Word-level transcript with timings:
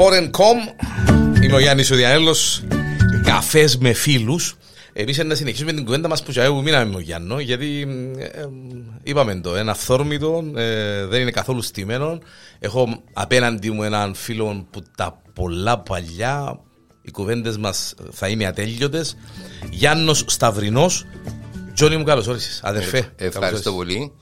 Sport.com 0.00 0.84
Είμαι 1.42 1.54
ο 1.54 1.58
Γιάννης 1.58 1.90
ο 1.90 1.94
Διανέλος. 1.94 2.62
Καφές 3.24 3.78
με 3.78 3.92
φίλους. 3.92 4.56
Εμείς 4.92 5.18
να 5.24 5.34
συνεχίσουμε 5.34 5.72
την 5.72 5.84
κουβέντα 5.84 6.08
μας 6.08 6.22
που 6.22 6.32
που 6.32 6.62
μείναμε 6.62 6.90
με 6.90 6.96
ο 6.96 7.00
Γιάννο 7.00 7.40
Γιατί 7.40 7.86
ε, 8.18 8.24
ε, 8.24 8.48
είπαμε 9.02 9.40
το, 9.40 9.56
ένα 9.56 9.70
αυθόρμητο 9.70 10.44
ε, 10.54 11.06
Δεν 11.06 11.20
είναι 11.20 11.30
καθόλου 11.30 11.62
στημένο. 11.62 12.18
Έχω 12.58 13.02
απέναντι 13.12 13.70
μου 13.70 13.82
έναν 13.82 14.14
φίλο 14.14 14.66
που 14.70 14.82
τα 14.96 15.22
πολλά 15.34 15.78
παλιά 15.78 16.60
Οι 17.02 17.10
κουβέντες 17.10 17.56
μας 17.56 17.94
θα 18.10 18.28
είναι 18.28 18.46
ατέλειωτες. 18.46 19.16
Γιάννος 19.70 20.24
Σταυρινός. 20.26 21.06
Τζόνι 21.74 21.96
μου 21.96 22.04
καλώς 22.04 22.26
όρισες, 22.26 22.60
αδερφέ. 22.62 23.12
Ε, 23.16 23.26
Ευχαριστώ 23.26 23.72
πολύ. 23.72 24.12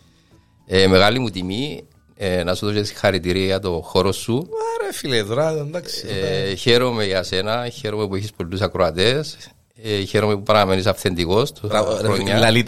Ε, 0.67 0.87
Μεγάλη 0.87 1.19
μου 1.19 1.31
τιμή 1.31 1.89
ε, 2.21 2.43
να 2.45 2.55
σου 2.55 2.67
δώσω 2.67 2.85
συγχαρητήρια 2.85 3.45
για 3.45 3.61
το 3.61 3.81
χώρο 3.85 4.13
σου. 4.13 4.49
Άρα 4.81 4.93
φίλε, 4.93 5.25
τώρα 5.25 5.51
εντάξει. 5.51 6.07
Ε, 6.09 6.55
χαίρομαι 6.55 7.05
για 7.05 7.23
σένα, 7.23 7.69
χαίρομαι 7.69 8.07
που 8.07 8.15
έχεις 8.15 8.33
πολλούς 8.33 8.61
ακροατές. 8.61 9.37
Ε, 9.83 10.05
χαίρομαι 10.05 10.35
που 10.35 10.43
παραμένεις 10.43 10.87
αυθεντικός. 10.87 11.53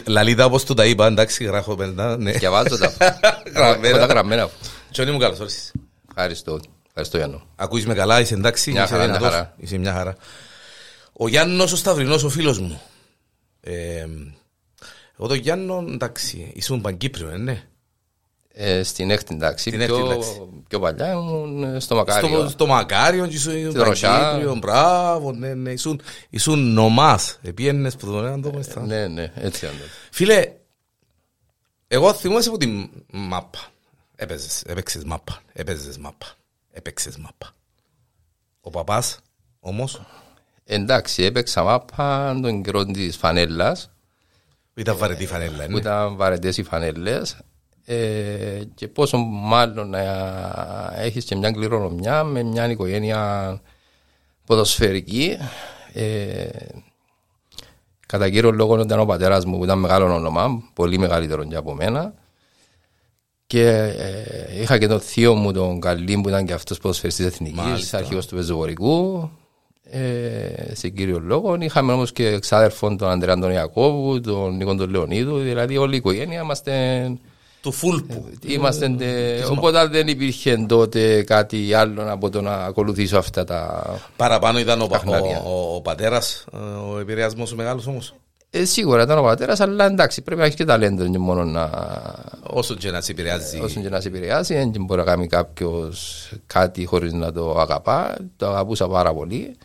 Λαλίδα 0.05 0.45
όπως 0.45 0.63
του 0.63 0.73
τα 0.73 0.85
είπα, 0.85 1.07
εντάξει, 1.07 1.43
γράφω 1.43 1.75
πέντα. 1.75 2.17
Ναι. 2.17 2.31
Διαβάζω 2.31 2.77
τα. 2.77 2.93
Γραμμένα. 3.55 3.97
τα 3.97 4.05
γραμμένα. 4.05 4.49
Τσόνι 4.91 5.11
μου 5.11 5.17
καλώς 5.17 5.39
όρισες. 5.39 5.71
Ευχαριστώ. 6.09 6.59
Ευχαριστώ 6.87 7.17
Γιάννο. 7.17 7.41
Ακούεις 7.55 7.85
με 7.85 7.93
καλά, 7.93 8.19
είσαι 8.19 8.33
εντάξει. 8.33 8.71
Μια 8.71 8.87
χαρά, 8.87 9.07
μια 9.07 9.19
χαρά. 9.19 9.53
Είσαι 9.57 9.77
μια 9.77 9.93
χαρά. 9.93 10.15
Ο 11.13 11.27
Γιάννος 11.27 11.71
ο 11.71 11.75
Σταυρινός, 11.75 12.23
ο 12.23 12.29
φίλος 12.29 12.59
μου. 12.59 12.81
Ε, 13.61 14.05
εγώ 15.19 15.27
το 15.27 15.33
Γιάννο, 15.33 15.85
εντάξει, 15.89 16.51
ήσουν 16.55 16.81
Παγκύπριο, 16.81 17.37
ναι. 17.37 17.63
Ε, 18.53 18.83
στην 18.83 19.11
έκτη 19.11 19.37
τάξη. 19.37 19.69
Στην 19.69 19.85
πιο, 19.85 20.07
τάξη. 20.07 20.49
πιο 20.67 20.79
παλιά 20.79 21.11
ήμουν 21.11 21.79
στο 21.79 21.95
Μακάριο. 21.95 22.39
Στο, 22.39 22.49
στο 22.49 22.67
Μακάριο, 22.67 23.25
ήσουν 23.25 23.73
Παγκύπριο, 23.73 24.55
μπράβο, 24.55 25.31
ναι, 25.31 25.53
ναι, 25.53 25.71
ήσουν, 25.71 26.01
ήσουν 26.29 26.73
νομάς. 26.73 27.39
Επίενες 27.41 27.95
που 27.95 28.05
τον 28.05 28.25
έναν 28.25 28.41
τόπο 28.41 28.59
Ναι, 28.85 29.07
ναι, 29.07 29.31
έτσι 29.35 29.65
ήταν. 29.65 29.77
Φίλε, 30.11 30.53
εγώ 31.87 32.13
θυμάσαι 32.13 32.49
από 32.49 32.57
την 32.57 32.89
μάπα. 33.11 33.59
Έπαιζες, 34.15 34.61
έπαιξες 34.61 35.03
μάπα, 35.03 35.41
έπαιζες 35.53 35.97
μάπα, 35.97 36.25
έπαιξες 36.71 37.17
μάπα. 37.17 37.55
Ο 38.61 38.69
παπάς, 38.69 39.19
όμως; 39.59 40.01
Εντάξει, 40.65 41.23
έπαιξα 41.23 41.63
μάπα 41.63 42.39
τον 42.41 42.61
καιρό 42.61 42.85
της 42.85 43.17
φανέλλας. 43.17 43.91
Ήταν 44.73 44.97
βαρετή 44.97 45.25
φανέλα, 45.25 45.67
ναι. 45.67 45.77
Ήταν 45.77 46.15
βαρετές 46.15 46.57
οι 46.57 46.63
φανέλες. 46.63 47.37
Ε, 47.85 48.61
και 48.75 48.87
πόσο 48.87 49.17
μάλλον 49.17 49.89
να 49.89 50.01
έχεις 50.97 51.25
και 51.25 51.35
μια 51.35 51.51
κληρονομιά 51.51 52.23
με 52.23 52.43
μια 52.43 52.69
οικογένεια 52.69 53.61
ποδοσφαιρική. 54.45 55.37
Ε, 55.93 56.47
κατά 58.07 58.29
κύριο 58.29 58.51
λόγο 58.51 58.79
ήταν 58.79 58.99
ο 58.99 59.05
πατέρας 59.05 59.45
μου 59.45 59.57
που 59.57 59.63
ήταν 59.63 59.79
μεγάλο 59.79 60.13
όνομα 60.13 60.63
πολύ 60.73 60.97
μεγαλύτερο 60.97 61.43
και 61.43 61.55
από 61.55 61.73
μένα. 61.73 62.13
Και 63.47 63.67
ε, 63.97 64.61
είχα 64.61 64.77
και 64.77 64.87
τον 64.87 64.99
θείο 64.99 65.35
μου 65.35 65.51
τον 65.51 65.79
Καλή 65.79 66.21
που 66.21 66.29
ήταν 66.29 66.45
και 66.45 66.53
αυτός 66.53 66.77
ποδοσφαιριστής 66.77 67.25
εθνικής 67.25 67.93
αρχηγός 67.93 68.27
του 68.27 68.35
Πεζοβορικού 68.35 69.29
ε, 69.83 70.75
σε 70.75 70.89
κύριο 70.89 71.19
λόγο. 71.19 71.57
Είχαμε 71.59 71.93
όμως 71.93 72.11
και 72.11 72.27
εξάδερφον 72.27 72.97
τον 72.97 73.09
Αντρέα 73.09 73.39
τον 73.39 73.51
Ιακώβου, 73.51 74.21
τον 74.21 74.55
Νίκον 74.55 74.77
τον 74.77 74.89
Λεωνίδου, 74.89 75.37
δηλαδή 75.37 75.77
όλη 75.77 75.93
η 75.93 75.97
οικογένεια 75.97 76.41
είμαστε 76.41 77.03
του 77.61 77.71
φούλπου. 77.71 78.25
Ε, 78.47 78.53
είμαστε, 78.53 78.95
οπότε 79.51 79.87
δεν 79.87 80.07
υπήρχε 80.07 80.65
τότε 80.67 81.23
κάτι 81.23 81.73
άλλο 81.73 82.11
από 82.11 82.29
το 82.29 82.41
να 82.41 82.53
ακολουθήσω 82.53 83.17
αυτά 83.17 83.43
τα. 83.43 83.83
Παραπάνω 84.15 84.59
ήταν 84.59 84.81
ο, 84.81 84.87
ο, 85.45 85.75
ο 85.75 85.81
πατέρας, 85.81 86.45
ε, 86.53 86.57
ο 86.93 86.99
επηρεασμός 86.99 87.51
ο 87.51 87.55
μεγάλος 87.55 87.87
όμως; 87.87 88.15
Ε, 88.49 88.65
σίγουρα 88.65 89.03
ήταν 89.03 89.17
ο 89.17 89.21
πατέρας, 89.21 89.59
αλλά 89.59 89.85
εντάξει, 89.85 90.21
πρέπει 90.21 90.39
να 90.39 90.45
έχεις 90.45 90.57
και 90.57 90.65
ταλέντο 90.65 91.09
και 91.09 91.19
μόνο 91.19 91.43
να. 91.43 91.69
Όσο 92.43 92.75
και 92.75 92.91
να 92.91 93.01
σε 93.01 93.11
επηρεάζει. 93.11 93.59
Όσο 93.59 93.81
και 93.81 93.89
να 93.89 94.01
σε 94.01 94.07
επηρεάζει, 94.07 94.53
δεν 94.55 94.83
μπορεί 94.85 94.99
να 94.99 95.05
κάνει 95.05 95.27
κάποιος 95.27 96.29
κάτι 96.45 96.85
χωρίς 96.85 97.13
να 97.13 97.31
το 97.31 97.59
αγαπά. 97.59 98.15
Το 98.37 98.47
αγαπούσα 98.47 98.87
πάρα 98.87 99.13
πολύ. 99.13 99.57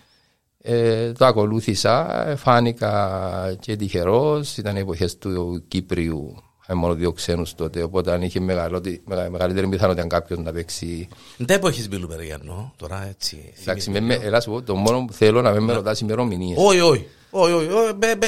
Ε, 0.63 1.13
το 1.13 1.27
ακολούθησα, 1.27 2.25
φάνηκα 2.37 3.57
και 3.61 3.77
τυχερός. 3.77 4.57
Ήταν 4.57 4.77
εποχές 4.77 5.19
του 5.19 5.65
Κύπριου 5.69 6.35
Είχαμε 6.69 6.81
μόνο 6.81 6.95
δύο 6.95 7.13
ξένους 7.13 7.55
τότε, 7.55 7.83
οπότε 7.83 8.13
αν 8.13 8.23
είχε 8.23 8.41
μεγαλύτερη 8.41 9.69
πιθανότητα 9.69 10.03
αν 10.03 10.09
κάποιος 10.09 10.39
να 10.39 10.53
παίξει. 10.53 11.09
Δεν 11.37 11.61
έχει 11.67 11.89
μπει 11.89 11.97
Λουπεριανό, 11.97 12.73
τώρα 12.77 13.07
έτσι. 13.09 13.53
Εντάξει, 13.61 13.91
με, 13.91 14.01
με, 14.01 14.19
το 14.65 14.75
μόνο 14.75 15.05
που 15.05 15.13
θέλω 15.13 15.43
να 15.43 15.53
με 15.53 15.61
με 15.61 15.73
ρωτάς 15.73 16.01
ημερομηνίες. 16.01 16.59
Όχι, 16.61 16.81
όχι. 16.81 17.07
Όχι, 17.31 17.53
όχι, 17.53 17.69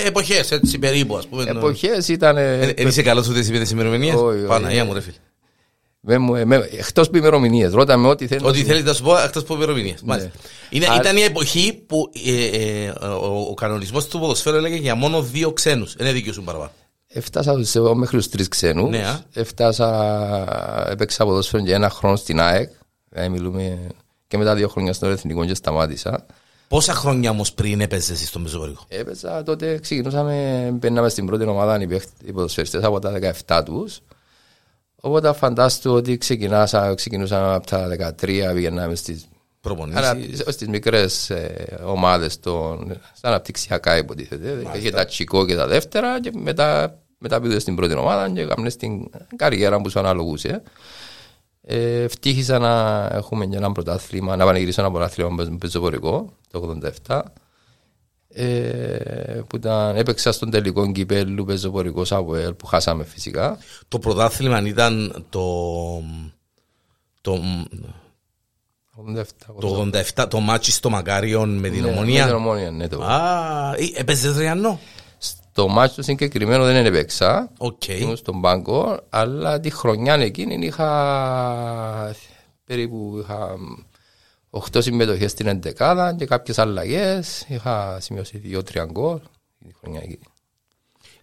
εποχές 0.07 0.51
έτσι 0.51 0.79
περίπου, 0.79 1.17
ας 1.17 1.27
πούμε. 1.27 1.45
Εποχές 1.49 2.09
ήταν. 2.09 2.35
Δεν 2.35 2.87
είσαι 2.87 3.03
καλός 3.03 3.29
ούτε 3.29 3.39
εσύ 3.39 3.53
τις 3.53 3.71
ημερομηνίες; 3.71 4.15
Παναγία 4.47 4.85
μου, 4.85 4.93
ρε 4.93 5.01
φίλε. 5.01 5.17
Εκτός 6.79 7.11
που 7.11 7.17
ημερομηνίες, 7.17 7.73
ρώτα 7.73 7.97
ό,τι 8.09 8.27
θέλεις. 8.27 8.45
Ό,τι 8.45 8.63
θέλεις 8.63 8.85
να 8.85 8.93
σου 8.93 9.03
πω, 9.03 9.19
εκτός 9.19 9.45
που 9.45 9.55
ημερομηνίες. 9.55 10.03
Ναι. 10.03 10.31
Ήταν 10.71 11.17
η 11.17 11.23
εποχή 11.23 11.83
που 11.87 12.11
ε, 12.27 12.85
ε, 12.85 12.89
ο 13.49 13.55
κανονισμός 13.55 14.07
του 14.07 14.19
ποδοσφαίρου 14.19 14.57
έλεγε 14.57 14.77
για 14.77 14.95
μόνο 14.95 15.23
δύο 15.23 15.53
ξένους. 15.53 15.95
Είναι 16.01 16.13
δίκιο 16.13 16.33
σου 16.33 16.43
παραπάνω. 16.43 16.71
Έφτασα 17.09 17.65
σε, 17.65 17.81
μέχρι 17.81 18.17
τους 18.17 18.29
τρεις 18.29 18.49
ξένους. 18.49 18.91
Ναι, 18.91 19.05
Έφτασα, 19.33 20.91
έπαιξα 20.91 21.25
ποδόσφαιρο 21.25 21.63
για 21.63 21.75
ένα 21.75 21.91
χρόνο 21.91 22.17
στην 22.17 22.41
ΑΕΚ. 22.41 22.71
Δηλαδή 23.09 23.29
μιλούμε 23.29 23.79
και 24.27 24.39
μετά 24.39 24.55
δύο 24.55 24.69
χρόνια 24.69 24.93
στον 24.93 25.11
Εθνικό 25.11 25.45
και 25.45 25.55
σταμάτησα. 25.55 26.27
Πόσα 26.69 26.95
χρόνια 26.95 27.31
όμως 27.31 27.53
πριν 27.53 27.81
έπαιζες 27.81 28.11
εσύ 28.11 28.27
στο 28.27 28.39
Μεσοβορικό. 28.39 28.85
Έπαιζα 28.89 29.43
τότε, 29.43 29.79
ξεκινούσαμε, 29.79 30.69
μπαίναμε 30.73 31.09
στην 31.09 31.27
πρώτη 31.27 31.45
ομάδα 31.45 31.81
οι 32.25 32.33
ποδοσφαιριστές 32.33 32.83
από 32.83 32.99
τα 32.99 33.35
17 33.47 33.63
τους. 33.65 34.01
Οπότε 35.01 35.33
φαντάστο 35.33 35.93
ότι 35.93 36.19
ξεκινούσαμε 36.19 37.55
από 37.55 37.67
τα 37.67 37.89
13, 38.21 38.53
πήγαιναμε 38.55 38.95
στι 39.61 40.53
Στις 40.53 40.69
μικρές 40.69 41.31
ε, 41.31 41.81
ομάδες 41.85 42.41
των 42.41 43.01
αναπτυξιακά 43.21 43.97
υποτίθεται. 43.97 44.63
Είχε 44.77 44.91
τα 44.91 45.05
τσικό 45.05 45.47
και 45.47 45.55
τα 45.55 45.67
δεύτερα 45.67 46.21
και 46.21 46.31
μετά, 46.35 46.99
μετά 47.19 47.41
πήγε 47.41 47.59
στην 47.59 47.77
πρώτη 47.77 47.95
ομάδα 47.95 48.31
και 48.31 48.41
έκαμε 48.41 48.71
στην 48.71 49.11
καριέρα 49.37 49.81
που 49.81 49.91
σου 49.91 49.99
αναλογούσε. 49.99 50.63
Ε, 51.63 52.03
ευτύχησα 52.03 52.59
να 52.59 53.05
έχουμε 53.13 53.47
και 53.47 53.57
ένα 53.57 53.73
πρωτάθλημα, 53.73 54.37
να 54.37 54.45
πανηγυρίσω 54.45 54.81
ένα 54.81 54.91
πρωτάθλημα 54.91 55.31
με 55.31 55.57
πεζοπορικό 55.59 56.33
το 56.51 56.81
1987. 57.07 57.21
Ε, 58.31 59.41
που 59.47 59.57
ήταν, 59.57 59.97
έπαιξα 59.97 60.33
στον 60.33 60.51
τελικό 60.51 60.93
κυπέλου 60.93 61.45
πεζοπορικό 61.45 62.03
από 62.11 62.35
που 62.57 62.67
χάσαμε 62.67 63.05
φυσικά. 63.05 63.59
Το 63.89 63.99
πρωτάθλημα 63.99 64.67
ήταν 64.67 65.25
το, 65.31 65.45
το 67.21 67.43
το 69.61 69.91
87 70.15 70.29
το 70.29 70.41
μάτσι 70.41 70.71
στο 70.71 70.91
Μακάριον 70.91 71.57
με 71.57 71.69
την 71.69 71.83
ναι, 71.83 71.91
Ομονία. 71.91 72.25
Με 72.25 72.31
την 72.31 72.39
Ομονία, 72.39 72.71
ναι. 72.71 72.89
Το... 72.89 73.03
Α, 73.03 73.75
έπαιζες 73.95 74.37
Γιάννο. 74.37 74.81
Στο 75.19 75.69
μάτσι 75.69 75.97
το 75.97 76.03
συγκεκριμένο 76.03 76.65
δεν 76.65 76.87
έπαιξα. 76.87 77.53
Okay. 77.59 77.99
Ήμουν 78.01 78.17
στον 78.17 78.41
πάγκο, 78.41 79.01
αλλά 79.09 79.61
τη 79.61 79.71
χρονιά 79.71 80.15
εκείνη 80.15 80.67
είχα 80.67 82.15
περίπου 82.65 83.19
είχα 83.21 83.57
8 84.51 84.83
συμμετοχές 84.83 85.31
στην 85.31 85.47
εντεκάδα 85.47 86.15
και 86.15 86.27
κάποιες 86.27 86.59
αλλαγές. 86.59 87.45
Είχα 87.49 88.01
σημειώσει 88.01 88.63
2-3 88.75 88.87
γκολ. 88.91 89.21
Η 90.09 90.19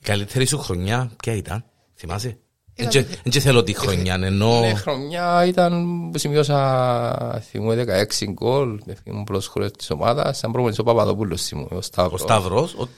καλύτερη 0.01 0.45
σου 0.45 0.57
χρονιά 0.57 1.11
ποια 1.23 1.33
ήταν, 1.33 1.65
θυμάσαι; 1.95 2.37
Δεν 2.75 3.41
θέλω 3.41 3.63
τη 3.63 3.73
χρονιά, 3.73 4.19
ενώ... 4.21 4.59
Ναι, 4.59 4.73
χρονιά 4.73 5.45
ήταν 5.45 5.99
που 6.11 6.17
σημειώσα, 6.17 7.43
θυμούμαι 7.49 7.85
16 8.21 8.25
γκολ, 8.29 8.81
ήμουν 9.03 9.23
πρώτος 9.23 9.47
σκόρερ 9.47 9.71
της 9.71 9.89
ομάδας, 9.89 10.37
σαν 10.37 10.51
προπονητής 10.51 10.79
ο 10.79 10.83
Παπαδοπούλος 10.83 11.49
ήμουν, 11.49 11.67
ο 11.71 11.81
Σταύρος. 11.81 12.21
Ο 12.21 12.23
Σταύρος, 12.23 12.75
οκ. 12.77 12.97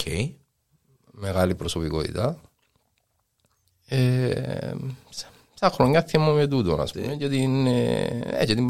Μεγάλη 1.11 1.55
προσωπικότητα. 1.55 2.39
Ε, 3.87 4.71
σαν 5.53 5.71
χρονιά 5.71 6.01
θυμούμαι 6.01 6.47
τούτο, 6.47 6.73
ας 6.81 6.91
πούμε, 6.91 7.15
και 7.15 7.29
την, 7.29 7.67
έτσι, 8.31 8.55
την 8.55 8.65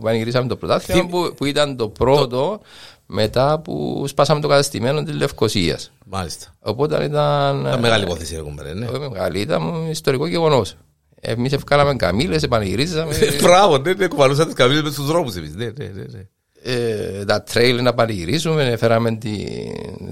πανηγυρίσαμε 0.00 0.48
το 0.48 0.56
πρωτάθλημα 0.56 1.06
που, 1.06 1.34
που 1.36 1.44
ήταν 1.44 1.76
το 1.76 1.88
πρώτο 1.88 2.60
μετά 3.10 3.58
που 3.58 4.04
σπάσαμε 4.08 4.40
το 4.40 4.48
καταστημένο 4.48 5.02
της 5.02 5.14
Λευκοσίας. 5.14 5.92
Μάλιστα. 6.04 6.46
Οπότε 6.60 7.04
ήταν. 7.04 7.60
Ήταν 7.60 7.80
μεγάλη 7.80 8.04
υπόθεση, 8.04 8.34
εγώ 8.34 8.54
ναι. 8.74 8.86
Όχι 8.86 8.98
μεγάλη, 9.10 9.40
ήταν 9.40 9.86
ιστορικό 9.90 10.26
γεγονός. 10.26 10.76
Εμείς 11.20 11.52
ευκάλαμε 11.52 11.94
καμίλε, 11.96 12.38
επανηγυρίζαμε. 12.42 13.14
Μπράβο, 13.42 13.78
ναι, 13.78 13.92
ναι, 13.92 14.06
κουβαλούσαμε 14.06 14.46
τις 14.46 14.54
καμίλε 14.54 14.82
με 14.82 14.90
τους 14.90 15.06
δρόμους 15.06 15.36
εμείς. 15.36 15.54
Ναι, 15.54 15.64
ναι, 15.64 15.84
ναι. 15.84 16.04
ναι. 16.10 16.26
Ε, 16.62 17.24
τα 17.24 17.42
τρέιλ 17.42 17.82
να 17.82 17.94
πανηγυρίζουμε, 17.94 18.76
φέραμε 18.76 19.16
τι 19.16 19.46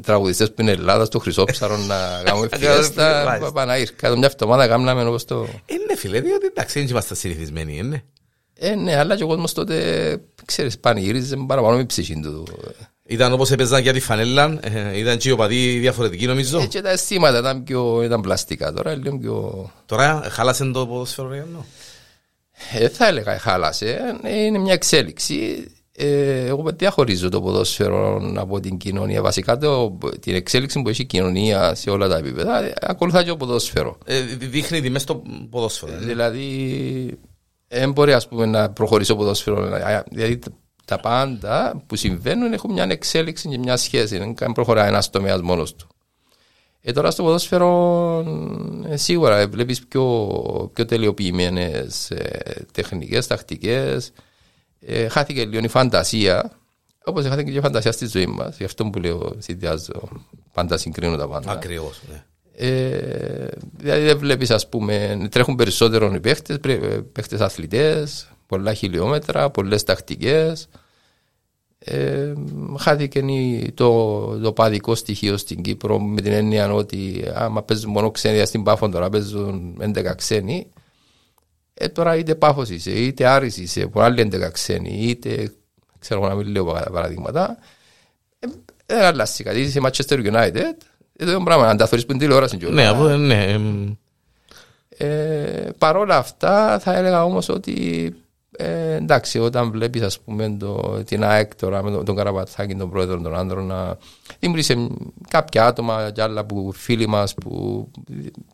τραγουδιστές 0.02 0.52
που 0.52 0.62
είναι 0.62 0.70
Ελλάδα 0.70 1.04
στο 1.04 1.19
Χρυσόψαρο 1.19 1.76
να 1.76 1.96
κάνουμε 2.25 2.49
φιέστα. 2.56 3.38
Παναγύρ, 3.54 3.90
κάτω 3.96 4.16
μια 4.16 4.31
εβδομάδα 4.32 4.69
κάναμε 4.69 5.04
όπως 5.04 5.25
το. 5.25 5.46
Είναι 5.66 5.96
φίλε, 5.96 6.20
διότι 6.20 6.46
εντάξει, 6.46 6.78
δεν 6.78 6.88
είμαστε 6.88 7.14
συνηθισμένοι, 7.14 7.76
είναι. 7.76 8.04
Ε, 8.58 8.75
ναι, 8.75 8.97
αλλά 8.97 9.17
και 9.17 9.23
ο 9.23 9.26
κόσμος 9.26 9.53
τότε, 9.53 10.17
ξέρεις, 10.44 10.79
πανηγύριζε 10.79 11.37
παραπάνω 11.37 11.76
με 11.76 11.85
ψυχή 11.85 12.20
του. 12.20 12.47
Ήταν 13.08 13.32
όπως 13.32 13.50
έπαιζαν 13.50 13.82
για 13.82 13.93
τη 13.93 14.00
φανέλα, 14.00 14.58
ε, 14.62 14.99
ήταν 14.99 15.19
και 15.19 15.29
οι 15.29 15.32
οπαδοί 15.32 15.79
διαφορετικοί 15.79 16.26
νομίζω. 16.26 16.58
Ε, 16.58 16.67
και 16.67 16.81
τα 16.81 16.91
αισθήματα 16.91 17.38
ήταν 17.38 17.62
πιο 17.62 18.03
ήταν 18.03 18.20
πλαστικά 18.20 18.73
τώρα, 18.73 18.94
λίγο 18.94 19.19
πιο... 19.19 19.70
Τώρα 19.87 20.29
χάλασε 20.31 20.64
το 20.64 20.87
ποδόσφαιρο 20.87 21.29
Ριάννο. 21.29 21.67
Ε, 22.73 22.88
θα 22.88 23.06
έλεγα 23.06 23.38
χάλασε, 23.38 24.00
ε, 24.23 24.44
είναι 24.44 24.59
μια 24.59 24.73
εξέλιξη. 24.73 25.67
Ε, 25.99 26.47
εγώ 26.47 26.64
διαχωρίζω 26.76 27.29
το 27.29 27.41
ποδόσφαιρο 27.41 28.32
από 28.37 28.61
την 28.61 28.76
κοινωνία. 28.76 29.23
Βασικά 29.23 29.59
το, 29.59 29.99
την 30.20 30.35
εξέλιξη 30.35 30.82
που 30.82 30.88
έχει 30.88 31.02
η 31.02 31.05
κοινωνία 31.05 31.75
σε 31.75 31.91
όλα 31.91 32.09
τα 32.09 32.17
επίπεδα 32.17 32.64
ε, 32.64 32.73
ακολουθά 32.81 33.23
και 33.23 33.29
το 33.29 33.37
ποδόσφαιρο. 33.37 33.99
Ε, 34.05 34.20
δείχνει 34.20 34.81
τη 34.81 34.91
μέσα 34.91 35.05
στο 35.05 35.23
ποδόσφαιρο. 35.50 35.93
Ε, 35.93 35.97
δηλαδή, 35.97 37.19
δεν 37.68 37.92
μπορεί 37.92 38.12
ας 38.12 38.28
πούμε, 38.28 38.46
να 38.46 38.70
προχωρήσει 38.70 39.10
το 39.10 39.16
ποδόσφαιρο. 39.16 39.78
Δηλαδή, 40.08 40.38
τα 40.84 41.00
πάντα 41.00 41.82
που 41.86 41.96
συμβαίνουν 41.96 42.52
έχουν 42.52 42.72
μια 42.72 42.86
εξέλιξη 42.88 43.48
και 43.48 43.58
μια 43.58 43.76
σχέση. 43.76 44.34
Δεν 44.34 44.52
προχωράει 44.52 44.88
ένας 44.88 45.10
τομέας 45.10 45.40
μόνος 45.40 45.74
του. 45.74 45.86
Ε, 46.80 46.92
τώρα 46.92 47.10
στο 47.10 47.22
ποδόσφαιρο 47.22 48.24
ε, 48.88 48.96
σίγουρα 48.96 49.48
βλέπεις 49.48 49.86
πιο, 49.86 50.30
πιο 50.72 50.84
τελειοποιημένες 50.84 52.10
ε, 52.10 52.66
τεχνικές, 52.72 53.26
τακτικές. 53.26 54.12
Ε, 54.80 55.08
χάθηκε 55.08 55.44
λίγο 55.44 55.64
η 55.64 55.68
φαντασία. 55.68 56.50
Όπως 57.04 57.26
χάθηκε 57.26 57.50
και 57.50 57.58
η 57.58 57.60
φαντασία 57.60 57.92
στη 57.92 58.06
ζωή 58.06 58.26
μας. 58.26 58.56
Γι' 58.56 58.64
αυτό 58.64 58.84
που 58.84 58.98
λέω, 58.98 59.34
συνδυάζω. 59.38 60.08
Πάντα 60.52 60.76
συγκρίνω 60.76 61.16
τα 61.16 61.28
πάντα. 61.28 61.52
Ακριβώς. 61.52 62.00
Ναι. 62.10 62.24
Ε, 62.58 63.49
δηλαδή 63.76 64.05
δεν 64.05 64.19
βλέπεις, 64.19 64.50
ας 64.50 64.69
πούμε, 64.69 65.29
τρέχουν 65.31 65.55
περισσότερο 65.55 66.14
οι 66.14 66.20
παίχτες, 66.20 66.58
παίχτες 67.12 67.41
αθλητές, 67.41 68.29
πολλά 68.47 68.75
χιλιόμετρα, 68.75 69.50
πολλές 69.50 69.82
τακτικές. 69.82 70.69
Ε, 71.79 72.32
χάθηκε 72.79 73.25
το, 73.75 74.38
το 74.38 74.53
παδικό 74.53 74.94
στοιχείο 74.94 75.37
στην 75.37 75.62
Κύπρο 75.62 76.00
με 76.00 76.20
την 76.20 76.32
έννοια 76.32 76.73
ότι 76.73 77.25
άμα 77.35 77.62
παίζουν 77.62 77.91
μόνο 77.91 78.11
ξένοι 78.11 78.47
στην 78.47 78.62
Πάφο 78.62 78.88
τώρα 78.88 79.09
παίζουν 79.09 79.76
11 79.81 80.12
ξένοι. 80.17 80.67
Ε, 81.75 81.88
τώρα 81.88 82.17
είτε 82.17 82.35
Πάφος 82.35 82.70
είσαι 82.70 82.91
είτε 82.91 83.26
Άρης 83.26 83.56
είσαι 83.56 83.87
που 83.87 84.00
άλλοι 84.00 84.29
11 84.32 84.50
ξένοι 84.52 84.99
είτε 85.00 85.52
ξέρω 85.99 86.29
να 86.29 86.35
μην 86.35 86.47
λέω 86.47 86.64
παραδείγματα. 86.64 87.59
Ε, 88.38 88.47
δεν 88.87 89.02
αλλάζει 89.02 89.43
κάτι. 89.43 89.61
Είσαι 89.61 89.81
Manchester 89.82 90.32
United 90.32 90.75
ε, 91.16 91.24
το 91.24 91.40
πράγμα 91.44 91.68
αν 91.68 91.76
τα 91.76 91.86
θεωρείς 91.86 92.06
που 92.06 92.12
είναι 92.12 92.20
τηλεόραση 92.20 92.56
ναι, 92.56 93.16
ναι. 93.16 93.56
Ε, 94.88 95.70
παρόλα 95.78 96.16
αυτά 96.16 96.78
θα 96.78 96.96
έλεγα 96.96 97.24
όμως 97.24 97.48
ότι 97.48 98.14
ε, 98.58 98.94
εντάξει, 98.94 99.38
όταν 99.38 99.70
βλέπεις 99.70 100.02
ας 100.02 100.20
πούμε 100.20 100.56
το, 100.58 101.02
την 101.04 101.24
ΑΕΚ 101.24 101.54
τώρα 101.54 101.82
με 101.82 101.90
τον, 101.90 102.04
τον 102.04 102.16
Καραπαθάκη, 102.16 102.74
τον 102.74 102.90
πρόεδρο 102.90 103.20
των 103.20 103.36
άντρων 103.36 103.66
να 103.66 103.98
δημιουργήσει 104.38 104.88
κάποια 105.28 105.66
άτομα 105.66 106.10
και 106.10 106.22
άλλα 106.22 106.44
που 106.44 106.72
φίλοι 106.72 107.06
μας 107.06 107.34
που 107.34 107.88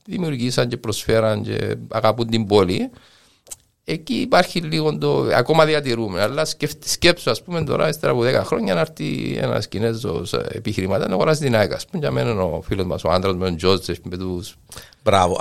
δημιουργήσαν 0.04 0.68
και 0.68 0.76
προσφέραν 0.76 1.42
και 1.42 1.76
αγαπούν 1.88 2.26
την 2.26 2.46
πόλη 2.46 2.90
εκεί 3.84 4.14
υπάρχει 4.14 4.60
λίγο 4.60 4.98
το. 4.98 5.28
ακόμα 5.34 5.64
διατηρούμε. 5.64 6.20
Αλλά 6.20 6.44
σκέψου, 6.84 7.30
ας 7.30 7.42
πούμε, 7.42 7.64
τώρα, 7.64 7.88
ύστερα 7.88 8.12
από 8.12 8.22
10 8.22 8.42
χρόνια, 8.44 8.74
να 8.74 8.80
έρθει 8.80 9.36
ένας 9.40 9.68
Κινέζος 9.68 10.32
επιχειρηματία 10.32 11.06
να 11.06 11.14
αγοράσει 11.14 11.40
την 11.40 11.56
ΑΕΚ. 11.56 11.72
Α 11.72 11.78
πούμε, 11.90 12.02
για 12.02 12.10
μένα 12.10 12.42
ο 12.42 12.60
φίλος 12.62 12.86
μας, 12.86 13.04
ο 13.04 13.10
άντρας 13.10 13.34
με 13.36 13.44
τον 13.44 13.56
Τζότζεφ, 13.56 13.98
με 14.02 14.16
τους 14.16 14.56
Μπράβο. 15.04 15.40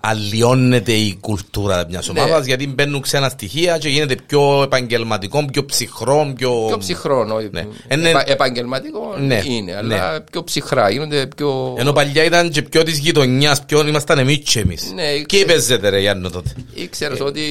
Αλλοιώνεται 0.00 0.92
η 0.92 1.18
κουλτούρα 1.20 1.84
μιας 1.88 2.08
ναι. 2.08 2.20
ομάδας 2.20 2.46
γιατί 2.46 2.66
μπαίνουν 2.66 3.00
ξένα 3.00 3.28
στοιχεία 3.28 3.78
και 3.78 3.88
γίνεται 3.88 4.16
πιο 4.26 4.62
επαγγελματικό, 4.62 5.44
πιο 5.52 5.64
ψυχρό. 5.64 6.32
Πιο, 6.36 6.64
πιο 6.66 6.78
ψυχρό. 6.78 7.40
Ναι. 7.50 8.08
Επα, 8.08 8.22
επαγγελματικό 8.26 9.14
ναι. 9.18 9.42
είναι, 9.44 9.76
αλλά 9.76 10.12
ναι. 10.12 10.20
πιο 10.20 10.44
ψυχρά. 10.44 10.90
Γίνονται 10.90 11.26
πιο... 11.36 11.74
Ενώ 11.78 11.92
παλιά 11.92 12.24
ήταν 12.24 12.50
και 12.50 12.62
πιο 12.62 12.82
της 12.82 12.98
γειτονιάς, 12.98 13.64
πιο 13.64 13.86
ήμασταν 13.86 14.18
εμείς 14.18 14.38
και 14.38 14.60
εμείς. 14.60 14.92
Ναι, 14.94 15.18
και 15.18 15.44
παίζετε, 15.44 15.88
ρε 15.88 16.00
Γιάννο 16.00 16.30
τότε. 16.30 16.50
Ήξερε 16.74 17.14
ε, 17.14 17.22
ότι 17.22 17.42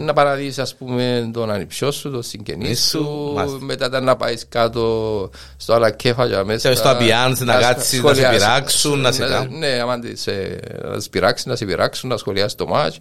να 0.00 0.12
παραδείσει, 0.12 0.60
ας 0.60 0.74
πούμε, 0.74 1.30
τον 1.32 1.50
ανιψιό 1.50 1.90
σου, 1.90 2.10
τον 2.10 2.22
συγγενή 2.22 2.74
σου, 2.74 3.34
μετά 3.60 4.00
να 4.00 4.16
πάεις 4.16 4.46
κάτω 4.48 5.30
στο 5.56 5.74
άλλα 5.74 5.90
κέφαλια 5.90 6.44
μέσα. 6.44 6.74
Στο 6.74 6.90
απιάνς, 6.90 7.40
να 7.40 7.54
κάτσεις, 7.54 8.02
να 8.02 8.14
σε 8.14 8.28
πειράξουν, 8.28 9.00
να 9.00 9.12
σε 9.12 9.23
κάνουν 9.28 9.58
ναι, 9.58 9.78
άμα 9.80 10.00
σε, 10.12 10.60
να 10.82 11.00
σε 11.00 11.08
πειράξεις, 11.08 11.46
να 11.46 11.56
σε 11.56 11.64
πειράξουν, 11.64 12.08
να 12.08 12.16
σχολιάσεις 12.16 12.54
το 12.54 12.66
μάτς. 12.66 12.98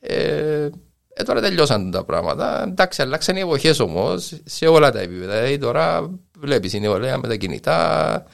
Ε, 0.00 0.68
ε, 1.14 1.22
τώρα 1.22 1.40
τελειώσαν 1.40 1.90
τα 1.90 2.04
πράγματα. 2.04 2.64
Εντάξει, 2.68 3.02
αλλάξαν 3.02 3.36
οι 3.36 3.40
εποχές 3.40 3.80
όμως 3.80 4.32
σε 4.44 4.66
όλα 4.66 4.90
τα 4.90 5.00
επίπεδα. 5.00 5.34
Δηλαδή 5.34 5.58
τώρα 5.58 6.10
βλέπεις 6.38 6.72
η 6.72 6.80
νεολαία 6.80 7.18
με 7.18 7.28
τα 7.28 7.34
κινητά. 7.34 8.24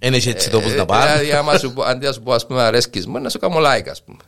Είναι 0.00 0.16
έτσι 0.16 0.50
το 0.50 0.60
πώ 0.60 0.68
να 0.68 0.84
πάρει. 0.84 1.10
Δηλαδή, 1.10 1.32
άμα 1.32 1.58
σου, 1.58 1.74
αντί 1.84 2.06
να 2.06 2.12
σου 2.12 2.22
πω, 2.22 2.32
ας 2.32 2.46
πούμε, 2.46 2.62
αρέσκεις 2.62 3.06
μου, 3.06 3.18
να 3.18 3.28
σου 3.28 3.38
κάνω 3.38 3.56
like, 3.58 3.88
ας 3.90 4.02
πούμε. 4.02 4.22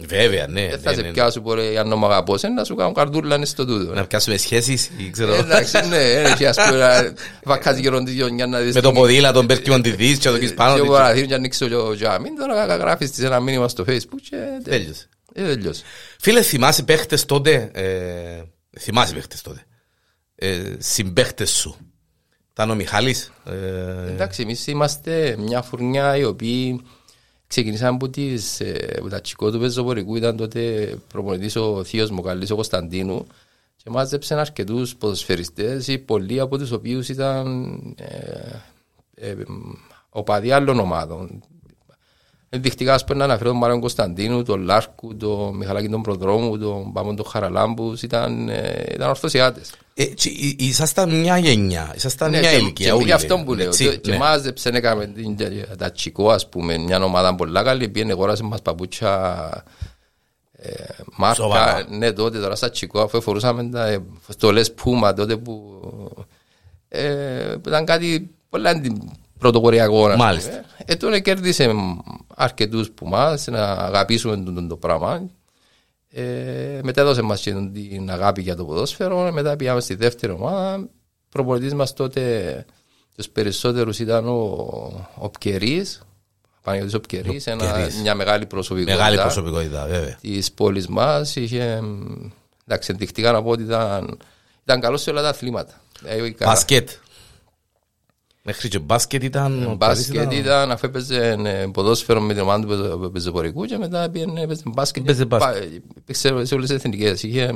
Βέβαια, 0.00 0.46
ναι. 0.46 0.68
Δεν 0.68 0.78
θα 0.80 0.90
ναι, 0.90 0.96
σε 0.96 1.02
ναι, 1.02 1.12
πιάσω 1.12 1.40
πολύ 1.40 1.78
αν 1.78 1.88
νόμο 1.88 2.06
αγαπώ 2.06 2.34
να 2.56 2.64
σου 2.64 2.74
κάνω 2.74 2.92
καρδούλα 2.92 3.44
στο 3.44 3.66
τούτο. 3.66 3.94
Να 3.94 4.06
πιάσουμε 4.06 4.36
σχέσεις, 4.36 4.90
ξέρω. 5.10 5.34
Εντάξει, 5.34 5.86
ναι, 5.88 5.96
έχει 5.96 6.46
ας 6.46 6.56
πούμε 6.56 7.14
βακάζει 7.44 7.80
γερόν 7.80 8.04
τη 8.04 8.12
γιονιά 8.12 8.46
να 8.46 8.58
δεις. 8.58 8.74
Με 8.74 8.80
το 8.80 8.92
ποδήλα, 8.92 9.32
τον 9.32 9.46
πέρκιμον 9.46 9.82
τη 9.82 9.90
δεις 9.90 10.18
και 10.18 10.28
το 10.28 10.36
δεις 10.36 10.54
πάνω. 10.54 10.74
Και 10.74 10.80
ο 10.80 10.86
παραθύρι 10.86 11.26
και 11.26 11.34
ανοίξει 11.34 11.68
το 11.68 11.94
τζάμιν, 11.94 12.36
τώρα 12.36 12.76
γράφεις 12.76 13.10
της 13.10 13.24
ένα 13.24 13.40
μήνυμα 13.40 13.68
στο 13.68 13.84
facebook 13.88 14.20
και 14.30 14.36
τέλειωσε. 14.64 15.08
Τέλειωσε. 15.34 15.82
Φίλε, 16.20 16.42
θυμάσαι 16.42 16.82
παίχτες 16.82 17.24
τότε, 17.24 17.70
θυμάσαι 18.78 19.14
παίχτες 19.14 19.42
τότε, 19.42 19.64
συμπαίχτες 20.78 21.50
σου. 21.50 21.76
Ήταν 22.52 22.70
ο 22.70 22.74
Μιχάλης. 22.74 23.32
Εντάξει, 24.08 24.42
εμείς 24.42 24.66
είμαστε 24.66 25.36
μια 25.38 25.62
φουρνιά 25.62 26.16
η 26.16 26.24
οποία 26.24 26.80
Ξεκινήσαμε 27.48 27.94
από, 27.94 28.08
τις, 28.08 28.60
ε, 28.60 28.96
από 28.98 29.08
τα 29.08 29.20
τσικό 29.20 29.50
του 29.50 29.58
πεζοπορικού, 29.58 30.16
ήταν 30.16 30.36
τότε 30.36 30.94
προπονητής 31.08 31.56
ο 31.56 31.84
θείος 31.84 32.10
μου 32.10 32.20
καλής 32.22 32.50
ο 32.50 32.54
Κωνσταντίνου 32.54 33.26
και 33.76 33.90
μάζεψε 33.90 34.34
αρκετούς 34.34 34.96
ποδοσφαιριστές 34.96 35.88
ή 35.88 35.98
πολλοί 35.98 36.40
από 36.40 36.58
τους 36.58 36.70
οποίους 36.70 37.08
ήταν 37.08 37.72
ε, 37.96 39.28
ε, 39.28 39.34
οπαδοί 40.10 40.52
άλλων 40.52 40.78
ομάδων. 40.78 41.42
Ενδεικτικά, 42.50 42.94
ας 42.94 43.04
πούμε, 43.04 43.18
να 43.18 43.24
αναφέρω 43.24 43.50
τον 43.50 43.58
Μάριον 43.58 43.80
Κωνσταντίνου, 43.80 44.42
τον 44.42 44.62
Λάρκου, 44.62 45.16
τον 45.16 45.56
Μιχαλάκη 45.56 45.88
τον 45.88 46.02
Προδρόμου, 46.02 46.58
τον 46.58 46.92
Πάμον 46.92 47.16
τον 47.16 47.26
Χαραλάμπους, 47.26 48.02
ήταν, 48.02 48.48
ε, 48.48 48.86
ήταν 48.94 49.08
ορθωσιάτες. 49.08 49.72
Ε, 49.94 50.04
ήσασταν 50.56 51.20
μια 51.20 51.38
γενιά, 51.38 51.92
ήσασταν 51.94 52.30
ναι, 52.30 52.38
μια 52.38 52.52
ηλικία. 52.52 52.96
Και, 52.96 53.04
και 53.04 53.12
αυτό 53.12 53.42
που 53.44 53.54
λέω. 53.54 53.70
Και, 53.70 53.96
και 53.96 54.10
ναι. 54.10 54.16
μάζεψε, 54.16 54.68
έκαμε 54.68 55.12
τα 55.78 55.90
τσικό, 55.92 56.30
ας 56.30 56.48
πούμε, 56.48 56.78
μια 56.78 57.04
ομάδα 57.04 57.34
πολλά 57.34 57.62
καλή, 57.62 57.88
πήγαινε 57.88 58.12
αγόρασε 58.12 58.42
μας 58.42 58.62
παπούτσια 58.62 59.64
ε, 60.52 60.72
μάρκα. 61.16 61.86
Ναι, 61.88 62.12
τότε 62.12 62.38
τώρα 62.38 62.54
στα 62.54 62.70
τσικό, 62.70 63.00
αφού 63.00 63.20
φορούσαμε 63.20 63.68
τα 63.68 64.04
στολές 64.28 64.72
πούμα, 64.72 65.12
τότε 65.14 65.36
που 65.36 65.82
ε, 66.88 67.54
ήταν 67.66 67.84
κάτι 67.84 68.30
πολλά 68.48 68.80
πρωτοποριακό. 69.38 70.08
Μάλιστα. 70.16 70.64
Ε, 70.84 70.94
τώρα 70.94 71.18
κέρδισε 71.18 71.74
αρκετούς 72.34 72.90
που 72.90 73.06
μας 73.06 73.46
να 73.46 73.70
αγαπήσουμε 73.70 74.36
το, 74.36 74.66
το 74.66 74.76
πράγμα 74.76 75.28
ε, 76.10 76.80
μετά 76.82 77.00
έδωσε 77.00 77.22
μας 77.22 77.40
την 77.42 78.10
αγάπη 78.10 78.42
για 78.42 78.56
το 78.56 78.64
ποδόσφαιρο, 78.64 79.32
μετά 79.32 79.56
πήγαμε 79.56 79.80
στη 79.80 79.94
δεύτερη 79.94 80.32
ομάδα. 80.32 80.88
Προπονητής 81.28 81.74
μας 81.74 81.92
τότε 81.92 82.64
τους 83.16 83.28
περισσότερους 83.28 83.98
ήταν 83.98 84.28
ο, 84.28 84.34
ο 85.14 85.28
Πκερής, 85.28 86.02
Παναγιώτης 86.62 86.94
ο 86.94 87.00
Πκερής, 87.00 87.46
ένα, 87.46 87.88
μια 88.02 88.14
μεγάλη 88.14 88.46
προσωπικότητα, 88.46 88.96
μεγάλη 88.96 89.16
προσωπικότητα 89.16 89.86
βέβαια. 89.86 90.18
της 90.20 90.52
πόλης 90.52 90.86
μας. 90.86 91.36
Είχε, 91.36 91.82
εντάξει, 92.66 92.90
ενδεικτικά 92.92 93.32
να 93.32 93.42
πω 93.42 93.50
ότι 93.50 93.62
ήταν, 93.62 94.18
ήταν 94.62 94.80
καλός 94.80 95.02
σε 95.02 95.10
όλα 95.10 95.22
τα 95.22 95.28
αθλήματα. 95.28 95.80
Ε, 96.04 96.44
Μπασκετ. 96.44 96.90
Μέχρι 98.48 98.68
και 98.68 98.78
μπάσκετ 98.78 99.22
ήταν. 99.22 99.62
Ε, 99.62 99.74
μπάσκετ 99.74 100.32
ήταν, 100.32 100.70
αφού 100.70 100.86
έπαιζε 100.86 101.36
ε, 101.44 101.66
ποδόσφαιρο 101.72 102.20
με 102.20 102.32
την 102.32 102.42
ομάδα 102.42 102.66
του 102.66 103.10
πεζοπορικού 103.12 103.64
και 103.64 103.78
μετά 103.78 104.10
πήγαινε 104.10 104.40
έπαιζε 104.40 104.62
μπάσκετ. 104.66 105.02
Έπαιζε 105.02 105.24
μπάσκετ. 105.24 105.82
σε 106.12 106.28
όλες 106.28 106.68
τις 106.68 106.70
εθνικές. 106.70 107.22
Είχε 107.22 107.54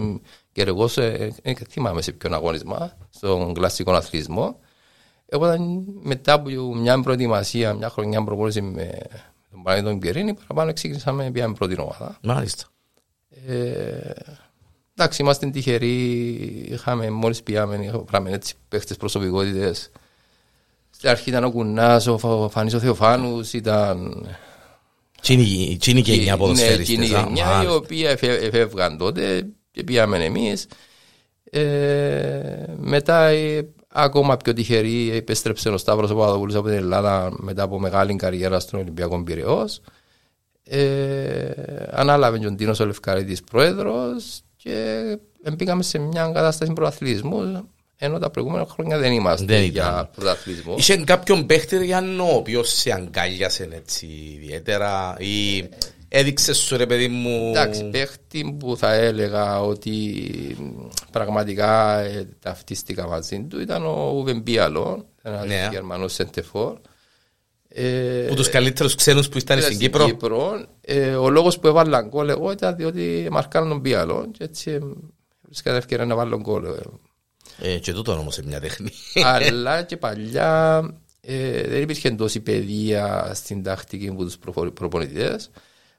και 0.52 0.62
εγώ 0.62 0.88
σε, 0.88 1.32
θυμάμαι 1.68 2.02
σε 2.02 2.12
ποιον 2.12 2.34
αγώνισμα, 2.34 2.96
στον 3.10 3.54
κλασικό 3.54 3.92
αθλητισμό. 3.92 4.58
Εγώ 5.26 5.54
μετά 6.02 6.32
από 6.32 6.74
μια 6.74 7.00
προετοιμασία, 7.00 7.74
μια 7.74 7.88
χρονιά 7.88 8.24
προπόνηση 8.24 8.60
με 8.60 8.98
τον 9.50 9.62
Παναγιώτο 9.62 9.90
τον 9.90 9.98
Πιερίνη, 9.98 10.34
παραπάνω 10.34 10.72
ξεκινήσαμε 10.72 11.30
πήγαμε 11.30 11.54
πρώτη 11.54 11.80
ομάδα. 11.80 12.18
Μάλιστα. 12.22 12.64
Ε, 13.46 14.10
εντάξει, 14.96 15.22
είμαστε 15.22 15.50
τυχεροί, 15.50 16.06
είχαμε 16.68 17.10
μόλις 17.10 17.42
πήγαμε, 17.42 17.92
είχαμε 18.08 18.30
έτσι 18.30 18.54
παίχτες 18.68 18.96
προσωπικότητες 18.96 19.90
στην 21.02 21.14
αρχή 21.14 21.30
ήταν 21.30 21.44
ο 21.44 21.50
Κουνάς, 21.50 22.06
ο 22.06 22.48
Φανής 22.52 22.74
ο 22.74 22.78
Θεοφάνους, 22.78 23.52
ήταν 23.52 24.26
Τι 25.22 25.32
είναι 25.32 25.42
η- 25.42 25.76
τι 25.76 25.90
είναι 25.90 26.00
η 26.00 26.02
γενιά 26.02 26.32
Ναι, 26.32 26.38
ποδοσφαιριστές. 26.38 26.88
εκείνη 26.88 27.06
η 27.06 27.14
α, 27.14 27.18
γενιά 27.26 27.44
μάλιστα. 27.46 27.72
η 27.72 27.76
οποία 27.76 28.10
εφε- 28.10 28.42
εφεύγαν 28.42 28.96
τότε 28.98 29.46
και 29.70 29.84
πήγαμε 29.84 30.24
εμείς. 30.24 30.66
Ε, 31.50 32.64
μετά 32.76 33.24
ε, 33.26 33.68
ακόμα 33.88 34.36
πιο 34.36 34.52
τυχερή 34.52 35.10
επέστρεψε 35.16 35.68
ο 35.68 35.76
Σταύρος 35.76 36.10
ο 36.10 36.14
Παπαδοπούλος 36.14 36.54
από 36.54 36.66
την 36.68 36.76
Ελλάδα 36.76 37.32
μετά 37.36 37.62
από 37.62 37.80
μεγάλη 37.80 38.16
καριέρα 38.16 38.60
στον 38.60 38.80
Ολυμπιακό 38.80 39.22
Πυραιός. 39.22 39.80
Ε, 40.64 41.50
ανάλαβε 41.90 42.38
και 42.38 42.46
ο 42.46 42.50
Ντίνος 42.50 42.80
ο 42.80 42.86
Λευκαρίτης 42.86 43.42
πρόεδρος 43.42 44.40
και 44.56 45.02
μπήκαμε 45.56 45.82
σε 45.82 45.98
μια 45.98 46.30
κατάσταση 46.34 46.72
πρωταθλητισμού 46.72 47.68
ενώ 48.04 48.18
τα 48.18 48.30
προηγούμενα 48.30 48.66
χρόνια 48.70 48.98
δεν 48.98 49.12
είμαστε 49.12 49.44
Δεν 49.44 49.62
για 49.62 49.82
ήταν. 49.82 50.08
πρωταθλητισμό. 50.14 50.74
Είχε 50.78 50.96
κάποιον 50.96 51.46
παίχτη 51.46 51.84
Γιάννο, 51.84 52.24
ο 52.24 52.36
οποίος 52.36 52.68
σε 52.72 52.92
αγκάλιασε 52.92 53.68
έτσι 53.72 54.06
ιδιαίτερα 54.40 55.16
ή 55.18 55.68
έδειξε 56.08 56.52
σου 56.54 56.76
ρε 56.76 56.86
παιδί 56.86 57.08
μου... 57.08 57.48
Εντάξει, 57.48 57.84
παίχτη 57.84 58.56
που 58.58 58.76
θα 58.76 58.92
έλεγα 58.92 59.60
ότι 59.60 59.90
μ, 60.58 60.88
πραγματικά 61.10 61.98
ε, 61.98 62.28
ταυτίστηκα 62.40 63.06
μαζί 63.08 63.40
του 63.50 63.60
ήταν 63.60 63.86
ο 63.86 64.12
Ουβεν 64.16 64.40
Μπίαλο, 64.40 65.06
ένας 65.22 65.46
Ναι. 65.46 65.68
Γερμανός 65.72 66.12
σεντεφόρ. 66.12 66.76
Ε, 67.68 68.24
που 68.28 68.34
τους 68.34 68.48
καλύτερους 68.48 68.94
ξένους 68.94 69.28
που 69.28 69.38
ήταν 69.38 69.60
στην 69.60 69.78
Κύπρο. 69.78 70.64
Ε, 70.80 71.14
ο 71.14 71.30
λόγος 71.30 71.58
που 71.58 71.66
έβαλα 71.66 72.00
γκολ 72.02 72.28
εγώ 72.28 72.52
ήταν 72.52 72.76
διότι 72.76 73.28
μαρκάραν 73.30 73.68
τον 73.68 73.78
Μπίαλο 73.80 74.28
και 74.32 74.44
έτσι 74.44 74.70
ε, 74.70 74.78
βρίσκεται 75.42 75.76
ευκαιρία 75.76 76.04
να 76.04 76.14
βάλω 76.14 76.40
γκολ. 76.40 76.64
Ε. 77.62 77.72
Ε, 77.72 77.78
και 77.78 77.92
τούτο 77.92 78.12
όμως 78.12 78.36
είναι 78.36 78.46
μια 78.46 78.60
τέχνη. 78.60 78.90
Αλλά 79.24 79.82
και 79.82 79.96
παλιά 79.96 80.82
ε, 81.20 81.68
δεν 81.68 81.82
υπήρχε 81.82 82.10
τόση 82.10 82.40
παιδεία 82.40 83.30
στην 83.34 83.62
τακτική 83.62 84.08
από 84.08 84.24
τους 84.24 84.38
προπονητές. 84.74 85.50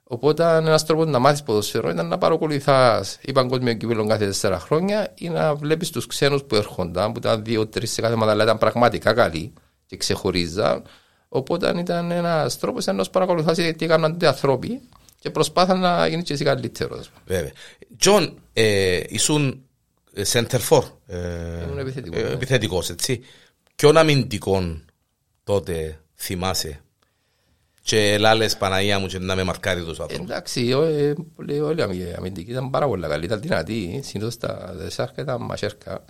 Οπότε 0.04 0.56
ένας 0.56 0.86
τρόπος 0.86 1.08
να 1.08 1.20
μάθεις 1.20 1.44
ποδοσφαιρό 1.44 1.90
ήταν 1.90 2.08
να 2.08 2.18
παρακολουθάς 2.18 3.18
ή 3.22 3.32
παγκόσμιο 3.32 3.74
κύπελο 3.74 4.08
κάθε 4.08 4.26
τέσσερα 4.26 4.60
χρόνια 4.60 5.12
ή 5.16 5.30
να 5.30 5.56
βλέπεις 5.56 5.90
τους 5.90 6.08
ξένους 6.08 6.44
που 6.44 6.56
έρχονταν, 6.56 7.12
που 7.12 7.20
ήταν 7.20 7.44
δύο-τρει 7.44 7.88
σε 7.88 8.02
κάθε 8.02 8.14
ομάδα, 8.14 8.32
αλλά 8.32 8.44
ήταν 8.44 8.58
πραγματικά 8.58 9.14
καλοί 9.14 9.54
και 9.86 9.98
ξεχωρίζαν. 9.98 10.84
Οπότε 11.30 11.80
ήταν 11.80 12.12
ένας 12.12 12.60
τρόπος 12.60 12.86
να 12.86 13.04
παρακολουθάς 13.04 13.58
τι 13.58 13.86
έκαναν 13.86 14.12
τότε 14.12 14.28
άνθρωποι 14.28 14.82
και 15.20 15.30
προσπάθαν 15.30 15.80
να 15.80 16.08
γίνεις 16.08 16.24
και 16.24 16.34
εσύ 16.34 16.44
καλύτερος. 16.44 17.12
Βέβαια. 17.26 17.52
Τζον, 17.98 18.38
ε, 18.54 19.00
ήσουν 19.08 19.64
ε, 20.14 20.22
center 20.32 20.60
forward. 20.70 20.84
Ε, 21.08 21.18
Ήμουν 21.64 21.78
επιθετικός, 21.78 22.20
ε, 22.20 22.24
ναι. 22.24 22.30
επιθετικός, 22.30 22.90
έτσι. 22.90 23.22
Ποιον 23.76 23.98
αμυντικών 23.98 24.86
τότε 25.44 26.00
θυμάσαι. 26.16 26.78
Και 27.86 28.18
λάλες 28.18 28.58
Παναγία 28.58 29.00
μου 29.00 29.06
και 29.08 29.20
να 29.20 29.36
με 29.36 29.44
μαρκάρει 29.44 29.84
τους 29.84 30.00
άνθρωπους. 30.00 30.30
Εντάξει, 30.30 30.74
ο- 30.74 30.84
ε, 30.84 31.14
όλοι 31.36 31.60
όλοι 31.60 31.80
οι 31.98 32.14
αμυντικοί 32.18 32.52
ήταν 32.52 32.70
πάρα 32.70 32.88
πολύ 32.88 33.08
καλοί, 33.08 33.26
ήταν 33.26 33.42
δυνατοί, 33.42 34.02
συνήθως 34.04 34.38
τα 34.38 34.74
δεσάρκα 34.76 35.22
ήταν 35.22 35.42
μασέρκα. 35.42 36.06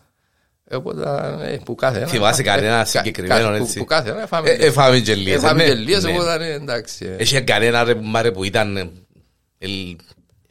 Ε, 0.66 0.76
Οπότε, 0.76 1.02
ε, 1.42 1.58
που 1.66 1.76
κάθε 1.76 1.98
ένα... 1.98 2.08
Θυμάσαι 2.08 2.44
κανένα 2.44 2.78
κα- 2.78 2.86
συγκεκριμένο, 2.86 3.50
κα- 3.50 3.58
που- 3.58 3.64
έτσι; 3.64 3.80
Που 3.80 3.86
κάθε 3.86 4.10
ένα 4.10 4.22
έφαμε. 4.22 4.50
Ε, 4.50 4.66
Έφαμε 4.66 5.00
και 5.00 5.16
λίγες. 5.16 5.34
Έφαμε 5.36 5.64
ναι, 5.64 5.70
και 5.70 5.76
λίγες, 5.76 6.04
ναι. 6.04 6.12
οπότε 6.12 6.46
ε, 6.48 6.54
εντάξει. 6.54 7.06
ε. 7.06 7.16
Έχει 7.16 7.42
κανένα 7.44 7.84
ρε 7.84 7.96
μάρε 7.96 8.32
που 8.32 8.44
ήταν... 8.44 8.92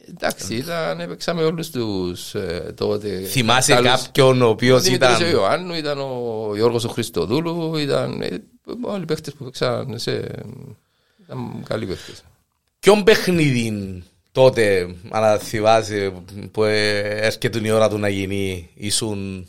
ε, 0.05 0.09
ελ- 0.09 0.15
Εντάξει, 0.23 0.55
ήταν, 0.55 0.99
έπαιξαμε 0.99 1.43
όλους 1.43 1.69
τους 1.69 2.35
ε, 2.35 2.73
τότε. 2.75 3.19
Θυμάσαι 3.19 3.73
καλούς. 3.73 3.89
κάποιον 3.89 4.41
ο 4.41 4.45
Ο 4.45 4.49
οποίος 4.49 4.81
Δημήτρης 4.83 5.17
ήταν... 5.17 5.27
ο 5.27 5.29
Ιωάννου, 5.31 5.73
ήταν 5.73 5.99
ο 5.99 6.51
Γιώργος 6.55 6.83
ο 6.83 6.89
Χριστοδούλου, 6.89 7.77
ήταν 7.77 8.21
ε, 8.21 8.27
όλοι 8.81 9.01
οι 9.01 9.05
παίχτες 9.05 9.33
που 9.33 9.43
παίξαν 9.43 9.99
σε... 9.99 10.11
Ήταν 11.25 11.63
καλοί 11.67 11.85
παίχτες. 11.85 12.23
Ποιον 12.79 13.03
παιχνίδι 13.03 14.03
τότε, 14.31 14.95
αν 15.09 15.39
θυμάσαι, 15.39 16.13
που 16.51 16.63
ε, 16.63 16.99
έρχεται 16.99 17.59
η 17.63 17.69
ώρα 17.69 17.89
του 17.89 17.97
να 17.97 18.09
γίνει, 18.09 18.69
ήσουν 18.73 19.47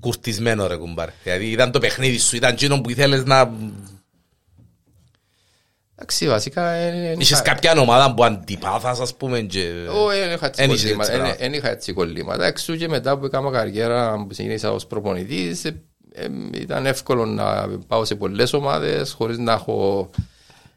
κουρτισμένο 0.00 0.66
ρε 0.66 0.76
κουμπάρ. 0.76 1.08
Δηλαδή 1.22 1.46
ήταν 1.46 1.70
το 1.70 1.78
παιχνίδι 1.78 2.18
σου, 2.18 2.36
ήταν 2.36 2.52
εκείνο 2.52 2.80
που 2.80 2.90
ήθελες 2.90 3.24
να... 3.24 3.52
Εντάξει, 6.00 6.28
βασικά... 6.28 6.70
ε, 6.70 6.88
ε, 6.88 7.12
Είχες 7.12 7.30
είχα- 7.30 7.40
κάποια 7.42 7.80
ομάδα 7.80 8.14
που 8.14 8.24
αντιπάθας 8.24 9.00
ας 9.00 9.14
πούμε 9.14 9.40
και... 9.40 9.60
Ω, 10.04 10.08
δεν 10.08 10.32
είχα 10.32 10.46
έτσι 10.46 10.62
Εν 10.62 10.70
είχες 10.70 10.82
κολλήματα. 10.82 11.12
έτσι 11.12 11.12
εν- 11.12 11.18
πράγμα. 11.26 11.36
εν 11.44 11.52
είχα 11.52 11.70
έτσι 11.70 11.92
κολλήματα. 11.92 12.46
Εξού 12.46 12.76
και 12.76 12.88
μετά 12.88 13.18
που 13.18 13.24
έκανα 13.24 13.50
καριέρα 13.50 14.14
που 14.16 14.26
ξεκίνησα 14.26 14.72
ως 14.72 14.86
προπονητής 14.86 15.64
ε, 15.64 15.82
ε, 16.12 16.26
ήταν 16.60 16.86
εύκολο 16.86 17.26
να 17.26 17.68
πάω 17.86 18.04
σε 18.04 18.14
πολλές 18.14 18.52
ομάδες 18.52 19.12
χωρίς 19.12 19.38
να 19.38 19.52
έχω 19.52 20.10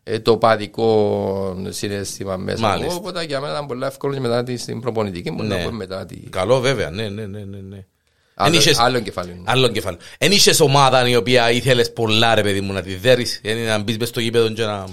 ε, 0.04 0.20
το 0.20 0.38
παδικό 0.38 1.66
συνέστημα 1.70 2.38
μέσα 2.38 2.68
Μάλιστα. 2.68 2.94
μου. 2.94 3.00
Οπότε 3.04 3.24
για 3.24 3.40
μένα 3.40 3.54
ήταν 3.54 3.66
πολύ 3.66 3.86
εύκολο 3.86 4.14
και 4.14 4.20
μετά 4.20 4.44
τη- 4.44 4.58
στην 4.58 4.80
προπονητική 4.82 5.32
μου 5.32 5.44
Ναι. 5.44 5.56
να 5.56 5.64
πω 5.64 5.72
μετά 5.72 6.06
τη... 6.06 6.16
Καλό 6.16 6.60
βέβαια, 6.60 6.90
ναι, 6.90 7.10
ναι, 7.10 7.26
ναι, 7.26 7.44
ναι. 7.70 7.86
Ναι. 8.36 8.46
Εν 8.48 8.52
Άλλο, 8.52 8.56
είχες- 8.60 8.80
άλλο 8.80 9.00
κεφάλαιο. 9.00 9.36
Άλλον 9.46 9.72
κεφάλαιο. 9.72 10.00
Εν 10.18 10.32
είχες 10.32 10.60
ομάδα 10.60 11.08
η 11.08 11.16
οποία 11.16 11.52
ήθελες 11.52 11.94
πολλά 11.94 12.36
ρε 12.36 12.42
παιδί 12.42 12.62
μου 12.62 12.74
να 12.74 12.82
τη 12.82 12.96
δέρεις, 12.96 13.42
yani 13.44 13.66
να 13.68 13.78
μπεις 13.78 13.98
μες 13.98 14.08
στο 14.08 14.20
γήπεδο 14.20 14.50
και 14.50 14.64
να... 14.66 14.86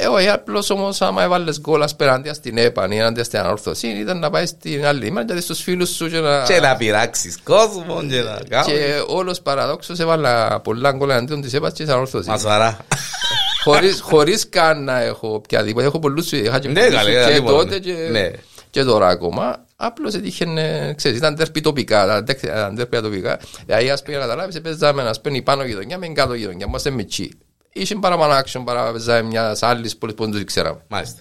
Ε, 0.00 0.06
όχι, 0.06 0.28
απλώς 0.28 0.70
όμως 0.70 1.00
άμα 1.00 1.22
έβαλες 1.22 1.60
γκολ 1.60 1.82
απέναντι 1.82 2.32
στην 2.34 2.58
ΕΠΑΝ 2.58 2.90
ή 2.90 2.96
ενάντια 2.98 3.24
στην 3.24 3.38
ανόρθωση 3.38 3.86
ήταν 3.88 4.18
να 4.18 4.30
πάεις 4.30 4.48
στην 4.48 4.86
άλλη 4.86 5.06
ημέρα 5.06 5.26
γιατί 5.26 5.42
στους 5.42 5.62
φίλους 5.62 5.90
σου 5.94 6.08
και 6.10 6.18
να... 6.18 6.42
Και 6.42 6.60
να 6.60 6.76
πειράξεις 6.76 7.38
κόσμο 7.42 8.02
και 8.08 8.20
να 8.22 8.38
κάνεις. 8.48 8.66
Και 8.66 9.02
όλος 9.06 9.40
παραδόξως 9.40 9.98
έβαλα 9.98 10.60
πολλά 10.60 10.92
γκολ 10.92 11.10
εναντίον 11.10 11.40
της 11.40 11.54
ΕΠΑ 11.54 11.70
και 11.70 11.82
της 11.84 11.92
ανόρθωσης. 11.92 12.28
Μαζαρά. 12.28 12.76
χωρίς, 13.64 14.00
χωρίς 14.00 14.48
καν 14.48 14.84
να 14.84 15.00
έχω 15.00 15.28
οποιαδήποτε. 15.34 15.86
Έχω 15.86 15.98
πολλούς, 15.98 16.32
είχα 16.32 16.58
και 16.58 16.68
Ναι, 16.68 16.80
πολλούς 16.80 16.94
καλή, 16.96 17.10
και 17.10 17.18
καλή 17.20 17.40
μόνο, 17.40 17.56
τότε 17.56 17.74
ναι. 17.74 17.78
και, 17.78 17.92
Ναι. 18.10 18.30
και 18.70 18.82
τώρα 18.84 19.08
ακόμα. 19.08 19.64
Απλώς 19.80 20.14
έτυχε, 20.14 20.44
ε, 20.56 20.92
ξέρεις, 20.92 21.18
ήταν 21.18 21.34
τέρπι 21.34 21.60
τοπικά, 21.60 22.04
ήταν 22.04 22.24
τέρπι- 22.24 22.44
ήταν 22.44 22.74
τέρπι 22.76 23.00
τοπικά. 23.00 23.38
Δηλαδή, 23.66 23.90
ας 23.90 24.02
πήγα 24.02 24.18
να 24.18 24.24
καταλάβεις, 24.24 24.60
παίζαμε 24.60 25.02
να 25.02 25.12
σπένει 25.12 25.42
πάνω 25.42 25.64
γειτονιά 25.64 25.98
με 25.98 26.08
κάτω 26.08 26.34
γειτονιά, 26.34 26.66
είμαστε 26.68 26.90
μητσί. 26.90 27.30
Είχε 27.72 27.94
παραπάνω 27.94 28.38
action 28.44 28.62
παρά 28.64 28.90
παίζαμε 28.92 29.22
μιας 29.22 29.62
άλλης 29.62 29.96
πόλης 29.96 30.14
που 30.14 30.22
δεν 30.22 30.32
τους 30.32 30.44
ξέραμε. 30.44 30.80
Μάλιστα. 30.88 31.20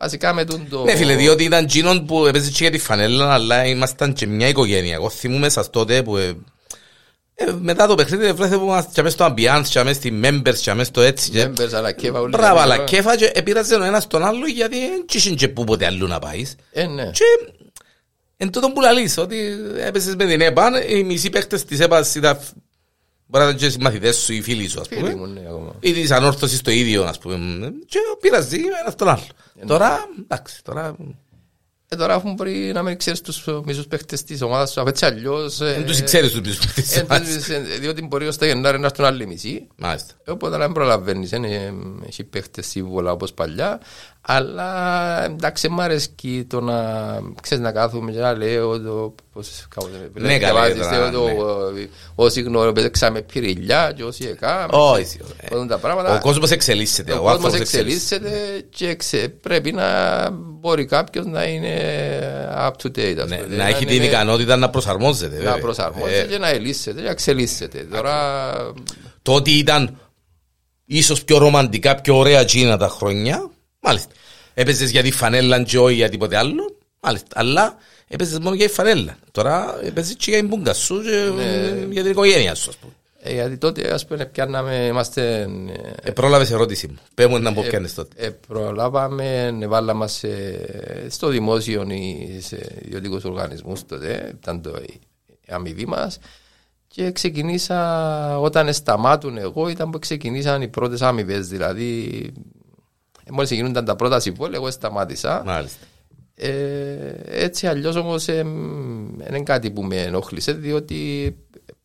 Βασικά 0.00 0.32
με 0.34 0.44
τον 0.44 0.66
το... 0.70 0.84
Ναι 0.84 0.96
φίλε, 0.96 1.14
διότι 1.14 1.44
ήταν 1.44 1.64
εκείνον 1.64 2.06
που 2.06 2.26
έπαιζε 2.26 2.50
και 2.50 2.56
για 2.58 2.70
τη 2.70 2.78
φανέλα, 2.78 3.32
αλλά 3.32 3.64
ήμασταν 3.66 4.12
και 4.12 4.26
μια 4.26 4.48
οικογένεια. 4.48 4.94
Εγώ 4.94 5.08
θυμούμαι 5.10 5.48
σας 5.48 5.70
τότε 5.70 6.02
που... 6.02 6.16
ε, 6.16 6.32
ε, 7.34 7.52
μετά 7.60 7.86
το 7.86 7.94
παιχνίδι 7.94 8.32
βρέθηκε 8.32 8.58
που 8.58 8.64
είμαστε 8.64 8.90
και 8.94 9.02
μέσα 9.02 9.14
στο 9.16 9.26
ambiance, 9.26 9.66
και 9.70 9.82
μέσα 9.82 9.94
στη 9.94 10.20
members, 10.24 10.56
και 10.60 10.72
μέσα 10.74 10.84
στο 10.84 11.00
έτσι. 11.00 11.30
και- 11.30 11.46
Members, 11.46 11.72
αλλά 11.74 11.92
κέφα 11.92 12.20
όλοι. 12.20 12.30
Μπράβο, 12.36 12.58
αλλά 12.60 12.78
κέφα 12.78 13.16
και 13.16 13.30
επήραζε 13.34 13.74
ο 13.74 13.82
ένας 13.82 14.06
τον 14.06 14.24
άλλο 14.24 14.46
γιατί 14.46 14.76
δεν 14.78 15.04
είχε 15.12 15.30
και 15.30 15.48
πού 15.48 15.64
ποτέ 15.64 15.86
αλλού 15.86 16.06
να 16.06 16.18
πάεις. 16.18 16.54
Ε, 16.72 16.86
ναι. 16.86 17.10
Και 17.10 17.24
εν 18.40 18.50
τούτον 18.50 18.72
που 18.72 18.80
λαλείς, 18.80 19.16
ότι 19.18 19.56
έπαιζες 19.76 20.14
με 20.14 20.26
την 20.26 20.40
ΕΠΑ, 20.40 20.84
οι 20.88 21.02
μισοί 21.04 21.30
παίχτες 21.30 21.64
της 21.64 21.80
ΕΠΑ 21.80 22.04
ήταν 22.16 22.38
μπορεί 23.26 23.44
να 23.44 23.50
ήταν 23.50 23.56
και 23.70 23.76
οι 23.78 23.82
μαθητές 23.82 24.16
σου, 24.16 24.32
οι 24.32 24.42
φίλοι 24.42 24.68
σου, 24.68 24.80
ας 24.80 24.86
Φίλοι 24.88 25.00
πούμε. 25.00 25.14
μου, 25.14 25.26
ναι, 25.26 25.40
ακόμα. 25.48 25.74
Ή 25.80 25.92
της 25.92 26.10
ανόρθωσης 26.10 26.60
το 26.60 26.70
ίδιο, 26.70 27.04
ας 27.04 27.18
πούμε. 27.18 27.36
Και 27.86 27.98
πειραζεί 28.20 28.60
ένας 28.80 28.94
τον 28.94 29.08
άλλο. 29.08 29.26
Τώρα, 29.66 29.98
εντάξει, 30.22 30.64
τώρα... 30.64 30.96
Ε, 31.90 31.96
τώρα 31.96 32.14
αφού 32.14 32.32
μπορεί 32.32 32.72
να 32.74 32.82
μην 32.82 32.96
ξέρεις 32.98 33.20
τους 33.20 33.44
μισούς 33.64 33.86
παίχτες 33.86 34.22
της 34.24 34.42
ομάδας 34.42 34.70
σου, 34.70 34.80
αφού 34.80 34.88
έτσι 34.88 35.04
αλλιώς... 35.04 35.60
ε, 35.60 35.64
Δεν 35.72 35.86
τους 35.86 36.02
ξέρεις 36.02 36.30
τους 36.32 36.40
πίσω 36.40 36.60
της 36.74 36.96
ε, 36.96 37.00
ΕΠΑ. 37.00 37.20
τους- 37.20 37.48
ε, 37.48 37.58
Διότι 37.80 38.02
μπορεί 38.02 38.26
ως 38.26 38.36
τα 38.36 38.46
Γενάρη 38.46 38.78
να 38.78 38.86
έρθουν 38.86 39.04
άλλοι 39.04 39.26
μισοί. 39.26 39.66
Μάλιστα. 39.76 40.14
Οπότε 40.26 40.56
δεν 40.56 40.72
προλαβαίνεις, 40.72 41.32
είναι, 41.32 41.74
έχει 42.06 42.24
παίχτες 42.24 42.66
σύμβολα 42.66 43.12
όπως 43.12 43.32
παλιά. 43.32 43.80
Αλλά 44.20 45.24
εντάξει, 45.24 45.68
μ' 45.68 45.80
αρέσει 45.80 46.44
το 46.48 46.60
να, 46.60 46.84
ξέρεις, 47.42 47.64
να 47.64 47.72
κάθομαι 47.72 48.12
και 48.12 48.18
να 48.18 48.32
λέω 48.32 48.80
το, 48.80 49.14
πώς 49.32 49.66
κάποτε 49.74 50.10
Ναι, 50.14 50.20
καλέ, 50.20 50.36
διαβάζεις, 50.38 50.76
τώρα, 50.78 50.98
λέω 50.98 51.10
το, 51.10 51.70
ναι. 51.70 51.86
όσοι 52.14 52.40
γνωρίζουν 52.42 52.74
παίξαμε 52.74 53.20
πυρηλιά 53.22 53.92
και 53.96 54.04
όσοι 54.04 54.24
έκαμε. 54.24 54.66
Όχι, 54.70 55.18
Όλα 55.52 55.66
τα 55.66 55.78
πράγματα. 55.78 56.14
Ο 56.14 56.20
κόσμος 56.20 56.50
εξελίσσεται. 56.50 57.12
Ο 57.12 57.14
Ο 57.16 57.18
κόσμος 57.18 57.34
άνθρωπος 57.44 57.60
εξελίσσεται 57.60 58.30
και 58.70 58.94
ξε, 58.94 59.28
πρέπει 59.28 59.72
να 59.72 59.86
μπορεί 60.32 60.84
κάποιος 60.86 61.26
να 61.26 61.44
είναι 61.44 61.76
up 62.58 62.70
to 62.82 62.86
date. 62.98 63.16
ας 63.22 63.28
Ναι, 63.28 63.36
πούμε. 63.36 63.56
Να 63.56 63.66
έχει 63.66 63.84
την 63.84 63.96
είναι- 63.96 64.04
ικανότητα 64.06 64.56
να 64.56 64.70
προσαρμόζεται. 64.70 65.36
βέβαια. 65.36 65.50
να 65.52 65.58
προσαρμόζεται 65.58 66.20
Ε, 66.20 66.24
και 66.24 66.38
να 66.38 66.48
ελίσσεται 66.48 66.98
και 66.98 67.04
να 67.04 67.10
εξελίσσεται. 67.10 67.86
Τώρα 67.92 68.52
Το 69.22 69.32
ότι 69.34 69.50
ήταν 69.50 69.98
ίσως 70.84 71.24
πιο 71.24 71.38
ρομαντικά, 71.38 71.94
πιο 72.00 72.16
ωραία 72.16 72.40
εκείνα 72.40 72.76
τα 72.76 72.88
χρόνια, 72.88 73.50
μάλιστα. 73.80 74.10
Έπαιζες 74.54 74.90
για 74.90 75.02
τη 75.02 75.10
φανέλα 75.10 75.62
και 75.62 75.78
όχι 75.78 75.94
για 75.94 76.08
τίποτε 76.08 76.36
άλλο, 76.36 76.76
μάλιστα. 77.00 77.28
Αλλά 77.34 77.76
έπαιζες 78.08 78.38
μόνο 78.38 78.54
για 78.54 78.66
τη 78.66 78.72
φανέλα. 78.72 79.16
Τώρα 79.30 79.78
έπαιζες 79.82 80.14
και 80.14 80.30
για 80.30 80.38
την 80.40 80.48
πούγκα 80.48 80.74
σου 80.74 81.02
και 81.02 81.30
Ναι. 81.36 81.86
για 81.90 82.02
την 82.02 82.10
οικογένεια 82.10 82.54
σου, 82.54 82.70
ας 82.70 82.76
πούμε. 82.76 82.92
Ε, 83.22 83.32
γιατί 83.32 83.56
τότε 83.56 83.92
ας 83.94 84.06
πούμε 84.06 84.24
πιάνναμε, 84.26 84.74
είμαστε, 84.74 85.48
Ε, 86.02 86.10
πρόλαβες 86.10 86.50
ερώτηση 86.50 86.86
μου. 86.88 86.98
Πες 87.14 87.26
μου 87.26 87.38
να 87.38 87.50
μου 87.50 87.62
πιάνεις 87.62 87.94
τότε. 87.94 88.26
ε, 88.26 88.30
προλάβαμε, 88.48 89.58
βάλαμε 89.68 89.98
μας 89.98 90.22
ε, 90.24 91.06
στο 91.10 91.28
δημόσιο 91.28 91.86
ή 91.88 92.40
σε 92.40 92.76
ιδιωτικούς 92.84 93.24
οργανισμούς 93.24 93.86
τότε, 93.86 94.32
ήταν 94.40 94.62
το 94.62 94.76
η 94.86 95.00
αμοιβή 95.48 95.86
μας 95.86 96.18
και 96.88 97.12
ξεκινήσα, 97.12 98.38
όταν 98.40 98.72
σταμάτουν 98.72 99.36
εγώ 99.36 99.68
ήταν 99.68 99.90
που 99.90 99.98
ξεκινήσαν 99.98 100.62
οι 100.62 100.68
πρώτες 100.68 101.02
αμοιβές, 101.02 101.48
δηλαδή 101.48 102.22
μόλις 103.30 103.50
γίνονταν 103.50 103.84
τα 103.84 103.96
πρώτα 103.96 104.20
συμβόλαια, 104.20 104.58
εγώ 104.58 104.70
σταμάτησα. 104.70 105.42
Μάλιστα. 105.46 105.86
Ε, 106.40 107.14
έτσι 107.26 107.66
αλλιώς 107.66 107.96
όμως 107.96 108.28
ε, 108.28 108.42
δεν 109.16 109.28
είναι 109.28 109.42
κάτι 109.42 109.70
που 109.70 109.82
με 109.82 109.96
ενόχλησε 109.96 110.52
διότι 110.52 111.36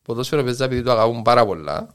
ποδόσφαιρο 0.01 0.43
παίζα 0.43 0.65
επειδή 0.65 0.83
το 0.83 0.91
αγαπούν 0.91 1.21
πάρα 1.21 1.45
πολλά 1.45 1.87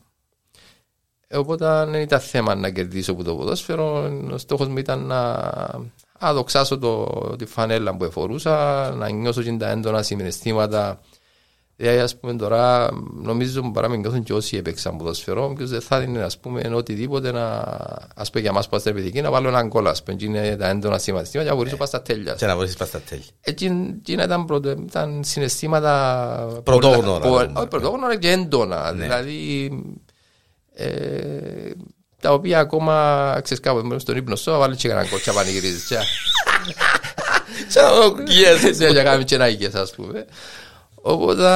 ε, 1.28 1.36
οπότε 1.36 1.84
δεν 1.84 2.00
ήταν 2.00 2.20
θέμα 2.20 2.54
να 2.54 2.70
κερδίσω 2.70 3.12
από 3.12 3.24
το 3.24 3.36
ποδόσφαιρο 3.36 4.10
ο 4.32 4.38
στόχος 4.38 4.68
μου 4.68 4.78
ήταν 4.78 5.06
να 5.06 5.50
αδοξάσω 6.18 6.78
το, 6.78 7.06
τη 7.38 7.46
φανέλα 7.46 7.96
που 7.96 8.04
εφορούσα 8.04 8.90
να 8.90 9.10
νιώσω 9.10 9.42
και 9.42 9.52
τα 9.52 9.68
έντονα 9.68 10.02
συναισθήματα 10.02 11.00
Δηλαδή, 11.80 11.98
ας 11.98 12.16
πούμε 12.16 12.36
τώρα, 12.36 12.88
νομίζω 13.22 13.70
παρά 13.70 13.88
με 13.88 13.96
νιώθουν 13.96 14.22
και 14.22 14.32
όσοι 14.32 14.56
έπαιξαν 14.56 14.96
ποδοσφαιρό, 14.96 15.52
ποιος 15.56 15.70
δεν 15.70 15.80
θα 15.80 16.00
είναι, 16.00 16.22
ας 16.22 16.38
πούμε, 16.38 16.70
οτιδήποτε 16.74 17.32
να, 17.32 17.46
ας 18.14 18.30
πούμε, 18.30 18.42
για 18.42 18.52
μας 18.52 18.64
που 18.64 18.68
είμαστε 18.72 18.92
παιδικοί, 18.92 19.20
να 19.20 19.30
βάλω 19.30 19.48
έναν 19.48 19.68
κόλλα, 19.68 19.90
ας 19.90 20.02
πούμε, 20.02 20.16
είναι 20.20 20.56
τα 20.56 20.68
έντονα 20.68 20.98
σημαντικά, 20.98 21.42
για 21.42 21.50
να 21.50 21.56
μπορείς 21.56 21.76
πας 21.76 21.88
στα 21.88 22.02
τέλεια. 22.02 22.34
Και 22.34 22.46
να 22.46 22.54
μπορείς 22.54 22.76
πας 22.76 22.88
στα 22.88 23.00
τέλεια. 23.00 23.24
Έτσι, 23.40 23.98
ήταν, 24.06 24.44
πρώτο, 24.44 24.70
ήταν 24.70 25.20
συναισθήματα... 25.24 26.60
Πρωτόγνωρα. 26.64 27.28
Όχι, 27.28 27.68
πρωτόγνωρα 27.68 28.16
και 28.16 28.30
έντονα, 28.30 28.92
ναι. 28.92 29.02
δηλαδή... 29.02 29.70
Ε, 30.74 31.70
τα 32.20 32.32
οποία 32.32 32.58
ακόμα, 32.58 33.38
ξέρεις 33.42 33.62
κάπου, 33.62 33.98
στον 33.98 34.16
ύπνο 34.16 34.36
σου, 34.36 34.50
βάλεις 34.50 34.76
και 34.76 34.90
έναν 34.90 35.08
κότσια 35.08 35.32
πανηγυρίζεις. 35.32 35.92
Σαν 37.68 38.02
ο 38.02 38.22
γκιές. 38.22 38.78
Για 38.78 38.92
να 38.92 39.02
κάνουμε 39.02 39.24
και 39.24 39.34
ένα 39.34 39.50
γκιές, 39.50 39.74
ας 39.74 39.90
πούμε. 39.90 40.24
Οπότε, 41.02 41.46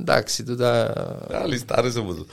εντάξει, 0.00 0.44
τούτα... 0.44 0.92
Αλιστάρεσαι 1.32 2.00
μου. 2.00 2.26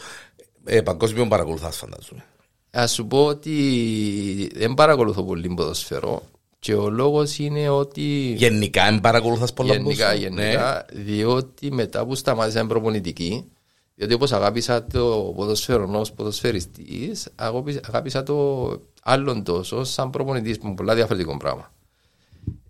Ε, 0.65 0.81
παγκόσμιο 0.81 1.27
παρακολουθάς 1.27 1.77
φαντάζομαι. 1.77 2.23
Ας 2.71 2.91
σου 2.91 3.07
πω 3.07 3.25
ότι 3.25 4.51
δεν 4.55 4.73
παρακολουθώ 4.73 5.23
πολύ 5.23 5.47
ποδοσφαιρό 5.47 6.23
και 6.59 6.73
ο 6.73 6.89
λόγος 6.89 7.37
είναι 7.37 7.69
ότι. 7.69 8.33
Γενικά 8.37 8.83
δεν 8.83 9.01
παρακολουθάς 9.01 9.53
πολλά 9.53 9.73
Γενικά, 9.73 10.13
γενικά, 10.13 10.85
ναι. 10.93 11.01
διότι 11.01 11.71
μετά 11.71 12.05
που 12.05 12.15
σταμάτησα 12.15 12.65
προπονητική, 12.65 13.45
διότι 13.95 14.13
όπως 14.13 14.31
αγάπησα 14.31 14.85
το 14.85 15.33
ποδοσφαίρο 15.35 15.89
ως 15.93 16.11
ποδοσφαιριστής, 16.11 17.27
αγάπησα 17.87 18.23
το 18.23 18.69
άλλον 19.03 19.43
τόσο 19.43 19.83
σαν 19.83 20.09
προπονητής 20.09 20.57
που 20.57 20.65
είναι 20.65 20.75
πολλά 20.75 20.95
διαφορετικό 20.95 21.37
πράγμα. 21.37 21.71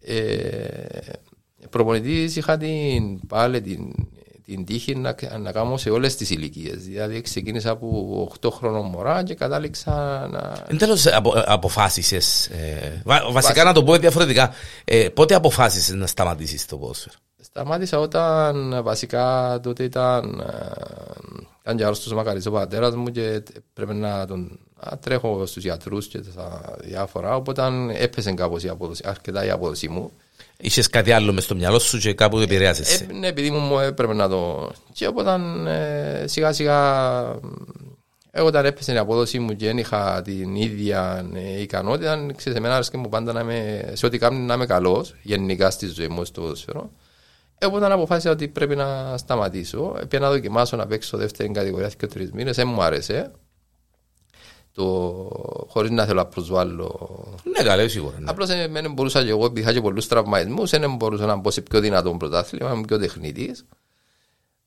Ε, 0.02 0.18
προπονητής 1.70 2.36
είχα 2.36 2.58
την, 2.58 3.28
πάλι 3.28 3.62
την, 3.62 3.94
την 4.46 4.66
τύχη 4.66 4.96
να, 4.96 5.16
να 5.40 5.52
κάνω 5.52 5.78
σε 5.78 5.90
όλες 5.90 6.16
τις 6.16 6.30
ηλικίες. 6.30 6.84
Δηλαδή 6.84 7.22
ξεκίνησα 7.22 7.70
από 7.70 8.32
8 8.42 8.50
χρόνων 8.52 8.86
μωρά 8.86 9.24
και 9.24 9.36
κατάληξα 9.36 9.92
να. 10.32 10.66
Εν 10.68 10.78
τέλος, 10.78 11.08
απο, 11.08 11.34
αποφάσισες. 11.46 12.48
Ε, 12.48 13.02
βασικά 13.06 13.32
Βάση. 13.32 13.64
να 13.64 13.74
το 13.74 13.84
πω 13.84 13.98
διαφορετικά. 13.98 14.54
Ε, 14.86 15.10
πότε 15.10 15.36
αποφάσισες 15.36 15.96
να 15.96 16.08
σταματήσεις 16.08 16.66
το 16.66 16.78
ποδόσφαιρο; 16.78 17.16
Σταμάτησα 17.42 18.00
όταν 18.00 18.84
βασικά 18.84 19.60
τότε 19.64 19.84
ήταν. 19.84 20.44
Ήταν 21.62 21.78
και 21.78 21.84
άρρωστος 21.84 22.14
μακαρής 22.14 22.46
ο 22.46 22.52
πατέρας 22.52 22.96
μου 22.96 23.10
και 23.10 23.44
πρέπει 23.74 23.94
να 23.94 24.26
τον 24.26 24.60
να 24.84 24.98
τρέχω 24.98 25.46
στους 25.46 25.64
γιατρούς 25.64 26.08
και 26.08 26.22
στα 26.32 26.76
διάφορα 26.80 27.36
οπότε 27.36 27.64
έπεσε 27.94 28.32
κάπως 28.32 28.64
η 28.64 28.70
απόδοση, 28.70 29.04
αρκετά 29.06 29.46
η 29.46 29.50
απόδοση 29.50 29.88
μου 29.88 30.12
Είχες 30.62 30.90
κάτι 30.90 31.12
άλλο 31.12 31.34
μες 31.34 31.44
στο 31.44 31.56
μυαλό 31.56 31.80
σου 31.80 31.98
και 31.98 32.14
κάπου 32.14 32.40
επηρεάζει. 32.40 33.06
Ε, 33.10 33.14
ναι, 33.14 33.28
επειδή 33.28 33.52
μου 33.52 33.80
έπρεπε 33.80 34.14
να 34.14 34.30
το. 34.30 34.72
Και 34.94 35.08
οπότε 35.08 35.36
ε, 35.68 36.28
σιγά 36.28 36.54
σιγά. 36.54 36.80
Εγώ 38.32 38.48
όταν 38.48 38.66
έπεσε 38.66 38.94
η 38.94 38.98
απόδοση 38.98 39.40
μου 39.40 39.56
και 39.56 39.66
δεν 39.66 39.78
είχα 39.78 40.22
την 40.22 40.56
ίδια 40.56 41.30
ε, 41.34 41.62
ικανότητα, 41.62 42.26
ξέρεις, 42.36 42.58
εμένα 42.58 42.74
άρεσε 42.74 42.98
μου 42.98 43.10
πάντα 43.10 43.34
να 43.34 43.40
είμαι, 43.40 43.92
σε 43.94 44.06
ό,τι 44.06 44.18
κάνω 44.18 44.40
να 44.40 44.54
είμαι 44.54 44.66
καλός, 44.66 45.16
γενικά 45.22 45.70
στη 45.70 45.88
ζωή 45.88 46.08
μου 46.08 46.26
στο 46.26 46.42
ποδοσφαίρο. 46.42 46.92
Οπότε 47.66 47.94
αποφάσισα 47.94 48.32
ότι 48.32 48.48
πρέπει 48.48 48.76
να 48.76 49.18
σταματήσω. 49.18 49.96
Πήγα 50.08 50.24
να 50.24 50.30
δοκιμάσω 50.30 50.76
να 50.76 50.88
παίξω 50.88 51.18
δεύτερη 51.18 51.52
κατηγορία 51.52 51.92
και 51.98 52.08
τρει 52.08 52.30
μήνες, 52.34 52.56
δεν 52.56 52.68
μου 52.68 52.82
άρεσε 52.82 53.32
το, 54.80 55.66
χωρίς 55.68 55.92
να 55.92 56.06
θέλω 56.06 56.20
να 56.20 56.26
προσβάλλω. 56.26 57.10
Ναι, 57.44 57.64
καλά, 57.64 57.88
σίγουρα. 57.88 58.16
Ναι. 58.20 58.30
Απλώς 58.30 58.48
δεν 58.48 58.92
μπορούσα 58.92 59.24
και 59.24 59.30
εγώ, 59.30 59.46
επειδή 59.46 59.60
είχα 59.62 59.74
και 59.74 59.82
πολλούς 59.82 60.08
τραυματισμούς, 60.08 60.70
δεν 60.70 60.96
μπορούσα 60.96 61.26
να 61.26 61.36
μπω 61.36 61.52
σε 61.52 61.62
πιο 61.62 61.80
δυνατό 61.80 62.12
πρωτάθλημα, 62.12 62.72
είμαι 62.72 62.86
πιο 62.88 62.98
τεχνητής. 62.98 63.66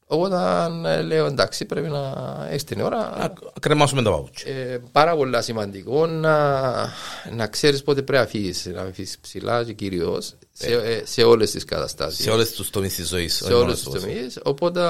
Οπότε 0.07 1.03
λέω 1.03 1.27
εντάξει 1.27 1.65
πρέπει 1.65 1.89
να 1.89 2.13
έχεις 2.49 2.65
την 2.65 2.81
ώρα. 2.81 3.17
Να 3.19 3.33
κρεμάσουμε 3.61 4.03
τα 4.03 4.11
παπούτσια. 4.11 4.53
Ε, 4.53 4.81
πάρα 4.93 5.17
πολύ 5.17 5.43
σημαντικό 5.43 6.07
να, 6.07 6.71
να 7.35 7.47
ξέρεις 7.47 7.83
πότε 7.83 8.03
πρέπει 8.03 8.23
να 8.23 8.29
φύγεις. 8.31 8.67
Να 8.75 8.83
φύγεις 8.93 9.19
ψηλά 9.19 9.65
και 9.65 9.73
κυρίως 9.73 10.35
σε, 10.53 10.73
ε, 10.73 11.03
σε 11.05 11.23
όλες 11.23 11.51
τις 11.51 11.65
καταστάσεις. 11.65 12.25
Σε 12.25 12.31
όλες 12.31 12.53
τους 12.53 12.71
τομείς 12.71 12.95
της 12.95 13.09
ζωής. 13.09 13.35
Σε 13.35 13.53
όλες 13.53 13.83
τους 13.83 14.01
τομείς. 14.01 14.39
Οπότε. 14.43 14.81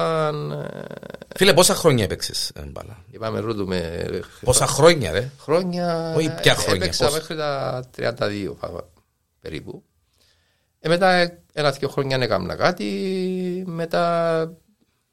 Φίλε, 1.35 1.53
πόσα 1.53 1.75
χρόνια 1.75 2.03
έπαιξες 2.03 2.51
μπάλα. 2.65 3.03
Είπαμε 3.11 3.39
ρωτούμε. 3.39 4.09
Πόσα 4.41 4.67
χρόνια, 4.67 5.11
ρε; 5.11 5.31
Χρόνια. 5.39 6.13
Όχι, 6.15 6.33
ποια 6.41 6.55
χρόνια. 6.55 6.83
Έπαιξα 6.83 7.11
μέχρι 7.11 7.35
τα 7.35 7.83
32 7.97 8.55
περίπου. 9.39 9.83
Ε, 10.79 10.89
μετά 10.89 11.37
ένα-δύο 11.53 11.89
χρόνια 11.89 12.17
έκανα 12.21 12.55
κάτι. 12.55 12.83
Μετά 13.65 14.53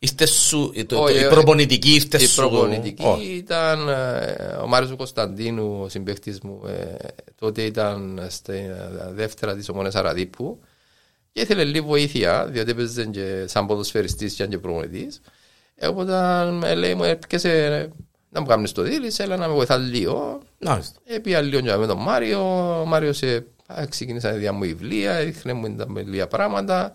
Είστε 0.03 0.27
σου, 0.27 0.73
το, 0.87 1.07
η 1.09 1.29
προπονητική 1.29 1.95
είστε 1.95 2.23
η 2.23 2.27
σου. 2.27 2.43
Η 2.43 2.49
προπονητική 2.49 3.05
oh. 3.07 3.19
ήταν 3.21 3.89
ε, 3.89 4.59
ο 4.63 4.67
Μάριος 4.67 4.97
Κωνσταντίνου, 4.97 5.81
ο 5.83 5.89
συμπαίχτης 5.89 6.41
μου, 6.41 6.63
ε, 6.67 6.97
τότε 7.39 7.63
ήταν 7.63 8.27
στη 8.29 8.71
δεύτερα 9.11 9.55
της 9.55 9.69
ομόνες 9.69 9.95
Αραδίπου 9.95 10.61
και 11.33 11.41
ήθελε 11.41 11.65
λίγη 11.65 11.81
βοήθεια, 11.81 12.47
διότι 12.47 12.71
έπαιζε 12.71 13.05
και 13.05 13.45
σαν 13.47 13.67
ποδοσφαιριστής 13.67 14.35
και 14.35 14.43
αν 14.43 14.49
και 14.49 14.59
προπονητής. 14.59 15.21
Ε, 15.75 15.87
οπότε 15.87 16.13
με 16.51 16.75
λέει 16.75 16.95
μου 16.95 17.05
έπαιξε 17.05 17.91
να 18.29 18.41
μου 18.41 18.47
κάνεις 18.47 18.73
το 18.73 18.83
δίλης, 18.83 19.19
έλα 19.19 19.37
να 19.37 19.49
με 19.49 19.55
βοηθάς 19.55 19.81
λίγο. 19.81 20.41
Έπια 21.05 21.41
λίγο 21.41 21.79
με 21.79 21.87
τον 21.87 22.03
Μάριο, 22.03 22.41
ο 22.81 22.85
Μάριος 22.85 23.21
ξεκίνησε 23.89 24.31
να 24.31 24.37
διά 24.37 24.53
μου 24.53 24.61
βιβλία, 24.61 25.13
έδειχνε 25.13 25.53
μου 25.53 25.77
τα 25.77 25.87
λίγα 26.05 26.27
πράγματα. 26.27 26.95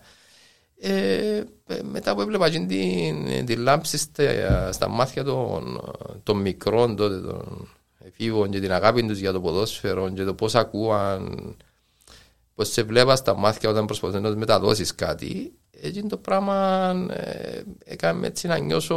Ε, 0.79 1.43
μετά 1.91 2.15
που 2.15 2.21
έβλεπα 2.21 2.49
την, 2.49 2.67
την 3.45 3.59
λάμψη 3.59 3.97
στα, 3.97 4.71
στα 4.71 4.89
μάτια 4.89 5.23
των, 5.23 5.81
των 6.23 6.37
μικρών 6.37 6.95
τότε, 6.95 7.19
των 7.19 7.67
εφήβων 8.05 8.49
και 8.49 8.59
την 8.59 8.71
αγάπη 8.71 9.05
τους 9.05 9.19
για 9.19 9.31
το 9.31 9.41
ποδόσφαιρο 9.41 10.09
και 10.09 10.23
το 10.23 10.33
πώς 10.33 10.55
ακούαν 10.55 11.55
πώς 12.55 12.71
σε 12.71 12.83
βλέπα 12.83 13.15
στα 13.15 13.35
μάτια 13.35 13.69
όταν 13.69 13.85
προσπαθούν 13.85 14.21
να 14.21 14.35
μεταδώσεις 14.35 14.95
κάτι 14.95 15.53
έτσι 15.81 16.07
το 16.07 16.17
πράγμα 16.17 16.89
ε, 17.09 17.61
έκανε 17.85 18.27
έτσι 18.27 18.47
να 18.47 18.57
νιώσω 18.57 18.95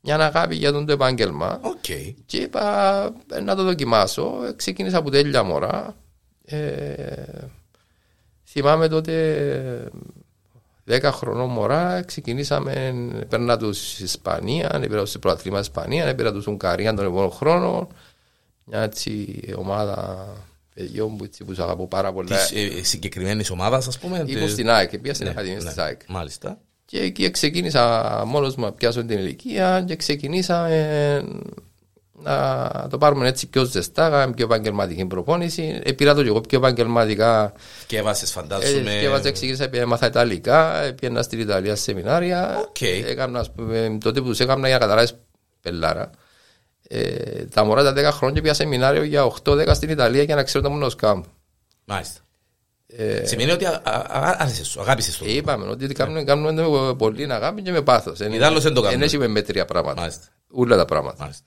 μια 0.00 0.16
αγάπη 0.16 0.54
για 0.54 0.72
τον 0.72 0.86
το 0.86 0.92
επάγγελμα. 0.92 1.60
Okay. 1.62 2.14
και 2.26 2.36
είπα 2.36 3.04
ε, 3.32 3.40
να 3.40 3.56
το 3.56 3.62
δοκιμάσω. 3.62 4.32
Ξεκίνησα 4.56 4.98
από 4.98 5.10
τέλεια 5.10 5.42
μωρά. 5.42 5.96
Ε, 6.44 7.24
θυμάμαι 8.46 8.88
τότε 8.88 9.90
Δέκα 10.90 11.12
χρονών 11.12 11.50
μωρά 11.50 12.02
ξεκινήσαμε, 12.02 12.94
παίρνα 13.28 13.56
τους 13.56 14.00
Ισπανία, 14.00 14.80
πήρα 14.80 15.02
τους 15.02 15.18
πρωταθλήμα 15.18 15.58
Ισπανίας, 15.58 16.14
πήρα 16.14 16.32
τους 16.32 16.46
Ουγγαρία 16.46 16.94
τον 16.94 17.04
επόμενο 17.04 17.28
χρόνο. 17.28 17.88
Μια 18.64 18.80
έτσι 18.80 19.40
ομάδα 19.56 20.26
παιδιών 20.74 21.16
που, 21.16 21.24
έτσι, 21.24 21.44
που 21.44 21.50
τους 21.50 21.58
αγαπώ 21.58 21.86
πάρα 21.88 22.12
πολύ. 22.12 22.28
Της 22.28 22.52
ε, 22.52 22.82
συγκεκριμένης 22.82 23.50
ομάδας, 23.50 23.86
ας 23.86 23.98
πούμε. 23.98 24.24
Ήμουν 24.26 24.48
στην 24.48 24.70
ΑΕΚ, 24.70 24.98
πήγα 24.98 25.14
στην 25.14 25.26
ναι, 25.26 25.32
Ακαδημία 25.32 25.58
ναι, 25.58 25.72
τη 25.72 25.80
ΑΕΚ. 25.80 26.00
Μάλιστα. 26.08 26.58
Και 26.84 26.98
εκεί 26.98 27.30
ξεκίνησα 27.30 28.22
μόνος 28.26 28.56
μου 28.56 28.64
να 28.64 28.72
πιάσω 28.72 29.04
την 29.04 29.18
ηλικία 29.18 29.84
και 29.86 29.96
ξεκινήσαμε 29.96 31.24
να 32.22 32.86
το 32.90 32.98
πάρουμε 32.98 33.28
έτσι 33.28 33.46
πιο 33.46 33.64
ζεστά, 33.64 34.32
πιο 34.36 34.44
επαγγελματική 34.44 35.04
προπόνηση. 35.04 35.80
Επήρα 35.82 36.14
το 36.14 36.22
και 36.22 36.28
εγώ 36.28 36.40
πιο 36.40 36.58
επαγγελματικά. 36.58 37.52
Και 37.86 37.98
έβασες, 37.98 38.32
φαντάζομαι. 38.32 38.90
Και 38.90 39.06
έβαζε, 39.06 39.28
εξήγησα, 39.28 39.68
έμαθα 39.72 40.06
Ιταλικά, 40.06 40.80
πήγαινα 41.00 41.22
στην 41.22 41.40
Ιταλία 41.40 41.76
σε 41.76 41.82
σεμινάρια. 41.82 42.64
Okay. 42.68 43.02
Έκανα, 43.06 43.44
πούμε, 43.56 43.98
τότε 44.00 44.20
που 44.20 44.26
τους 44.26 44.40
έκανα 44.40 44.68
για 44.68 44.78
να 44.78 44.82
καταλάβεις 44.82 45.14
πελάρα. 45.60 46.10
Ε, 46.88 47.44
τα 47.44 47.64
μωρά 47.64 47.82
τα 47.82 48.10
10 48.10 48.12
χρόνια 48.12 48.42
πήγα 48.42 48.54
σεμινάριο 48.54 49.02
για 49.02 49.24
8-10 49.44 49.74
στην 49.74 49.88
Ιταλία 49.88 50.22
για 50.22 50.34
να 50.34 50.42
ξέρω 50.42 50.64
το 50.64 50.70
μόνο 50.70 50.88
σκάμπ. 50.88 51.24
Μάλιστα. 51.84 52.20
Ε, 52.86 53.26
Σημαίνει 53.26 53.50
ότι 53.50 53.66
άρεσες 54.08 54.66
σου, 54.66 54.80
αγάπησες 54.80 55.18
το. 55.18 55.24
Είπαμε 55.28 55.66
ότι 55.66 55.86
κάνουμε, 55.86 56.24
κάνουμε 56.24 56.94
πολύ 56.94 57.32
αγάπη 57.32 57.62
και 57.62 57.70
με 57.70 57.82
πάθος. 57.82 58.20
Ιδάλω 58.20 58.60
δεν 58.60 58.74
το 58.74 58.80
κάνουμε. 58.80 59.06
Δεν 59.06 59.20
έχει 59.20 59.28
με 59.28 59.42
τρία 59.42 59.64
πράγματα. 59.64 60.12
Ούλα 60.50 60.76
τα 60.76 60.84
πράγματα. 60.84 61.16
Μάλιστα. 61.18 61.44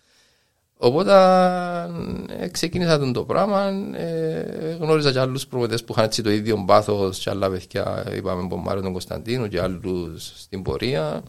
Οπότε 0.83 1.13
ε, 2.39 2.47
ξεκίνησα 2.47 2.99
τον 2.99 3.13
το 3.13 3.23
πράγμα. 3.23 3.67
Ε, 3.97 4.77
γνώριζα 4.79 5.11
και 5.11 5.19
άλλους 5.19 5.47
προμετέ 5.47 5.77
που 5.77 5.91
είχαν 5.91 6.05
έτσι 6.05 6.21
το 6.21 6.31
ίδιο 6.31 6.63
πάθος 6.67 7.19
και 7.19 7.29
άλλα 7.29 7.49
παιδιά. 7.49 8.05
Είπαμε 8.15 8.47
τον 8.47 8.59
Μάριο 8.59 8.81
τον 8.81 8.91
Κωνσταντίνο 8.91 9.47
και 9.47 9.61
άλλους 9.61 10.31
στην 10.35 10.61
πορεία. 10.61 11.23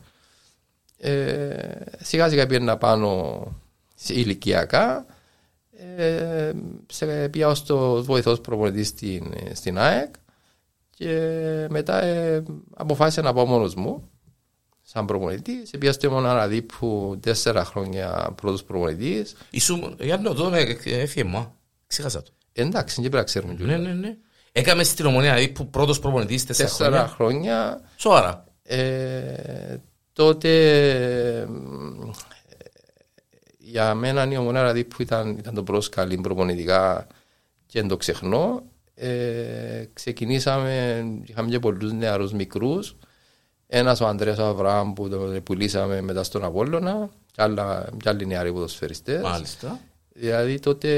Ε, 0.99 1.57
σιγά 2.01 2.29
σιγά 2.29 2.47
πήγαινα 2.47 2.77
πάνω 2.77 3.43
ηλικιακά. 4.07 5.07
Ε, 5.97 6.53
σε, 6.87 7.29
πήγα 7.29 7.49
ως 7.49 7.65
το 7.65 8.05
βοηθός 8.05 8.41
προπονητής 8.41 8.89
στην, 8.89 9.35
στην 9.53 9.79
ΑΕΚ 9.79 10.15
και 10.91 11.19
μετά 11.71 12.03
ε, 12.03 12.43
αποφάσισα 12.75 13.23
να 13.23 13.33
πάω 13.33 13.47
μόνος 13.47 13.75
μου 13.75 14.09
σαν 14.95 15.07
προπονητής. 15.07 15.71
Πήγα 15.79 15.93
στο 15.93 16.11
Μοναραδί 16.11 16.63
που 16.63 17.19
τέσσερα 17.21 17.65
χρόνια 17.65 18.33
πρώτος 18.35 18.65
προπονητής. 18.65 19.35
Ήσουν, 19.51 19.97
για 20.01 20.17
να 20.17 20.35
το 20.35 20.53
έφυγε 20.85 21.25
μου, 21.25 21.55
ξέχασα 21.87 22.23
το. 22.23 22.31
Εντάξει, 22.53 23.01
δεν 23.01 23.11
πρέπει 23.11 23.17
να 23.17 23.23
ξέρουμε. 23.23 23.57
Ναι, 23.59 23.77
ναι, 23.77 23.93
ναι. 23.93 24.17
Έκαμε 24.53 24.83
στην 24.83 25.07
ομονία 25.07 25.35
δηλαδή 25.35 25.53
που 25.53 25.71
πρώτος 25.71 25.99
προπονητής 25.99 26.47
τέσσερα, 26.47 26.69
τέσσερα 26.69 27.09
χρόνια. 27.09 27.09
χρόνια. 27.09 27.81
Σοβαρά. 27.97 28.45
Ε, 28.63 29.77
τότε 30.13 30.51
για 33.59 33.95
μένα 33.95 34.31
η 34.31 34.37
ομονία 34.37 34.61
δηλαδή 34.61 34.85
που 34.85 35.03
ήταν, 35.03 35.37
ήταν 35.39 35.55
το 35.55 35.63
πρώτος 35.63 35.89
καλή 35.89 36.17
προπονητικά 36.17 37.07
και 37.67 37.81
δεν 37.81 37.89
το 37.89 37.97
ξεχνώ. 37.97 38.63
Ε, 38.95 39.85
ξεκινήσαμε, 39.93 41.05
είχαμε 41.25 41.51
και 41.51 41.59
πολλούς 41.59 41.93
νεαρούς 41.93 42.33
μικρούς. 42.33 42.97
Ένας 43.77 44.01
ο 44.01 44.07
Ανδρέας 44.07 44.39
Αβραάμ 44.39 44.93
που 44.93 45.09
τον 45.09 45.43
πουλήσαμε 45.43 46.01
μετά 46.01 46.23
στον 46.23 46.45
Απόλλωνα 46.45 47.11
και, 47.33 47.43
άλλα, 47.43 47.89
και 48.03 48.09
άλλοι 48.09 48.27
νεαροί 48.27 48.53
ποδοσφαιριστές. 48.53 49.23
Μάλιστα. 49.23 49.81
Δηλαδή 50.13 50.59
τότε 50.59 50.89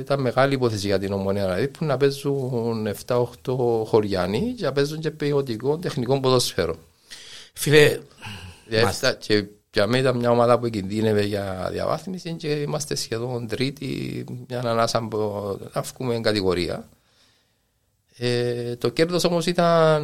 ήταν 0.00 0.20
μεγάλη 0.20 0.54
υπόθεση 0.54 0.86
για 0.86 0.98
την 0.98 1.12
ομονία 1.12 1.44
δηλαδή 1.44 1.68
που 1.68 1.84
να 1.84 1.96
παίζουν 1.96 2.88
7-8 3.06 3.24
χωριάνοι 3.84 4.54
και 4.56 4.64
να 4.64 4.72
παίζουν 4.72 5.00
και 5.00 5.10
ποιοτικό 5.10 5.78
τεχνικό 5.78 6.20
ποδοσφαίρο. 6.20 6.76
Φίλε, 7.52 7.98
δηλαδή, 8.66 9.16
και 9.18 9.44
για 9.72 9.86
μένα 9.86 9.98
ήταν 9.98 10.16
μια 10.16 10.30
ομάδα 10.30 10.58
που 10.58 10.68
κινδύνευε 10.68 11.22
για 11.24 11.68
διαβάθμιση 11.70 12.32
και 12.32 12.48
είμαστε 12.48 12.94
σχεδόν 12.94 13.46
τρίτη 13.46 14.24
μια 14.48 14.58
ανάσα 14.64 15.08
να 15.72 15.82
βγούμε 15.82 16.20
κατηγορία. 16.20 16.88
Ε, 18.18 18.76
το 18.76 18.88
κέρδος 18.88 19.24
όμως 19.24 19.46
ήταν 19.46 20.02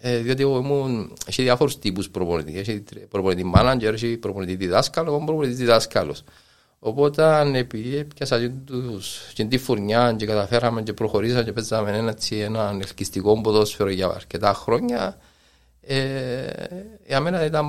ε, 0.00 0.18
διότι 0.18 0.42
εγώ 0.42 0.58
ήμουν, 0.58 1.12
έχει 1.26 1.42
διάφορους 1.42 1.78
τύπους 1.78 2.10
προπονητής. 2.10 2.54
Έχει 2.56 2.82
προπονητή 3.08 3.44
μάναντζερ, 3.44 3.94
έχει 3.94 4.16
προπονητή 4.16 4.54
διδάσκαλο, 4.54 5.08
εγώ 5.08 5.24
προπονητή 5.24 5.54
διδάσκαλος. 5.54 6.24
Οπότε 6.78 7.50
επειδή 7.54 8.04
πιάσα 8.04 8.52
την 9.34 9.48
τη 9.48 9.58
φουρνιά 9.58 10.14
και 10.18 10.26
καταφέραμε 10.26 10.82
και 10.82 10.92
προχωρήσαμε 10.92 11.42
και 11.42 11.52
παίζαμε 11.52 11.90
ένα, 11.96 12.16
ένα 12.30 12.78
ελκυστικό 12.80 13.40
ποδόσφαιρο 13.40 13.90
για 13.90 14.06
αρκετά 14.06 14.54
χρόνια, 14.54 15.18
ε, 15.80 16.46
για 17.06 17.20
μένα 17.20 17.44
ήταν, 17.44 17.66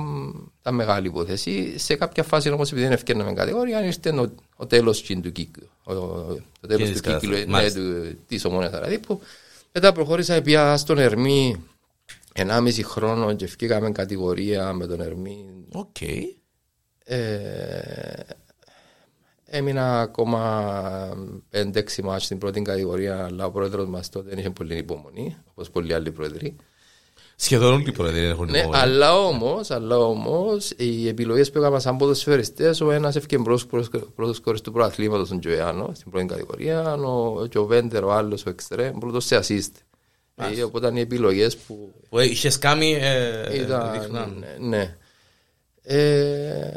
ήταν 0.60 0.74
μεγάλη 0.74 1.06
υπόθεση. 1.06 1.78
Σε 1.78 1.94
κάποια 1.94 2.22
φάση 2.22 2.50
όμως, 2.50 2.70
επειδή 2.70 2.86
δεν 2.86 2.92
ευκαιρνάμε 2.92 3.32
κατηγορία, 3.32 3.84
ήρθε 3.84 4.10
ο, 4.10 4.34
ο 4.56 4.66
τέλος 4.66 5.02
του 5.02 5.32
κύκλου. 5.32 5.68
Ο, 5.84 5.92
το 6.60 6.66
τέλος 6.68 6.90
του 6.90 7.00
κύκλου 7.00 7.36
ναι, 7.46 7.64
της 8.26 8.44
ομόνια 8.44 8.68
δηλαδή. 8.68 8.98
Που 8.98 9.20
μετά 9.72 9.92
προχώρησα 9.92 10.42
πια 10.42 10.76
στον 10.76 10.98
Ερμή 10.98 11.64
1,5 12.46 12.80
χρόνο 12.84 13.34
και 13.34 13.46
βγήκαμε 13.46 13.90
κατηγορία 13.90 14.72
με 14.72 14.86
τον 14.86 15.00
Ερμή. 15.00 15.44
Okay. 15.72 16.22
Ε, 17.04 18.22
έμεινα 19.44 20.00
ακόμα 20.00 20.72
5-6 21.52 22.02
μάτς 22.02 22.24
στην 22.24 22.38
πρώτη 22.38 22.62
κατηγορία, 22.62 23.24
αλλά 23.24 23.46
ο 23.46 23.50
πρόεδρος 23.50 23.86
μας 23.86 24.08
τότε 24.08 24.28
δεν 24.28 24.38
είχε 24.38 24.50
πολύ 24.50 24.76
υπομονή, 24.76 25.36
όπως 25.50 25.70
πολλοί 25.70 25.94
άλλοι 25.94 26.12
πρόεδροι. 26.12 26.56
Σχεδόν 27.40 27.72
όλοι 27.72 27.88
οι 27.88 27.92
πρόεδροι 27.92 28.24
έχουν 28.24 28.50
ναι, 28.50 28.68
αλλά 28.72 29.18
όμως, 29.18 29.70
αλλά 29.70 29.98
όμως, 29.98 30.70
οι 30.76 31.08
επιλογές 31.08 31.50
που 31.50 31.58
έκανα 31.58 31.78
σαν 31.78 31.96
ποδοσφαιριστές, 31.96 32.80
ο 32.80 32.90
ένας 32.90 33.16
έφυγε 33.16 33.42
πρώτος 34.16 34.40
κόρης 34.40 34.60
του 34.60 34.72
προαθλήματος 34.72 35.26
στον 35.26 35.40
Τζοϊάνο, 35.40 35.90
στην 35.94 36.10
πρώτη 36.10 36.26
κατηγορία, 36.26 36.94
ο, 36.94 37.46
και 37.46 37.58
ο 37.58 37.64
Βέντερ, 37.64 38.04
ο 38.04 38.12
άλλος, 38.12 38.46
ο 38.46 38.50
Εξτρέμ, 38.50 38.98
πρώτος 38.98 39.24
σε 39.24 39.40
assist. 39.42 39.87
Ε, 40.40 40.62
οπότε 40.62 40.86
ήταν 40.86 40.96
οι 40.96 41.00
επιλογές 41.00 41.56
που. 41.56 41.92
που 42.08 42.18
είχες 42.18 42.58
κάνει. 42.58 42.92
Ε, 42.92 43.60
ήταν, 43.60 44.10
ναι. 44.58 44.66
ναι. 44.68 44.96
Ε, 45.82 46.70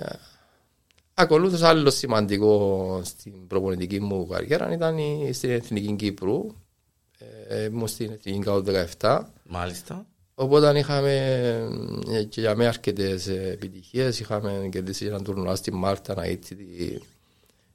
Ακολούθω 1.14 1.66
άλλο 1.68 1.90
σημαντικό 1.90 3.02
στην 3.04 3.48
προπονητική 3.48 4.00
μου 4.00 4.28
καριέρα 4.28 4.74
ήταν 4.74 4.98
στην 5.32 5.50
Εθνική 5.50 5.96
Κύπρου. 5.96 6.56
Ε, 7.48 7.64
ήμουν 7.64 7.88
στην 7.88 8.12
Εθνική 8.12 8.40
Κάπου 8.40 8.64
17. 9.00 9.20
Μάλιστα. 9.44 10.06
Οπότε 10.36 10.80
είχαμε 10.80 11.14
ε, 12.12 12.24
και 12.24 12.42
για 12.42 12.56
μένα 12.56 12.70
αρκετές 12.70 13.28
επιτυχίες. 13.28 14.20
Είχαμε 14.20 14.68
κερδίσει 14.72 15.06
ένα 15.06 15.22
τουρνουά 15.22 15.56
στη 15.56 15.74
Μάρτα, 15.74 16.14
να 16.14 16.24
έτσι, 16.24 16.58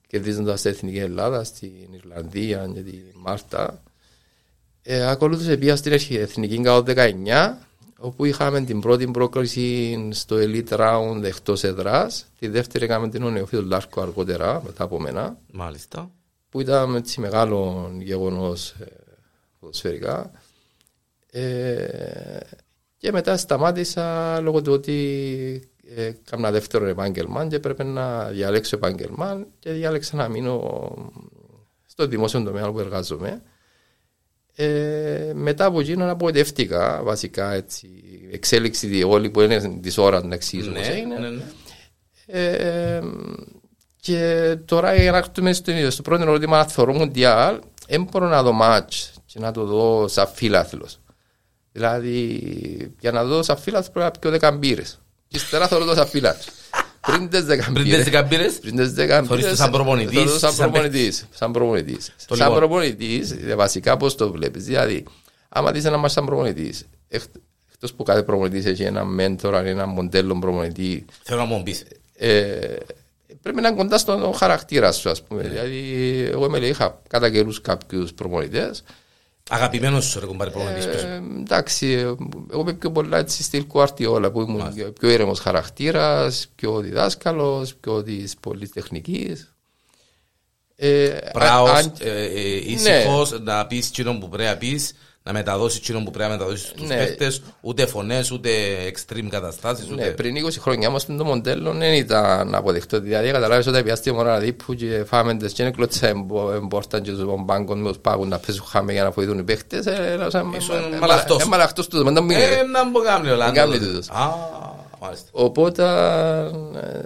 κερδίζοντας 0.07 0.63
την 0.63 0.71
Εθνική 0.71 0.99
Ελλάδα, 0.99 1.45
στην 1.45 1.93
Ιρλανδία 1.93 2.71
και 2.75 2.81
τη 2.81 2.99
Μάρτα. 3.15 3.83
Ε, 4.89 5.07
ακολούθησε 5.07 5.57
πια 5.57 5.77
στην 5.77 5.93
Εθνική 5.93 6.61
Κάπου 6.61 6.93
19 6.97 7.55
όπου 7.99 8.25
είχαμε 8.25 8.61
την 8.61 8.81
πρώτη 8.81 9.07
πρόκληση 9.07 9.99
στο 10.13 10.37
Elite 10.39 10.69
Round 10.69 11.23
εκτός 11.23 11.65
εδρά. 11.65 12.11
Τη 12.39 12.49
δεύτερη 12.49 12.85
είχαμε 12.85 13.09
την 13.09 13.23
Ονεοφύτου 13.23 13.65
Λάρκο 13.65 14.01
αργότερα, 14.01 14.63
μετά 14.67 14.85
από 14.85 15.01
μένα. 15.01 15.39
Μάλιστα. 15.53 16.11
Που 16.49 16.61
ήταν 16.61 16.95
έτσι 16.95 17.21
μεγάλο 17.21 17.91
γεγονός 17.99 18.71
ε, 18.71 18.87
ποδοσφαιρικά. 19.61 20.31
Ε, 21.31 22.39
και 22.97 23.13
μετά 23.13 23.37
σταμάτησα 23.37 24.41
λόγω 24.41 24.63
του 24.63 24.73
ότι 24.73 25.71
ε, 25.97 26.05
έκανα 26.05 26.51
δεύτερο 26.51 26.87
επάγγελμα 26.87 27.47
και 27.47 27.59
πρέπει 27.59 27.85
να 27.85 28.29
διαλέξω 28.29 28.77
επάγγελμα 28.77 29.47
και 29.59 29.73
διάλεξα 29.73 30.17
να 30.17 30.29
μείνω 30.29 30.95
στο 31.87 32.07
δημόσιο 32.07 32.43
τομέα 32.43 32.71
που 32.71 32.81
εργάζομαι. 32.81 33.43
Ε, 34.59 35.33
μετά 35.35 35.65
από 35.65 35.81
εκείνο 35.81 36.11
απογοητεύτηκα 36.11 37.01
βασικά 37.03 37.53
έτσι, 37.53 37.89
εξέλιξη 38.33 39.03
όλη 39.07 39.31
που 39.31 39.41
είναι 39.41 39.79
της 39.83 39.99
ώρας 39.99 40.23
να 40.23 40.35
εξηγήσω 40.35 40.71
ναι, 40.71 40.87
είναι. 40.87 41.19
Ναι, 41.19 41.29
ναι. 41.29 41.43
Ε, 42.27 43.01
και 44.01 44.57
τώρα 44.65 44.95
για 44.95 45.11
να 45.11 45.17
έρθουμε 45.17 45.53
στο, 45.53 45.91
στο 45.91 46.03
πρώτο 46.03 46.23
ερώτημα 46.23 46.57
να 46.57 46.65
θεωρώ 46.65 46.93
μουντιάλ 46.93 47.59
δεν 47.89 48.09
μπορώ 48.11 48.27
να 48.29 48.43
δω 48.43 48.53
μάτς 48.53 49.13
και 49.27 49.39
να 49.39 49.53
το 49.53 49.65
δω 49.65 50.09
σαν 50.09 50.29
φίλαθλος. 50.35 50.99
Δηλαδή 51.73 52.95
για 53.01 53.13
να 53.13 53.25
δω 53.25 53.43
σαν 53.43 53.57
φίλαθλος 53.57 53.91
πρέπει 53.91 54.05
να 54.13 54.21
πιω 54.21 54.31
δεκαμπύρες. 54.31 55.01
Και 55.29 55.37
ύστερα 55.37 55.69
θεωρώ 55.69 55.85
το 55.85 55.95
σαν 55.95 56.07
φίλαθλος. 56.07 56.55
Πριν 57.07 57.29
τις 57.29 57.45
δεκαμπύρες. 57.45 58.59
Πριν 58.59 58.77
τις 58.77 58.93
δεκαμπύρες. 58.93 59.57
σαν 59.57 59.71
προπονητής. 59.71 60.39
Σαν 60.39 60.55
προπονητής. 60.57 61.27
Σαν 61.31 61.53
προπονητής. 61.53 62.13
Σαν 62.17 62.39
λοιπόν. 62.39 62.55
προπονητής, 62.59 63.37
βασικά 63.57 63.97
πώς 63.97 64.15
το 64.15 64.33
βλέπεις. 64.33 64.65
Δηλαδή, 64.65 65.05
άμα 65.49 65.71
δεις 65.71 65.85
ένα 65.85 65.97
μας 65.97 66.13
σαν 66.13 66.25
προπονητής, 66.25 66.87
εκτός 67.09 67.93
που 67.97 68.03
κάθε 68.03 68.23
προπονητής 68.23 68.65
έχει 68.65 68.83
ένα 68.83 69.05
μέντορα, 69.05 69.65
ένα 69.65 69.87
μοντέλο 69.87 70.39
προπονητή. 70.39 71.05
Θέλω 71.23 71.41
να 71.41 71.47
μου 71.47 71.63
πεις. 71.63 71.85
Ε, 72.17 72.77
πρέπει 73.43 73.61
να 73.61 73.69
είναι 73.69 73.77
κοντά 73.77 73.99
στον 73.99 74.35
χαρακτήρα 74.35 74.93
σου, 74.93 75.11
ας 75.11 75.23
πούμε. 75.23 75.43
Ναι. 75.43 75.49
Δηλαδή, 75.49 76.29
εγώ 76.33 76.51
με 76.51 76.59
είχα 76.59 77.03
κατά 77.09 77.31
καιρούς 77.31 77.61
κάποιους 77.61 78.13
προπονητές 78.13 78.83
Αγαπημένος 79.51 80.05
σου 80.05 80.21
ρε 80.21 80.27
κουμπάρι 80.27 80.51
προπονητής 80.51 80.85
ε, 80.85 81.23
Εντάξει, 81.39 81.93
εγώ 82.51 82.61
είμαι 82.61 82.75
πιο 82.75 82.91
πολλά 82.91 83.19
έτσι 83.19 83.43
στυλ 83.43 83.67
κουαρτιόλα 83.67 84.31
που 84.31 84.41
ήμουν 84.41 84.61
Μάλιστα. 84.61 84.91
πιο 84.91 85.11
ήρεμος 85.11 85.41
χαρακτήρας, 85.41 86.49
πιο 86.55 86.81
διδάσκαλος, 86.81 87.75
πιο 87.75 88.03
της 88.03 88.35
πολυτεχνικής. 88.41 89.55
Ε, 90.77 91.09
Πράος, 91.33 91.91
ε, 91.99 92.25
ε, 92.25 92.71
ήσυχος, 92.71 93.31
ναι. 93.31 93.39
να 93.39 93.67
πεις 93.67 93.89
κοινό 93.89 94.19
που 94.19 94.29
πρέπει 94.29 94.49
να 94.49 94.57
πεις 94.57 94.95
να 95.27 95.33
μεταδώσει 95.33 95.79
εκείνο 95.83 96.03
που 96.03 96.11
πρέπει 96.11 96.31
να 96.31 96.37
μεταδώσει 96.37 96.67
στους 96.67 96.89
ναι. 96.89 96.97
παίχτες, 96.97 97.43
ούτε 97.61 97.87
φωνές, 97.87 98.31
ούτε 98.31 98.51
extreme 98.93 99.29
καταστάσεις. 99.31 99.91
Ούτε... 99.91 100.05
Ναι, 100.05 100.11
πριν 100.11 100.47
20 100.47 100.51
χρόνια 100.61 100.89
όμως 100.89 101.05
το 101.05 101.25
μοντέλο 101.25 101.73
δεν 101.73 101.93
ήταν 101.93 102.55
αποδεκτό. 102.55 103.01
Δηλαδή 103.01 103.31
καταλάβεις 103.31 103.67
ότι 103.67 103.83
πιάστηκε 103.83 104.17
μόνο 104.17 104.31
να 104.31 104.39
δίπου 104.39 104.75
και 104.75 105.05
φάμε 105.07 105.37
τις 105.37 105.53
και 105.53 105.71
κλώτσα 105.71 106.09
εμπόρταν 106.55 107.03
και 107.03 107.11
τους 107.11 107.25
μπάγκων 107.45 107.81
με 107.81 107.89
τους 107.89 107.99
πάγουν 107.99 108.29
να 108.29 108.39
πέσουν 108.39 108.65
χάμε 108.67 108.93
για 108.93 109.03
να 109.03 109.11
βοηθούν 109.11 109.39
οι 109.39 109.43
παίχτες. 109.43 109.85
Ήσουν 110.57 110.99
μαλαχτός. 111.01 111.43
Ε, 111.43 111.47
μαλαχτός 111.47 111.89
τούτος, 111.89 112.05
μετά 112.05 112.21
μην 112.21 112.37
είναι. 112.37 112.45
Ε, 112.45 112.63
να 112.63 112.91
μπω 112.91 113.01
κάμνη 113.01 113.31
όλα. 113.31 113.51
Κάμνη 113.51 113.79
τούτος. 113.79 114.09
Οπότε, 115.31 115.85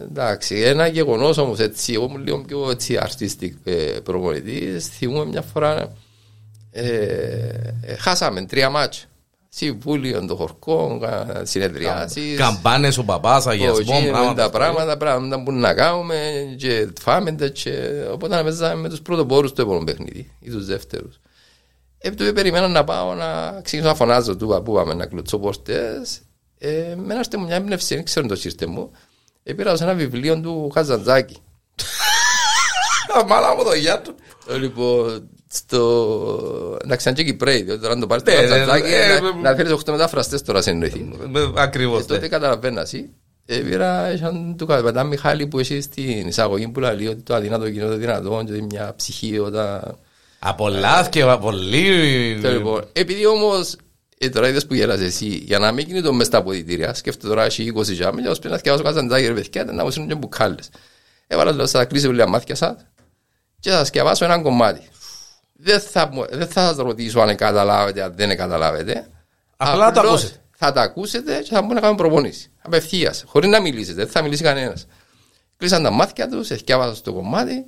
εντάξει, 0.02 0.60
ένα 0.60 0.86
γεγονός 0.86 1.38
όμως 1.38 1.58
έτσι, 1.58 1.92
εγώ 1.92 2.08
μου 2.08 2.18
λίγο 2.18 2.44
πιο 2.46 2.70
έτσι 2.70 2.98
artistic 3.02 3.72
προπονητής, 4.02 4.86
θυμούμαι 4.86 5.24
μια 5.24 5.42
φορά 5.42 5.92
ε, 6.70 6.84
ε, 7.82 7.94
χάσαμε 7.98 8.44
τρία 8.46 8.70
μάτς. 8.70 9.04
Συμβούλιο 9.52 10.26
των 10.26 10.36
χορκών, 10.36 11.00
συνεδριάσεις. 11.42 12.38
Καμπάνες 12.38 12.98
ο 12.98 13.04
παπάς, 13.04 13.46
αγιασμός, 13.46 14.04
πράγματα. 14.10 14.50
πράγματα, 14.50 14.96
πράγματα 14.96 15.42
που 15.42 15.52
να 15.52 15.74
κάνουμε 15.74 16.16
και 16.58 16.88
φάμε 17.00 17.30
και 17.52 18.04
οπότε 18.12 18.36
να 18.36 18.42
παίζαμε 18.42 18.80
με 18.80 18.88
τους 18.88 19.00
πρωτοπόρους 19.00 19.52
του 19.52 19.60
επόμενου 19.60 19.84
παιχνίδι 19.84 20.30
ή 20.40 20.50
τους 20.50 20.66
δεύτερους. 20.66 21.20
Επειδή 21.98 22.32
περιμένα 22.32 22.68
να 22.68 22.84
πάω 22.84 23.14
να 23.14 23.60
ξεκινήσω 23.62 23.88
να 23.88 23.94
φωνάζω 23.94 24.36
του 24.36 24.46
παππού 24.46 24.72
πάμε 24.72 24.94
να 24.94 25.06
κλωτσώ 25.06 25.38
πόρτες. 25.38 26.20
Ε, 26.58 26.94
με 26.96 27.14
ένα 27.14 27.38
μου 27.38 27.44
μια 27.44 27.54
έμπνευση, 27.54 27.94
δεν 27.94 28.04
ξέρω 28.04 28.26
το 28.26 28.36
σύρτε 28.36 28.66
μου. 28.66 28.90
Επήρα 29.42 29.74
ένα 29.80 29.94
βιβλίο 29.94 30.40
του 30.40 30.70
Χαζαντζάκη. 30.74 31.36
Μάλα 33.28 33.54
μου 33.56 33.64
το 33.64 33.74
Γιάννου. 33.74 34.14
Λοιπόν, 34.60 35.28
στο... 35.52 36.78
Εντάξει, 36.84 37.08
αν 37.08 37.14
και 37.14 37.24
Κυπρέοι, 37.24 37.62
διότι 37.62 37.80
τώρα 37.80 37.92
αν 37.92 38.00
το 38.00 38.06
πάρεις 38.06 38.24
το 38.24 38.30
Ναι, 38.30 38.36
ναι, 38.36 38.46
κατσατζάκι, 38.48 38.92
ε, 38.92 39.20
να- 39.20 39.50
να 39.50 39.54
φέρεις 39.56 39.72
8 39.72 39.92
μεταφραστές 39.92 40.42
τώρα 40.42 40.62
σε 40.62 40.70
εννοηθεί. 40.70 41.10
Ακριβώς. 41.56 42.00
Ε, 42.02 42.04
τότε 42.04 42.28
καταλαβαίνα 42.28 42.80
εσύ. 42.80 43.10
Ε, 43.46 43.56
πήρα, 43.56 44.12
είχαν 44.12 44.54
του 44.58 44.66
Καπετάν 44.66 45.06
Μιχάλη 45.06 45.46
που 45.46 45.58
έχει 45.58 45.80
στην 45.80 46.26
εισαγωγή 46.26 46.68
που 46.68 46.80
λέει 46.80 47.06
ότι 47.06 47.22
το 47.22 47.34
αδύνατο 47.34 47.66
γίνεται 47.66 47.94
δυνατό 47.94 48.42
και 48.46 48.52
ότι 48.52 48.62
μια 48.62 48.92
ψυχή 48.96 49.38
όταν... 49.38 49.98
Απολαύκε, 50.38 51.36
πολύ. 51.40 52.38
Το 52.42 52.50
λοιπόν, 52.50 52.84
επειδή 52.92 53.26
όμως 53.26 53.76
ε, 54.18 54.28
τώρα 54.28 54.48
είδες 54.48 54.66
που 54.66 54.74
γέλασες 54.74 55.06
εσύ, 55.06 55.26
για 55.26 55.58
να 55.58 55.72
μην 55.72 55.86
γίνει 55.86 56.02
το 56.02 56.12
μες 56.12 56.26
στα 56.26 56.38
αποδητήρια, 56.38 56.94
σκέφτε 56.94 57.28
τώρα 57.28 57.44
έχει 57.44 57.72
20 57.76 57.82
τζάμι, 57.82 58.20
για 58.20 58.28
να 58.28 58.34
σπίτι 58.34 58.50
να 58.50 58.56
θυκευάσω 58.56 58.82
καζαντζάκι 58.82 59.26
ρε 59.26 59.32
παιδιά, 59.32 59.64
να 59.64 59.84
μου 59.84 59.90
στείλουν 59.90 60.08
και 60.08 60.14
μπουκάλες. 60.14 60.68
Έβαλα 61.26 61.52
λέω, 61.52 61.66
θα 61.66 61.84
κλείσω 61.84 62.10
λίγα 62.10 62.26
μάτια 62.28 62.54
σας 62.54 62.74
και 63.60 63.70
θα 63.70 63.84
σκευάσω 63.84 64.24
ένα 64.24 64.38
κομμάτι. 64.42 64.80
Δεν 65.52 65.80
θα, 65.80 66.08
μου- 66.12 66.26
δεν 66.30 66.46
θα 66.48 66.60
σας 66.66 66.76
ρωτήσω 66.76 67.20
αν 67.20 67.36
καταλάβετε, 67.36 68.02
αν 68.02 68.12
δεν 68.16 68.36
καταλάβετε. 68.36 69.06
Απλά 69.56 69.92
το 69.92 70.00
Απλώς 70.00 70.20
ακούσετε. 70.20 70.40
Θα 70.56 70.72
τα 70.72 70.82
ακούσετε 70.82 71.38
και 71.42 71.48
θα 71.52 71.56
μπορούμε 71.56 71.74
να 71.74 71.80
κάνουμε 71.80 71.98
προπονήσεις. 71.98 72.50
Απευθείας, 72.62 73.24
χωρίς 73.26 73.50
να 73.50 73.60
μιλήσετε, 73.60 74.02
δεν 74.02 74.08
θα 74.12 74.22
μιλήσει 74.22 74.42
κανένας. 74.42 74.86
Κλείσαν 75.56 75.82
τα 75.82 75.90
μάτια 75.90 76.28
τους, 76.28 76.50
εθιάβασαν 76.50 76.94
στο 76.94 77.12
κομμάτι 77.12 77.64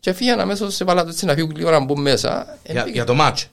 και 0.00 0.12
φύγαν 0.12 0.40
αμέσως 0.40 0.74
σε 0.74 0.84
βάλα 0.84 1.04
του 1.04 1.14
να 1.26 1.34
φύγουν 1.34 1.56
λίγο 1.56 1.70
να 1.70 1.80
μπουν 1.80 2.00
μέσα. 2.00 2.58
Ε, 2.62 2.72
Για, 2.72 2.82
πήγε- 2.82 2.94
για 2.96 3.04
το 3.04 3.14
μάτσο. 3.14 3.46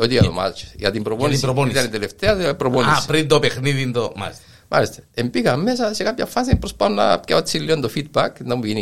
όχι 0.00 0.08
για 0.12 0.22
το 0.22 0.32
μάτσο, 0.32 0.66
για 0.74 0.90
την 0.90 1.02
προπόνηση. 1.02 1.40
προπόνηση. 1.40 1.74
Ήταν 1.76 1.88
η 1.88 1.90
τελευταία 1.90 2.34
δηλαδή, 2.36 2.54
προπόνηση. 2.56 3.02
Α, 3.02 3.06
πριν 3.06 3.28
το 3.28 3.38
παιχνίδι 3.38 3.90
το. 3.90 4.12
Μάλιστα. 4.16 4.42
Μάλιστα. 4.68 5.02
Εμπήκα 5.14 5.56
μέσα 5.56 5.94
σε 5.94 6.02
κάποια 6.02 6.26
φάση 6.26 6.56
προσπαθώ 6.56 6.92
να 6.92 7.20
πιάω 7.20 7.38
έτσι 7.38 7.58
λίγο 7.58 7.80
το 7.80 7.90
feedback, 7.94 8.28
να 8.38 8.54
μου 8.54 8.64
γίνει 8.64 8.80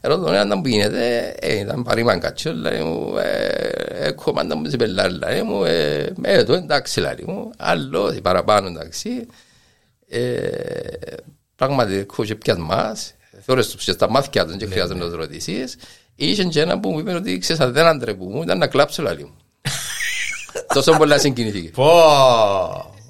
και. 0.00 0.08
Ρωτώ 0.08 0.24
τον 0.24 0.34
έναν 0.34 0.62
που 0.62 0.68
γίνεται, 0.68 1.34
ε, 1.40 1.58
ήταν 1.58 1.82
παρήμαν 1.82 2.20
κατσό, 2.20 2.54
λέει 2.54 2.82
μου, 2.82 3.16
ε, 3.16 4.06
ε, 4.06 4.10
κόμματα 4.10 4.56
μου 4.56 4.70
σε 4.70 4.76
πελάρ, 4.76 5.10
λέει 5.10 5.42
μου, 5.42 5.64
ε, 5.64 6.12
ε, 6.22 6.44
το 6.44 6.52
εντάξει, 6.52 7.00
λέει 7.00 7.24
μου, 7.26 7.50
άλλο, 7.58 8.08
ε, 8.08 8.20
παραπάνω 8.20 8.68
εντάξει. 8.68 9.26
Ε, 10.08 10.48
πράγματι, 11.56 11.94
έχω 11.94 12.24
και 12.24 12.34
πιας 12.34 12.58
μας, 12.58 13.14
θεώρες 13.40 13.68
τους 13.68 13.84
και 13.84 13.92
στα 13.92 14.10
μάτια 14.10 14.46
του 14.46 14.56
και 14.56 14.66
χρειάζεται 14.66 14.98
να 14.98 15.04
τους 15.04 15.14
ρωτήσεις. 15.14 15.76
Είχε 16.14 16.44
και 16.44 16.60
ένα 16.60 16.80
που 16.80 16.90
μου 16.90 16.98
είπε 16.98 17.14
ότι 17.14 17.38
ξέρεις, 17.38 17.62
αν 17.62 17.72
δεν 17.72 17.86
αντρεπού 17.86 18.40
ήταν 18.42 18.58
να 18.58 18.66
κλάψω, 18.66 19.02
λέει 19.02 19.16
μου. 19.16 19.36
Τόσο 20.74 20.96
πολλά 20.96 21.18
συγκινηθήκε. 21.18 21.70
Πω. 21.70 21.90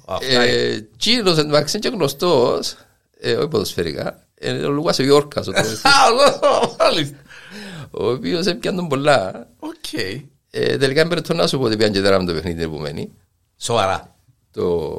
Αυτά 0.05 0.33
είναι. 0.33 0.45
Ε, 0.45 0.87
Κύριος 0.97 1.37
εν 1.37 1.43
τω 1.43 1.49
μεταξύ 1.49 1.77
είναι 1.77 1.89
και 1.89 1.95
γνωστός, 1.95 2.75
ε, 3.19 3.33
όχι 3.33 3.47
ποδοσφαιρικά, 3.47 4.07
ε, 4.07 4.15
ο 4.65 4.69
Λουκάς 4.69 4.99
ο 4.99 5.03
Γιόρκας, 5.03 5.47
ο 5.47 5.51
τραγουδιστής, 5.51 5.85
Α, 5.85 5.91
εγώ, 6.09 6.75
μάλιστα. 6.79 7.17
ο 7.91 8.09
οποίος 8.09 8.45
έπιανε 8.45 8.77
τον 8.77 8.87
πολλά. 8.87 9.47
Οκ. 9.59 9.93
Ε, 10.51 10.77
τελικά 10.77 10.99
είναι 10.99 11.09
περίπτωση 11.09 11.39
να 11.39 11.47
σου 11.47 11.57
πω 11.57 11.63
ότι 11.63 11.77
πιάνε 11.77 11.93
και 11.93 12.01
τεράμε 12.01 12.25
το 12.25 12.33
παιχνίδι 12.33 12.55
την 12.61 12.65
επομένη. 12.71 13.11
Σοβαρά. 13.57 14.15
Το, 14.51 14.97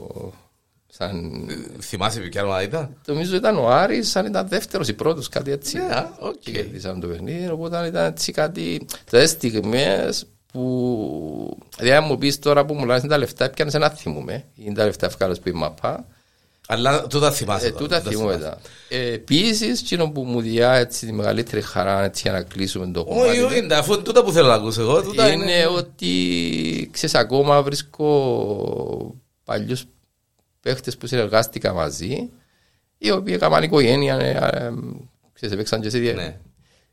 σαν, 0.86 1.46
Θυμάσαι 1.80 2.20
ποια 2.20 2.44
ομάδα 2.44 2.62
ήταν. 2.62 2.96
νομίζω 3.06 3.36
ήταν 3.36 3.56
ο 3.58 3.68
Άρης, 3.70 4.10
σαν 4.10 4.26
ήταν 4.26 4.48
δεύτερος 4.48 4.88
ή 4.88 4.92
πρώτος, 4.92 5.28
κάτι 5.28 5.50
έτσι. 5.50 5.76
Ναι, 5.76 5.84
α, 5.94 6.12
οκ. 6.18 6.34
Και 6.40 6.50
κερδίσαμε 6.50 7.00
το 7.00 7.06
παιχνίδι, 7.06 7.48
οπότε 7.48 7.86
ήταν 7.86 8.04
έτσι 8.06 8.32
κάτι, 8.32 8.86
τέτοιες 9.10 9.30
στιγμές 9.30 10.26
που, 10.52 11.56
δηλαδή 11.76 11.96
αν 11.96 12.04
μου 12.06 12.18
πεις 12.18 12.38
τώρα 12.38 12.64
που 12.64 12.74
μου 12.74 12.84
λάζουν 12.84 13.08
τα 13.08 13.18
λεφτά, 13.18 13.44
έπιανες 13.44 13.74
ένα 13.74 13.90
θυμούμε, 13.90 14.44
είναι 14.54 14.74
τα 14.74 14.84
λεφτά 14.84 15.06
ευκάλες 15.06 15.38
που 15.40 15.48
η 15.48 15.52
μαπά, 15.52 16.06
Αλλά 16.72 17.06
τούτα 17.06 17.30
θυμάσαι. 17.32 17.66
Ε, 17.66 17.70
τώρα, 17.70 17.82
τούτα 17.82 17.98
τούτα 17.98 18.10
θυμούμαι 18.10 18.32
θυμάσαι. 18.36 18.50
τα. 18.88 18.96
Ε, 18.96 19.12
Επίσης, 19.12 19.80
εκείνο 19.80 20.10
που 20.10 20.22
μου 20.24 20.40
διά 20.40 20.72
έτσι 20.74 21.06
τη 21.06 21.12
μεγαλύτερη 21.12 21.62
χαρά 21.62 22.02
έτσι 22.04 22.22
για 22.24 22.32
να 22.32 22.42
κλείσουμε 22.42 22.86
το 22.92 23.00
Όχι, 23.00 23.08
κομμάτι 23.18 23.40
όχι, 23.42 23.58
είναι 23.58 23.74
αφού 23.74 24.02
τούτα 24.02 24.24
που 24.24 24.32
θέλω 24.32 24.46
να 24.48 24.54
ακούσω 24.54 24.80
εγώ. 24.80 25.02
Τούτα 25.02 25.32
είναι 25.32 25.44
είναι. 25.52 25.66
ότι 25.66 26.88
ξέρεις 26.92 27.14
ακόμα 27.14 27.62
βρίσκω 27.62 29.14
παλιούς 29.44 29.84
παίχτες 30.60 30.96
που 30.96 31.06
συνεργάστηκα 31.06 31.72
μαζί 31.72 32.28
οι 32.98 33.10
οποίοι 33.10 33.32
έκαναν 33.36 33.62
οικογένεια 33.62 34.14
ε, 34.16 34.30
ε, 34.30 34.70
ξέρεις 35.32 35.54
έπαιξαν 35.54 35.80
και 35.80 35.90
σε 35.90 35.98
δια- 35.98 36.14
Ναι. 36.14 36.38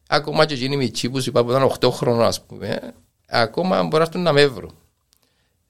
ακόμα 0.07 0.45
και 0.45 0.53
εκείνοι 0.53 0.77
μητσί 0.77 1.09
που 1.09 1.21
σου 1.21 1.29
είπα 1.29 1.43
που 1.43 1.49
ήταν 1.49 1.63
8 1.79 1.89
χρόνων 1.91 2.25
ας 2.25 2.41
πούμε 2.41 2.93
ακόμα 3.27 3.83
μπορεί 3.83 3.95
να 3.97 4.01
έρθουν 4.01 4.21
να 4.21 4.31
με 4.33 4.45
βρουν 4.45 4.71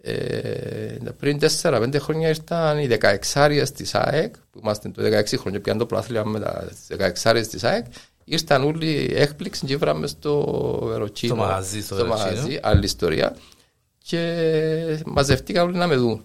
ε, 0.01 0.97
πριν 1.19 1.39
4-5 1.61 1.95
χρόνια 1.99 2.27
ήρθαν 2.29 2.77
οι 2.79 2.87
16 3.01 3.63
της 3.75 3.95
ΑΕΚ 3.95 4.35
που 4.51 4.59
είμαστε 4.63 4.89
το 4.89 5.01
16 5.03 5.37
χρόνια 5.37 5.61
πιάνε 5.61 5.79
το 5.79 5.85
προάθλημα 5.85 6.23
με 6.23 6.39
τα 6.39 6.67
16 7.23 7.43
της 7.49 7.63
ΑΕΚ 7.63 7.85
ήρθαν 8.23 8.63
όλοι 8.63 9.11
έκπληξη 9.15 9.65
και 9.65 9.77
βράμε 9.77 10.07
στο 10.07 10.41
Βεροτσίνο 10.83 11.33
Στο 11.35 11.43
μαγαζί, 11.43 11.81
στο 11.81 11.95
στο 11.95 12.03
Βεροτσίνο. 12.03 12.31
μαγαζί, 12.31 12.59
άλλη 12.63 12.85
ιστορία 12.85 13.35
και 14.03 15.03
μαζευτήκαν 15.05 15.67
όλοι 15.67 15.77
να 15.77 15.87
με 15.87 15.95
δουν 15.95 16.21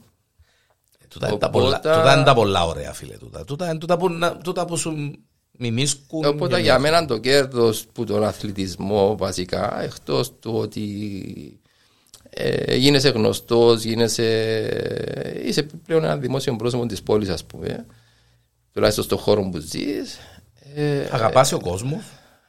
Τούτα 1.09 1.29
είναι 1.29 1.39
τα 1.39 1.47
Οπότε- 1.47 1.63
πολλά- 1.65 1.97
τούτα 1.97 2.15
είναι 2.15 2.25
τα 2.25 2.35
πολλά 2.35 2.65
ωραία, 2.67 2.93
φίλε. 2.93 3.17
Τούτα 3.17 3.45
Τούτα 3.45 3.69
είναι 3.71 3.79
τούτα 3.79 3.97
που 3.97 4.09
να- 4.09 4.37
τούτα 4.37 4.65
που 4.65 4.77
σου 4.77 5.13
μιμίσκουν. 5.59 6.25
Οπότε 6.25 6.61
για 6.61 6.79
μένα 6.79 7.05
το 7.05 7.19
κέρδος 7.19 7.87
που 7.93 8.05
τον 8.05 8.25
αθλητισμό 8.25 9.17
βασικά, 9.17 9.83
εκτός 9.83 10.33
του 10.41 10.53
ότι 10.55 11.61
ε, 12.35 12.75
γίνεσαι 12.77 13.09
γνωστός, 13.09 13.83
γίνεσαι. 13.85 14.23
είσαι 15.45 15.63
πλέον 15.63 16.05
ένα 16.05 16.17
δημόσιο 16.17 16.57
πρόσωπο 16.57 16.87
της 16.87 17.03
πόλης, 17.03 17.29
ας 17.29 17.45
πούμε, 17.45 17.87
τουλάχιστον 18.73 19.05
στον 19.05 19.19
χώρο 19.19 19.49
που 19.53 19.59
ζεις. 19.59 20.19
Ε, 20.75 21.09
Αγαπάς 21.11 21.53
ο 21.53 21.61
κόσμος; 21.61 22.03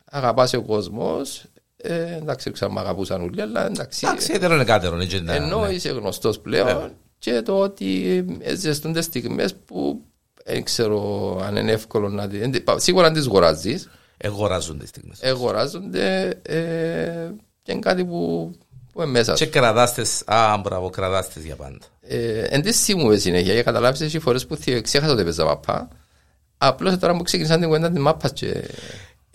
αγαπάς 0.05 0.53
ο 0.53 0.61
κόσμος. 0.61 1.45
Ε, 1.77 2.15
εντάξει, 2.15 2.51
ξέρω 2.51 2.69
αν 2.71 2.77
μ' 2.77 2.79
αγαπούσαν 2.79 3.21
όλοι, 3.21 3.41
αλλά 3.41 3.65
εντάξει. 3.65 4.05
Εντάξει, 4.07 4.31
έτερο 4.33 4.53
είναι 4.53 4.63
κάτερο. 4.63 4.97
έτσι 4.99 5.17
είναι, 5.17 5.35
Ενώ 5.35 5.65
ναι. 5.65 5.73
είσαι 5.73 5.89
γνωστός 5.89 6.39
πλέον 6.39 6.65
Βέβαια. 6.65 6.91
και 7.17 7.41
το 7.41 7.59
ότι 7.59 8.17
ε, 8.39 8.55
ζεστούνται 8.55 9.01
στιγμές 9.01 9.55
που 9.55 10.01
δεν 10.45 10.63
ξέρω 10.63 11.37
αν 11.43 11.55
είναι 11.55 11.71
εύκολο 11.71 12.09
να 12.09 12.27
δει. 12.27 12.63
Σίγουρα 12.75 13.07
αν 13.07 13.13
τις 13.13 13.25
αγοράζει, 13.25 13.75
Εγωράζουν 14.17 14.79
τις 14.79 14.89
στιγμές. 14.89 15.23
αγοράζονται 15.23 16.27
ε, 16.41 17.29
και 17.61 17.71
είναι 17.71 17.81
κάτι 17.81 18.05
που, 18.05 18.51
που 18.93 19.01
είναι 19.01 19.11
μέσα 19.11 19.33
Και 19.33 19.43
σου. 19.43 19.49
κρατάς 19.49 19.93
τις, 19.93 20.23
α, 20.27 20.57
μπράβο, 20.57 20.89
κρατάς 20.89 21.29
τις 21.29 21.43
για 21.45 21.55
πάντα. 21.55 21.77
Ε, 22.01 22.41
εν 22.41 22.61
της 22.61 22.83
θυμούμαι 22.83 23.17
συνέχεια, 23.17 23.53
για 23.53 23.63
καταλάβεις 23.63 24.01
εσύ 24.01 24.19
φορές 24.19 24.45
που 24.45 24.55
θυ- 24.55 24.81
ξέχασα 24.83 25.11
ότι 25.11 25.21
έπαιζα 25.21 25.45
μαπά. 25.45 25.87
Απλώς 26.57 26.97
τώρα 26.97 27.15
που 27.17 27.23
ξεκίνησαν 27.23 27.59
την 27.59 27.67
κουβέντα 27.67 27.89
της 27.91 27.99
μάπας 28.01 28.31
και... 28.33 28.63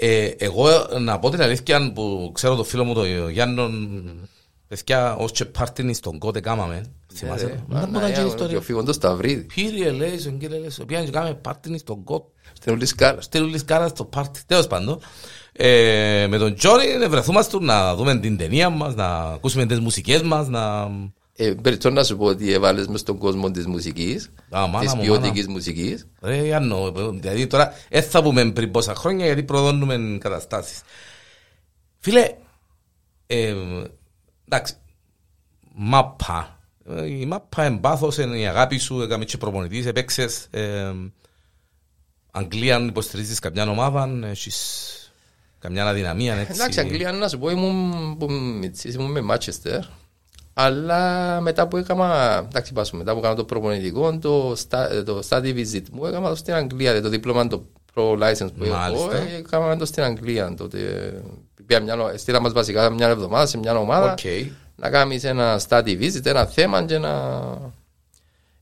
Ε, 0.01 0.25
εγώ 0.38 0.68
να 1.01 1.18
πω 1.18 1.31
την 1.31 1.42
αλήθεια 1.42 1.92
που 1.92 2.31
ξέρω 2.35 2.55
το 2.57 2.64
φίλο 2.64 2.85
μου 2.85 2.94
τον 2.94 3.31
Γιάννον 3.31 4.29
παιδιά 4.68 5.16
ως 5.16 5.33
και 5.33 5.44
πάρτινι 5.44 5.94
στον 5.94 6.18
κότε 6.18 6.40
κάμαμε 6.40 6.83
θυμάσαι; 7.14 7.44
Ε, 7.44 7.49
το; 7.49 7.55
μα, 7.66 7.81
Δεν 7.81 7.88
μου 7.92 7.99
να, 7.99 8.09
ήταν 8.09 8.12
και 8.12 8.21
η 8.21 8.23
για- 8.23 8.33
ιστορία 8.33 8.49
και 8.53 8.57
ο 8.57 8.61
φύγοντος 8.61 8.94
Σταυρίδη, 8.94 9.42
Πήρε 9.55 9.90
λέει 9.90 10.18
στον 10.18 10.38
κύριε 10.38 10.59
λέει 10.59 10.71
πήγαν 10.87 11.05
και 11.05 11.11
κάμε 11.11 11.35
πάρτινι 11.35 11.79
στον 11.79 12.05
κότε 12.05 12.27
στην 12.53 12.73
ουλή 12.75 12.87
σκάλα. 12.87 13.21
στέλνουν 13.21 13.64
κάρα 13.64 13.88
στο 13.88 14.05
πάρτι 14.05 14.40
τέλος 14.47 14.66
πάντων 14.66 15.01
ε, 15.61 16.27
με 16.29 16.38
τον 16.38 16.55
Τζόνι 16.55 16.85
ε, 16.85 17.09
βρεθούμαστε 17.09 17.59
να 17.61 17.94
δούμε 17.94 18.18
την 18.18 18.37
ταινία 18.37 18.71
μας 18.71 18.94
να 18.94 19.07
ακούσουμε 19.07 19.66
τις 19.66 19.81
μουσικές 19.81 20.23
μας 20.23 20.49
να... 20.49 20.90
Ε, 21.37 21.55
Περισσότερο 21.62 21.94
να 21.94 22.05
σου 22.05 22.16
πω 22.16 22.25
ότι 22.25 22.53
έβαλες 22.53 22.87
μες 22.87 23.01
στον 23.01 23.18
κόσμο 23.18 23.51
της 23.51 23.66
μουσικής, 23.66 24.31
Α, 24.51 24.66
μάνα 24.66 24.79
της 24.81 24.94
μου, 24.94 25.01
ποιοτικής 25.01 25.49
μουσικής. 25.49 26.07
Ρε 26.21 26.44
Γιάννο, 26.44 26.92
δηλαδή 26.92 27.47
τώρα 27.47 27.73
δεν 27.90 28.03
θα 28.03 28.23
πούμε 28.23 28.53
πριν 28.53 28.71
πόσα 28.71 28.94
χρόνια 28.94 29.25
γιατί 29.25 29.42
προδώνουμε 29.42 30.18
καταστάσεις. 30.21 30.81
Φίλε, 31.99 32.29
ε, 33.27 33.55
εντάξει, 34.49 34.75
μάπα. 35.75 36.59
Ε, 36.88 37.07
Η 37.07 37.27
μάπα 37.27 37.62
εμπάθος 37.62 38.18
είναι 38.18 38.38
η 38.38 38.47
αγάπη 38.47 38.79
σου, 38.79 39.01
έκαμε 39.01 39.25
και 39.25 39.37
προπονητής, 39.37 39.87
επέξες. 39.87 40.47
Ε, 40.51 40.92
Αγγλία 42.31 42.79
υποστηρίζεις 42.79 43.38
καμιά 43.38 43.71
ομάδα, 43.71 44.11
έχεις 44.25 45.08
καμιά 45.59 45.87
αδυναμία, 45.87 46.35
έτσι. 46.35 46.53
Εντάξει, 46.55 46.81
Αγγλία 46.81 47.12
να 47.12 47.29
σου 47.29 47.38
πω 47.38 47.51
ήμουν, 47.51 48.16
που 48.18 48.31
μητσής, 48.33 48.94
ήμουν 48.94 49.11
με 49.11 49.21
Μάντσεστερ. 49.20 49.81
Αλλά 50.53 51.40
μετά 51.40 51.68
που 51.68 51.77
έκανα, 51.77 52.37
εντάξει 52.49 52.73
πάσω, 52.73 52.97
μετά 52.97 53.12
που 53.12 53.18
έκανα 53.18 53.35
το 53.35 53.44
προπονητικό, 53.44 54.18
το, 54.18 54.53
sta- 54.53 55.03
το 55.05 55.23
study 55.29 55.55
visit 55.55 55.83
μου 55.92 56.07
έκανα 56.07 56.29
το 56.29 56.35
στην 56.35 56.55
Αγγλία, 56.55 56.88
δηλαδή 56.88 57.01
το 57.03 57.09
δίπλωμα, 57.09 57.47
το 57.47 57.64
pro 57.94 58.03
license 58.12 58.49
που 58.59 58.64
έχω, 58.64 58.75
Μάλιστα. 58.77 59.16
ε, 59.16 59.37
έκανα 59.37 59.77
το 59.77 59.85
στην 59.85 60.03
Αγγλία. 60.03 60.55
Τότε, 60.57 60.79
πήγα 61.66 61.81
μια, 61.81 62.12
στείλαν 62.16 62.40
μας 62.40 62.53
βασικά 62.53 62.90
μια 62.90 63.09
εβδομάδα 63.09 63.47
σε 63.47 63.59
μια 63.59 63.79
ομάδα, 63.79 64.12
Οκ. 64.12 64.18
να 64.77 64.90
κάνεις 64.90 65.25
ένα 65.25 65.61
study 65.68 66.01
visit, 66.01 66.27
ένα 66.27 66.47
θέμα 66.47 66.83
και 66.85 66.99
να... 66.99 67.12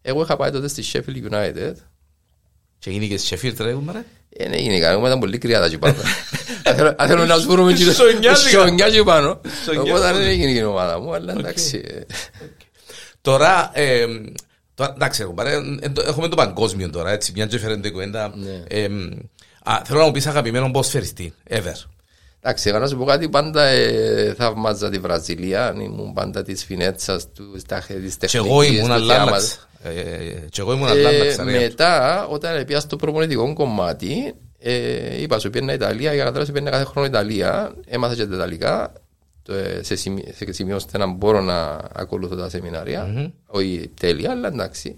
Εγώ 0.02 0.22
είχα 0.22 0.36
πάει 0.36 0.50
τότε 0.50 0.68
στη 0.68 0.82
Sheffield 0.92 1.32
United, 1.32 1.72
Και 2.78 2.90
γίνει 2.90 3.08
και 3.08 3.20
Sheffield 3.28 3.56
ρε, 3.58 3.70
ρε. 3.92 4.04
δεν 4.28 4.52
έγινε 4.52 4.78
κανένα, 4.78 5.06
ήταν 5.06 5.18
πολύ 5.18 5.38
κρυάδα 5.38 5.64
εκεί 5.66 5.78
πάνω. 5.78 5.94
Αν 6.66 6.74
θέλω- 6.76 6.94
Αν 6.98 7.08
θέλουμε 7.08 7.26
να 7.26 7.36
σβουρούμε 7.36 7.72
και 7.72 7.90
Σονιάζικα. 7.92 8.60
σονιά 8.60 8.86
εκεί 8.86 9.02
πάνω. 9.04 9.40
Σονιάζικα. 9.64 9.94
Οπότε 9.96 10.12
δεν 10.18 10.22
έγινε 10.28 10.50
η 10.50 10.62
ομάδα 10.62 11.00
μου, 11.00 11.14
αλλά 11.14 11.32
εντάξει. 11.38 11.82
ε, 11.86 12.00
Τώρα, 13.20 13.70
ε, 13.74 14.06
τώρα 14.74 14.92
εντάξει, 14.96 15.22
εγώ, 15.22 15.32
παρέ, 15.32 15.54
ε, 15.80 15.88
το- 15.88 16.02
έχουμε 16.06 16.28
το 16.28 16.36
παγκόσμιο 16.36 16.90
τώρα, 16.90 17.10
έτσι, 17.10 17.32
μια 17.34 17.46
και 17.46 17.58
φέρνει 17.58 17.80
το 17.82 17.90
κουβέντα. 17.90 18.32
Ναι. 18.36 18.62
Ε, 18.68 18.84
α, 19.62 19.80
θέλω 19.84 19.98
να 19.98 20.04
μου 20.04 20.10
πεις 20.12 20.26
αγαπημένο 20.26 20.70
ποδοσφαιριστή, 20.70 21.32
ever. 21.50 21.84
Εντάξει, 22.42 22.68
εγώ 22.68 22.78
να 22.78 22.86
σου 22.86 22.96
πω 22.96 23.04
κάτι, 23.04 23.28
πάντα 23.28 23.62
ε, 23.64 24.34
θαυμάζα 24.38 24.90
τη 24.90 24.98
Βραζιλία, 24.98 25.74
ήμουν 25.80 26.12
πάντα 26.12 26.42
της 26.42 26.64
Φινέτσας, 26.64 27.32
τους, 27.32 27.60
στα, 27.60 27.78
της 27.78 28.16
Και 28.16 28.36
εγώ 28.36 28.46
τεχνικής, 28.60 28.76
ήμουν 28.78 28.88
του 28.88 28.94
αλλάλαξ. 28.94 29.18
θεάματος. 29.22 29.58
Ε, 29.82 29.90
ε, 30.00 30.46
Και 30.50 30.60
εγώ 30.60 30.72
ήμουν 30.72 30.88
αλλάλαξ. 30.88 31.38
Ε, 31.38 31.42
μετά, 31.42 32.26
όταν 32.26 32.64
πια 32.64 32.80
στο 32.80 32.96
προπονητικό 32.96 33.52
κομμάτι, 33.54 34.34
ε, 34.68 35.22
είπα 35.22 35.38
σου 35.38 35.50
πήγαινα 35.50 35.72
Ιταλία, 35.72 36.14
για 36.14 36.24
να 36.24 36.30
καταλάβεις 36.30 36.52
πήγαινα 36.52 36.70
κάθε 36.70 36.84
χρόνο 36.84 37.06
Ιταλία, 37.06 37.74
έμαθα 37.86 38.14
και 38.14 38.26
τα 38.26 38.34
Ιταλικά, 38.34 38.92
το, 39.42 39.54
ε, 39.54 39.82
σε, 39.82 39.96
σημείο, 39.96 40.24
σε 40.34 40.52
σημείο 40.52 40.76
ώστε 40.76 40.98
να 40.98 41.06
μπορώ 41.06 41.40
να 41.40 41.80
ακολουθώ 41.92 42.36
τα 42.36 42.48
σεμινάρια, 42.48 43.32
όχι 43.46 43.90
τέλεια, 44.00 44.30
αλλά 44.30 44.48
εντάξει. 44.48 44.96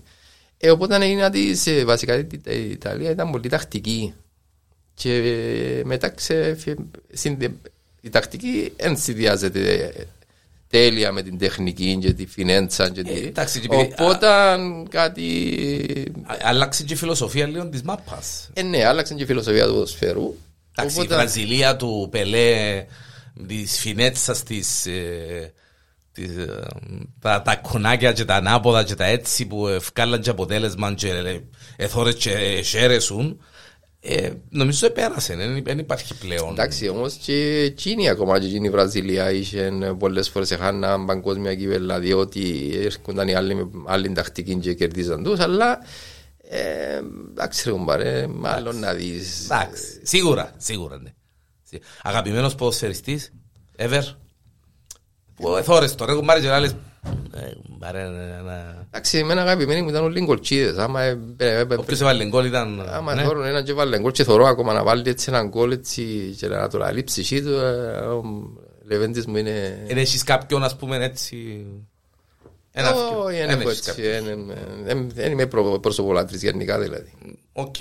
Ε, 0.58 0.70
οπότε 0.70 1.04
έγινα 1.04 1.30
της, 1.30 1.66
ε, 1.66 1.84
βασικά 1.84 2.18
η 2.18 2.26
η 2.46 2.70
Ιταλία 2.70 3.10
ήταν 3.10 3.30
πολύ 3.30 3.48
τακτική. 3.48 4.14
Και 4.94 5.14
ε, 5.14 5.84
μετά 5.84 6.08
ξε, 6.08 6.56
συνδε, 7.12 7.50
η 8.00 8.08
τακτική 8.08 8.72
δεν 8.76 8.96
συνδυάζεται 8.96 9.92
τέλεια 10.70 11.12
με 11.12 11.22
την 11.22 11.38
τεχνική 11.38 11.98
και 12.00 12.12
τη 12.12 12.26
φινέντσα 12.26 12.88
και 12.90 13.02
τη... 13.02 13.12
εντάξει, 13.12 13.60
και 13.60 13.68
επειδή- 13.70 13.94
Οπότε 14.00 14.26
κάτι... 14.90 16.12
Άλλαξε 16.42 16.82
και 16.82 16.92
η 16.92 16.96
φιλοσοφία 16.96 17.46
λίγο 17.46 17.68
της 17.68 17.82
μάπας. 17.82 18.50
Ε, 18.52 18.62
ναι, 18.62 18.86
άλλαξε 18.86 19.14
και 19.14 19.22
η 19.22 19.26
φιλοσοφία 19.26 19.66
του 19.66 19.72
ποδοσφαίρου. 19.72 20.34
Εντάξει, 20.76 20.96
η 20.96 21.00
Οπότε- 21.00 21.16
Βραζιλία 21.18 21.76
του 21.76 22.08
Πελέ, 22.10 22.84
της 23.46 23.78
Φινέτσας, 23.78 24.42
της, 24.42 24.86
ε, 24.86 25.52
της, 26.12 26.36
ε, 26.36 26.66
τα, 27.20 27.42
τα 27.42 27.56
κονάκια 27.56 28.12
και 28.12 28.24
τα 28.24 28.34
ανάποδα 28.34 28.84
και 28.84 28.94
τα 28.94 29.04
έτσι 29.04 29.46
που 29.46 29.66
ευκάλαν 29.68 30.20
και 30.20 30.30
αποτέλεσμα 30.30 30.94
και 30.94 31.08
ε, 31.08 31.40
εθώρες 31.76 32.14
και 32.14 32.62
χαίρεσουν, 32.64 33.40
ε, 34.10 34.30
νομίζω 34.50 34.86
επέρασε, 34.86 35.34
δεν 35.36 35.62
δεν 35.64 35.78
υπάρχει 35.78 36.14
πλέον. 36.18 36.50
Εντάξει, 36.50 36.88
όμως 36.88 37.14
και 37.14 37.60
εκείνη 37.64 38.08
ακόμα 38.08 38.38
και 38.40 38.46
εκείνη 38.46 38.66
η 38.66 38.70
Βραζιλία 38.70 39.30
είχε 39.30 39.72
πολλές 39.98 40.28
φορές 40.28 40.50
έχαναν 40.50 41.04
παγκόσμια 41.06 41.54
κύβελα 41.54 41.98
διότι 41.98 42.70
έρχονταν 42.84 43.28
οι 43.28 43.34
άλλοι 43.34 43.54
με 43.54 43.68
άλλη 43.86 44.12
τακτική 44.12 44.54
και 44.56 44.74
κερδίζαν 44.74 45.22
τους, 45.22 45.38
αλλά 45.40 45.78
ε, 46.50 47.00
εντάξει 47.30 47.62
ρε 47.64 47.70
κουμπάρε, 47.70 48.26
μάλλον 48.26 48.78
να 48.78 48.92
δεις. 48.92 49.44
Εντάξει, 49.44 50.00
σίγουρα, 50.02 50.52
σίγουρα 50.56 50.98
ναι. 51.00 51.10
Σι- 51.62 51.82
Αγαπημένος 52.02 52.54
ποδοσφαιριστής, 52.54 53.32
ever; 53.76 54.02
Που 55.38 55.56
εθώρες 55.56 55.94
τώρα, 55.94 56.12
έχουν 56.12 56.26
πάρει 56.26 56.40
και 56.40 56.50
άλλες... 56.50 56.70
ε, 57.34 57.40
πάρε 57.78 58.00
ένα- 58.00 58.36
ένα- 58.38 58.86
Εντάξει, 58.90 59.18
εμένα 59.18 59.40
αγαπημένοι 59.42 59.82
μου 59.82 59.88
ήταν 59.88 60.02
όλοι 60.04 60.20
γκολτσίδες. 60.24 60.76
Άμα 60.76 61.02
ε, 61.02 61.18
ε, 61.36 61.46
ε, 61.46 61.58
ε, 61.58 61.74
Όποιος 61.76 62.00
έβαλε 62.00 62.24
γκολ 62.24 62.44
ήταν... 62.46 62.86
άμα 62.92 63.14
ναι. 63.14 63.22
θωρούν 63.22 63.44
έναν 63.44 63.64
και 63.64 63.72
βάλει 63.72 63.98
γκολ 63.98 64.10
και 64.12 64.24
θωρώ 64.24 64.44
ακόμα 64.46 64.72
να 64.72 64.82
βάλει 64.84 65.08
έτσι 65.08 65.26
έναν 65.30 65.48
γκολ 65.48 65.70
έτσι 65.72 66.34
και 66.38 66.46
να 66.46 66.68
το 66.68 66.78
λαλεί 66.78 67.02
ψυχή 67.04 67.42
του, 67.42 67.52
ε, 67.52 67.98
ο 67.98 68.22
Λεβέντης 68.84 69.26
μου 69.26 69.36
είναι... 69.36 69.84
Δεν 69.86 69.96
έχεις 69.98 70.22
κάποιον, 70.24 70.64
ας 70.64 70.76
πούμε, 70.76 71.04
έτσι... 71.04 71.66
Ένα 72.72 72.88
αυτο. 72.88 73.22
Όχι, 73.24 73.36
Δεν 73.36 73.46
δεν 73.48 73.60
έχω 73.60 73.68
έχεις 73.68 73.86
έτσι. 73.88 74.02
κάποιον. 74.02 74.24
δεν 74.24 74.38
είμαι- 74.38 74.54
δεν- 74.84 75.10
Δεν 75.14 75.32
είμαι 75.32 75.46
προ- 75.46 75.78
προσωπολάτρης 75.80 76.42
γενικά 76.42 76.78
δηλαδή. 76.78 77.12
Οκ. 77.52 77.74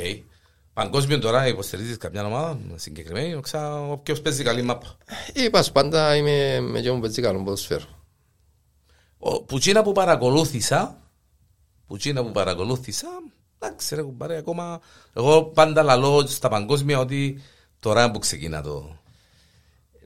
Παγκόσμιο 0.77 1.19
τώρα 1.19 1.47
υποστηρίζεις 1.47 1.97
κάποια 1.97 2.25
ομάδα 2.25 2.57
συγκεκριμένη, 2.75 3.39
ξα... 3.41 3.81
όποιος 3.81 4.21
παίζει 4.21 4.43
καλή 4.43 4.61
μάπα. 4.61 4.97
Είπα 5.33 5.63
σου 5.63 5.71
πάντα 5.71 6.15
είμαι 6.15 6.59
με 6.59 6.79
και 6.81 6.91
μου 6.91 6.99
παίζει 6.99 7.21
καλό 7.21 7.43
ποδοσφαίρο. 7.43 7.83
Ο- 9.17 9.41
Που 9.43 9.59
τσίνα 9.59 9.83
που 9.83 9.91
παρακολούθησα, 9.91 10.97
που 11.87 11.97
τσίνα 11.97 12.23
που 12.23 12.31
παρακολούθησα, 12.31 13.07
εντάξει 13.59 13.95
ρε 13.95 14.01
κουμπάρε, 14.01 14.37
ακόμα, 14.37 14.79
εγώ 15.13 15.43
πάντα 15.43 15.83
λαλώ 15.83 16.25
στα 16.27 16.49
παγκόσμια 16.49 16.99
ότι 16.99 17.41
τώρα 17.79 18.11
που 18.11 18.19
ξεκινά 18.19 18.61
το... 18.61 18.95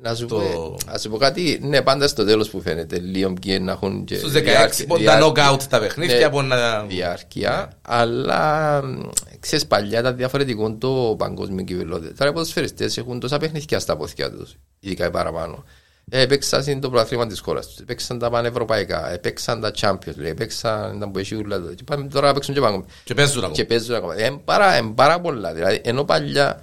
Να 0.04 0.16
σου, 0.16 0.26
Το- 0.26 0.36
πω, 0.36 0.78
να 0.86 0.98
σου 0.98 1.10
πω 1.10 1.18
κάτι, 1.18 1.60
ναι, 1.64 1.82
πάντα 1.82 2.08
στο 2.08 2.26
τέλος 2.26 2.50
που 2.50 2.62
φαίνεται 2.62 3.00
λίγο 3.00 3.34
ποιοι 3.34 3.60
να 3.62 3.72
έχουν 3.72 4.04
και 4.06 4.18
Στους 4.18 4.32
16 4.34 4.42
διάρκεια- 4.44 4.86
πόντα 4.86 5.02
διάρκεια- 5.18 5.52
knockout 5.54 5.64
τα 5.64 5.80
παιχνίδια, 5.80 6.18
Ναι, 6.18 6.30
που 6.30 6.42
να... 6.42 6.82
διάρκεια, 6.84 7.78
αλλά 7.82 8.82
μ, 8.84 9.10
ξέρεις 9.42 9.66
παλιά 9.66 10.00
ήταν 10.00 10.16
διαφορετικό 10.16 10.74
το 10.74 11.16
παγκόσμιο 11.18 11.64
κυβερνό. 11.64 12.00
Τώρα 12.00 12.30
οι 12.30 12.34
ποδοσφαιριστές 12.34 12.98
έχουν 12.98 13.20
τόσα 13.20 13.38
παιχνίδια 13.38 13.80
στα 13.80 13.98
πόθηκια 13.98 14.32
τους, 14.32 14.56
ειδικά 14.80 15.06
οι 15.06 15.12
παραπάνω. 15.12 15.64
Ε, 16.10 16.22
Έπαιξαν 16.22 16.62
στην 16.62 16.82
το 16.82 16.90
πρωτάθλημα 16.90 17.28
της 17.28 17.40
χώρας 17.40 17.68
τους, 17.68 17.78
έπαιξαν 17.78 18.20
τα 18.20 18.30
πανευρωπαϊκά, 18.30 19.12
έπαιξαν 19.12 19.62
τα 19.62 19.72
Champions, 19.80 20.20
League, 20.20 20.24
έπαιξαν 20.24 21.00
τα 21.00 21.10
που 21.10 21.20
έχει 21.20 21.36
ούλα 21.36 21.60
του. 21.60 21.76
Και 21.76 21.84
πάμε 21.84 22.08
τώρα 22.08 22.28
να 22.28 22.34
παίξουν 22.34 22.54
και 22.54 22.60
παγκόσμια. 22.60 22.88
Και 23.04 23.14
παίζουν 23.14 23.38
ακόμα. 23.40 23.54
Και 23.54 23.66
παίζουν 23.66 23.96
ακόμα. 23.96 24.20
Είναι 24.20 24.42
πάρα, 24.46 24.78
είναι 24.78 24.92
πάρα 24.96 25.22
πολλά. 25.22 25.54
Δηλαδή, 25.54 25.82
ενώ 25.84 26.04
παλιά 26.04 26.62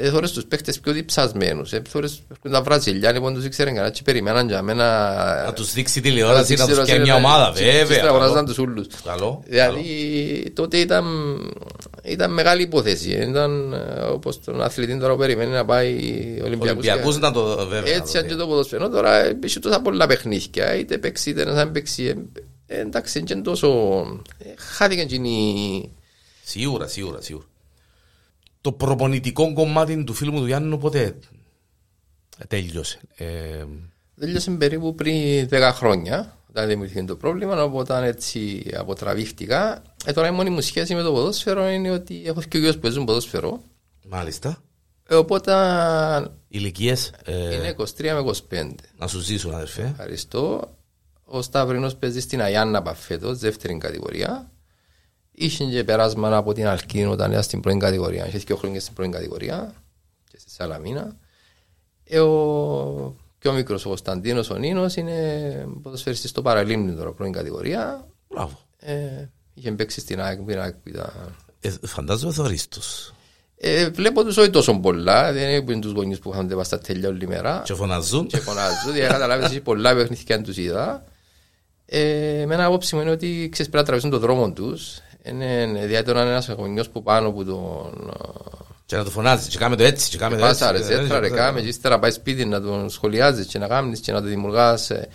ε, 0.00 0.10
θωρείς 0.10 0.30
τους 0.30 0.44
παίχτες 0.44 0.80
πιο 0.80 0.92
διψασμένους. 0.92 1.72
Ε, 1.72 1.82
θωρείς 1.88 2.22
τα 2.50 2.62
Βραζιλιάνοι 2.62 3.18
που 3.18 3.24
δεν 3.24 3.34
τους 3.34 3.44
ήξεραν 3.44 3.74
κανένα 3.74 3.92
και 3.92 4.02
περιμέναν 4.02 4.48
για 4.48 4.62
μένα 4.62 4.84
Να 5.46 5.52
τους 5.52 5.72
δείξει 5.72 6.00
τηλεόραση, 6.00 6.54
να 6.54 6.66
τους 6.66 6.84
κάνει 6.84 7.00
μια 7.00 7.14
ομάδα, 7.14 7.52
βέβαια. 7.52 8.00
Και 8.00 8.06
αγοράζαν 8.06 8.34
Καλό. 8.34 8.46
τους 8.46 8.58
ούλους. 8.58 8.86
Καλό. 9.04 9.42
Δηλαδή 9.46 10.52
τότε 10.54 10.76
ήταν, 10.76 11.04
ήταν 12.10 12.32
μεγάλη 12.32 12.62
υπόθεση. 12.62 13.10
Ήταν 13.10 13.72
ε, 13.72 14.00
όπως 14.00 14.40
τον 14.44 14.62
αθλητή 14.62 14.98
τώρα 14.98 15.12
που 15.12 15.18
περιμένει 15.18 15.50
να 15.50 15.64
πάει 15.64 15.92
Ολυμπιακούς. 16.44 16.70
Ολυμπιακούς 16.70 17.18
να 17.18 17.32
το 17.32 17.66
βέβαια. 17.66 17.94
Έτσι 17.94 18.14
να 18.14 18.20
αν 18.20 18.26
το 18.26 18.34
και 18.34 18.40
το 18.40 18.46
ποδοσφαιρό 18.46 18.88
τώρα 18.88 19.24
ε, 19.24 19.38
έχει 19.42 19.58
τόσα 19.58 19.80
πολλά 19.80 20.06
παιχνίδια. 20.06 20.74
Είτε 20.74 20.98
παίξει 20.98 21.30
είτε 21.30 21.44
να 21.44 21.64
μην 21.64 21.72
παίξει. 21.72 22.04
ε, 22.04 22.14
ε, 22.66 22.80
Εντάξει, 22.80 23.18
είναι 23.18 23.26
και 23.26 23.34
τόσο... 23.34 23.68
ε, 24.38 24.44
Χάθηκε 24.56 25.00
εκείνη... 25.00 25.92
Σίγουρα, 26.44 26.86
σίγουρα, 26.86 27.20
σίγουρα. 27.20 27.44
Το 28.60 28.72
προπονητικό 28.72 29.52
κομμάτι 29.52 30.04
του 30.04 30.14
φίλου 30.14 30.32
μου 30.32 30.38
του 30.38 30.46
Γιάννου 30.46 30.78
πότε 30.78 31.14
τέλειωσε. 32.48 33.00
Ε, 33.16 33.64
Τέλειωσε 34.20 34.50
περίπου 34.50 34.94
πριν 34.94 35.48
10 35.50 35.70
χρόνια 35.74 36.37
όταν 36.48 36.68
δημιουργήθηκε 36.68 37.06
το 37.06 37.16
πρόβλημα, 37.16 37.62
οπότε 37.62 38.06
έτσι 38.06 38.70
αποτραβήχτηκα. 38.76 39.82
Ε, 40.04 40.12
τώρα 40.12 40.28
η 40.28 40.30
μόνη 40.30 40.50
μου 40.50 40.60
σχέση 40.60 40.94
με 40.94 41.02
το 41.02 41.12
ποδόσφαιρο 41.12 41.68
είναι 41.68 41.90
ότι 41.90 42.22
έχω 42.26 42.42
και 42.48 42.58
γιος 42.58 42.74
που 42.74 42.80
παίζουν 42.80 43.04
ποδόσφαιρο. 43.04 43.60
μάλιστα. 44.08 44.62
Ε, 45.08 45.14
οπότε 45.14 45.52
Ηλικίες 46.48 47.12
ε, 47.24 47.54
είναι 47.54 47.74
23 47.78 47.84
με 47.98 48.24
25. 48.50 48.74
να 48.98 49.06
σου 49.06 49.20
ζήσουν 49.20 49.54
αδερφέ. 49.54 49.82
Ευχαριστώ. 49.82 50.76
Ο 51.24 51.42
Σταυρινός 51.42 51.96
παίζει 51.96 52.20
στην 52.20 52.42
Αγιάννα 52.42 52.82
Παφέτος, 52.82 53.38
δεύτερη 53.38 53.78
κατηγορία. 53.78 54.50
Είχε 55.32 55.64
και 55.64 55.84
περάσμα 55.84 56.36
από 56.36 56.52
την 56.52 56.66
Αλκίνο 56.66 57.10
όταν 57.10 57.30
ήταν 57.30 57.42
στην 57.42 57.60
πρώτη 57.60 57.78
κατηγορία. 57.78 58.26
Είχε 58.26 58.38
και 58.38 58.54
χρόνια 58.54 58.80
στην 58.80 58.94
πρώτη 58.94 59.10
κατηγορία 59.10 59.74
και 60.30 60.38
στη 60.38 60.50
Σαλαμίνα. 60.50 61.16
Ε, 62.04 62.20
ο 62.20 63.16
πιο 63.38 63.52
μικρός 63.52 63.84
ο 63.84 63.88
Κωνσταντίνος 63.88 64.50
ο 64.50 64.56
Νίνος 64.56 64.96
είναι 64.96 65.66
ποδοσφαιριστής 65.82 66.30
στο 66.30 66.42
Παραλίμνη 66.42 66.94
τώρα 66.94 67.12
πρώτη 67.12 67.30
κατηγορία. 67.30 68.06
Μπράβο. 68.28 68.58
Ε, 68.78 68.94
είχε 69.54 69.72
παίξει 69.72 70.00
στην 70.00 70.20
ΑΕΚ, 70.20 70.38
την 70.46 70.60
ΑΕΚ 70.60 70.74
που 70.74 70.88
ήταν 70.88 71.12
Ε, 71.60 71.70
φαντάζομαι 71.86 72.32
θωρείς 72.32 72.68
τους. 72.68 73.12
ε, 73.56 73.88
βλέπω 73.90 74.24
τους 74.24 74.36
όχι 74.36 74.50
τόσο 74.50 74.78
πολλά, 74.80 75.32
δεν 75.32 75.48
είναι 75.50 75.62
που 75.62 75.70
είναι 75.70 75.80
τους 75.80 75.92
γονείς 75.92 76.18
που 76.18 76.30
είχαν 76.32 76.64
στα 76.64 76.78
τέλεια 76.78 77.08
όλη 77.08 77.26
μέρα 77.26 77.62
Και 77.64 77.74
φωναζούν. 77.74 78.26
και 78.26 78.36
φωνάζουν, 78.36 78.92
δηλαδή 78.92 79.12
καταλάβεις 79.12 79.46
ότι 79.46 79.60
πολλά 79.60 79.94
παιχνίδια 79.94 80.36
αν 80.36 80.42
τους 80.42 80.56
είδα. 80.56 81.04
Ε, 81.86 82.44
με 82.46 82.54
ένα 82.54 82.64
απόψη 82.64 82.94
μου 82.94 83.00
είναι 83.00 83.10
ότι 83.10 83.48
ξέρεις 83.52 83.70
πρέπει 83.70 83.76
να 83.76 83.82
τραβήσουν 83.84 84.10
τον 84.10 84.20
δρόμο 84.20 84.52
τους. 84.52 84.98
Είναι 85.24 85.80
ιδιαίτερα 85.82 86.20
ένας 86.20 86.48
γονιός 86.48 86.88
που 86.90 87.02
πάνω 87.02 87.32
που 87.32 87.44
τον 87.44 88.12
Και 88.88 88.96
να 88.96 89.04
το 89.04 89.10
φωνάζεις. 89.10 89.48
Και 89.48 89.58
κάμε 89.58 89.76
το 89.76 89.82
έτσι. 89.84 90.10
Και 90.10 90.16
κάμε 90.16 90.36
το 90.36 90.46
έτσι. 90.46 90.58
πάσα 90.60 90.72
ρε 90.72 90.78
Ε, 90.78 90.82
ζέτρα 90.82 91.16
ε, 91.16 91.20
ρε 91.20 91.26
ε, 91.26 91.30
κάμε 91.30 91.60
και 91.60 91.66
ύστερα 91.68 91.98
πάει 91.98 92.10
σπίτι 92.10 92.44
να 92.44 92.60
τον 92.60 92.90
σχολιάζεις 92.90 93.46
και 93.46 93.58
να 93.58 93.66
κάνεις 93.66 94.00
και 94.00 94.12
να 94.12 94.20
τον 94.20 94.28
δημιουργάς. 94.28 94.90
Ε, 94.90 95.08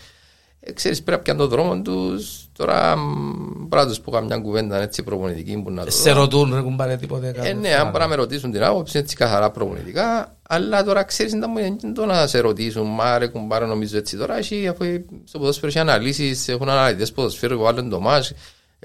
ε, 0.60 0.72
ξέρεις 0.72 1.04
πρέπει 1.04 1.18
να 1.18 1.24
πιάνουν 1.24 1.50
τον 1.50 1.60
δρόμο 1.60 1.82
τους. 1.82 2.48
Τώρα 2.58 2.98
μ, 2.98 3.68
πρέπει 3.70 3.84
να 3.84 3.88
τους 3.88 4.00
πω 4.00 4.12
καμιά 4.12 4.38
κουβέντα 4.38 4.82
έτσι 4.82 5.04
προπονητική 5.04 5.62
που 5.64 5.72
να 5.72 5.86
το 5.86 5.92
Σε 5.92 6.12
δω. 6.12 6.20
ρωτούν, 6.20 6.54
ρε 6.56 6.62
κουμπάρε 6.62 6.96
τίποτε. 6.96 7.28
Ε, 7.28 7.32
κάθε 7.32 7.54
ναι, 7.54 7.68
φορά. 7.70 7.82
αν 7.82 7.90
μπορεί 7.90 8.04
να 8.04 8.08
με 8.08 8.16
ρωτήσουν 8.16 8.52
την 8.52 8.64
άποψη, 8.64 8.98
έτσι 8.98 9.16
καθαρά 9.16 9.52
προπονητικά. 9.52 10.36
Αλλά 10.48 10.84
τώρα 10.84 11.04
ξέρεις, 11.04 11.32
δεν 11.32 11.50
μου 11.84 11.94
το 11.94 12.06
να 12.06 12.28
σε 12.28 12.40
ρωτήσουν. 12.40 12.88
Μα 12.94 13.18
ρε 13.18 13.28
κουμπάρα, 13.28 13.66
νομίζω 13.66 13.98
έτσι. 13.98 14.18
Τώρα 14.18 14.38
έχει, 14.38 14.68
αφού 14.68 14.86
στο 15.26 15.40
ποδόσφαιρο 15.40 15.68
έχει 15.68 15.80
αναλύσεις, 15.80 16.48
έχουν 16.48 16.70
αναλυτές 16.70 17.12
ποδοσφαίρου 17.12 17.58
που 17.58 17.64
βάλουν 17.64 17.90
το 17.90 18.00
μάζ. 18.00 18.30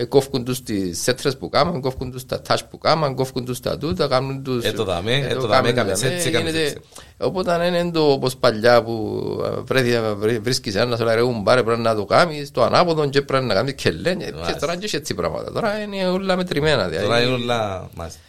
Ε, 0.00 0.04
κόφκουν 0.04 0.44
τους 0.44 0.62
τις 0.62 1.02
σέτρες 1.02 1.36
που 1.36 1.48
κάμαν, 1.48 1.80
κόφκουν 1.80 2.10
τους 2.10 2.26
τα 2.26 2.40
τάσ 2.40 2.68
που 2.68 2.78
κάμαν, 2.78 3.14
κόφκουν 3.14 3.44
τους 3.44 3.60
τα 3.60 3.78
τούτα, 3.78 4.08
κάνουν 4.08 4.42
τους... 4.42 4.64
Ε, 4.64 4.72
το 4.72 4.84
δαμέ, 4.84 5.14
ε, 5.14 5.34
το 5.34 5.40
το 5.40 5.46
δαμέ, 5.46 5.72
κάμουν 5.72 5.74
κάμες 5.74 6.00
δαμέ, 6.00 6.14
έτσι, 6.14 6.30
κάμες 6.30 6.52
γίνεται- 6.52 6.76
έτσι. 6.76 6.88
Οπότε 7.18 7.52
αν 7.52 7.74
είναι 7.74 7.90
το 7.90 8.10
όπως 8.12 8.36
παλιά 8.36 8.82
που 8.82 9.22
ε, 9.44 9.60
βρέθη- 9.60 10.14
βρέ- 10.16 10.40
βρίσκεις 10.42 10.74
ένα 10.74 10.96
σου 10.96 11.04
λέει 11.04 11.14
ρε 11.14 11.22
κουμπάρε 11.22 11.62
πρέπει 11.62 11.80
να 11.80 11.94
το 11.94 12.04
κάνεις, 12.04 12.50
το 12.50 12.62
ανάποδο 12.62 13.08
και 13.08 13.22
πρέπει 13.22 13.44
να 13.44 13.54
κάνεις 13.54 13.74
και 13.74 13.90
λένε. 13.90 14.24
Και 14.24 14.32
Μάλιστα. 14.32 14.56
τώρα 14.58 14.72
είναι 14.74 14.84
και 14.86 14.96
έτσι 14.96 15.14
πράγματα. 15.14 15.52
Τώρα 15.52 15.78
είναι 15.80 16.06
όλα 16.08 16.36
μετρημένα. 16.36 16.88
δηλαδή. 16.88 17.06
Τώρα 17.06 17.22
είναι 17.22 17.32
όλα 17.32 17.90
μάλιστα. 17.94 18.20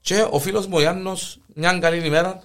Και 0.00 0.26
ο 0.30 0.38
φίλος 0.38 0.66
μου 0.66 0.76
ο 0.76 0.80
Γιάννος, 0.80 1.38
μια 1.54 1.78
καλή 1.78 2.06
ημέρα, 2.06 2.40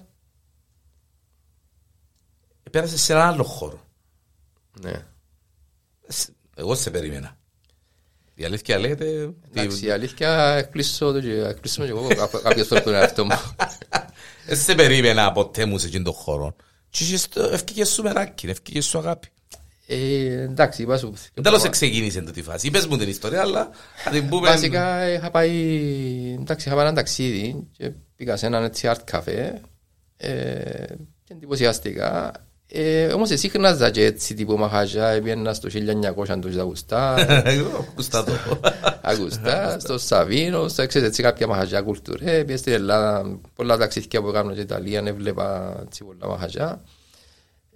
πέρασε 2.70 2.98
σε 2.98 3.12
ένα 3.12 3.26
άλλο 3.26 3.42
χώρο. 3.44 3.80
Ναι. 4.80 4.92
Σ- 6.08 6.28
Εγώ 6.56 6.74
σε 6.74 6.90
περίμενα. 6.90 7.36
Η 8.34 8.44
αλήθεια 8.44 8.78
λέγεται... 8.78 9.30
Εντάξει, 9.54 9.86
η 9.86 9.90
αλήθεια 9.90 10.62
κλείσω 10.70 11.12
το 11.12 11.20
και 11.20 11.54
κλείσουμε 11.60 11.86
και 11.86 11.92
εγώ 11.92 12.06
κά- 12.06 12.42
κάποιες 12.42 12.66
φορές 12.66 12.84
τον 12.84 12.94
εαυτό 12.94 13.24
μου. 13.24 13.30
Δεν 14.46 14.56
σε 14.56 14.74
περίμενα 14.74 15.32
ποτέ 15.32 15.64
μου 15.64 15.78
σε 15.78 15.86
εκείνον 15.86 16.04
τον 16.04 16.12
χώρο. 16.14 16.56
Και 16.90 17.04
είχες 17.04 17.28
το- 17.28 17.42
ευκήγες 17.42 17.88
σου 17.88 18.02
μεράκι, 18.02 18.46
ευκήγες 18.46 18.84
σου 18.84 18.98
αγάπη. 18.98 19.28
Ε, 19.86 19.96
εντάξει, 20.42 20.82
είπα 20.82 20.96
σου. 20.98 21.12
Τέλος 21.42 21.68
ξεκίνησε 21.68 22.20
το 22.22 22.30
τη 22.30 22.42
φάση. 22.42 22.66
Είπες 22.66 22.86
μου 22.86 22.96
την 22.96 23.08
ιστορία, 23.08 23.40
αλλά 23.40 23.70
θα 23.96 24.10
την 24.10 24.28
πούμε... 24.28 24.48
Βασικά 24.48 25.10
είχα 25.12 25.30
πάει, 25.30 25.50
εντάξει, 26.40 26.66
είχα 26.68 26.76
πάει 26.76 26.86
ένα 26.86 26.94
ταξίδι 26.94 27.66
και 27.76 27.90
πήγα 28.16 28.36
σε 28.36 28.46
έναν 28.46 28.64
έτσι 28.64 28.90
art 28.94 29.14
cafe 29.16 29.52
ε, 30.16 30.84
και 31.24 31.32
εντυπωσιάστηκα. 31.32 32.32
Ε, 32.76 33.06
όμως 33.12 33.30
εσύ 33.30 33.40
συχνάζα 33.48 33.90
και 33.90 34.04
έτσι 34.04 34.34
τύπου 34.34 34.56
μαχαζιά, 34.56 35.08
έπαιρνα 35.08 35.54
στο 35.54 35.68
1900 36.16 36.38
του 36.40 36.50
Ζαγουστά, 36.50 37.14
Εγώ, 37.44 37.84
Ακούστα 37.90 38.24
το. 38.24 38.32
Αγουστά, 39.02 39.76
στο 39.80 39.98
Σαβίνο, 39.98 40.68
στο 40.68 40.86
ξέρετε 40.86 41.10
έτσι 41.10 41.22
κάποια 41.22 41.46
μαχαζιά 41.46 41.80
κουλτουρέ, 41.80 42.44
πήγα 42.44 42.58
στην 42.58 42.72
Ελλάδα, 42.72 43.38
πολλά 43.54 43.76
ταξίδια 43.76 44.22
που 44.22 44.28
έκανα 44.28 44.50
στην 44.50 44.62
Ιταλία, 44.62 45.02
έβλεπα 45.06 45.76
έτσι 45.86 46.04
πολλά 46.04 46.32
μαχαζιά. 46.32 46.80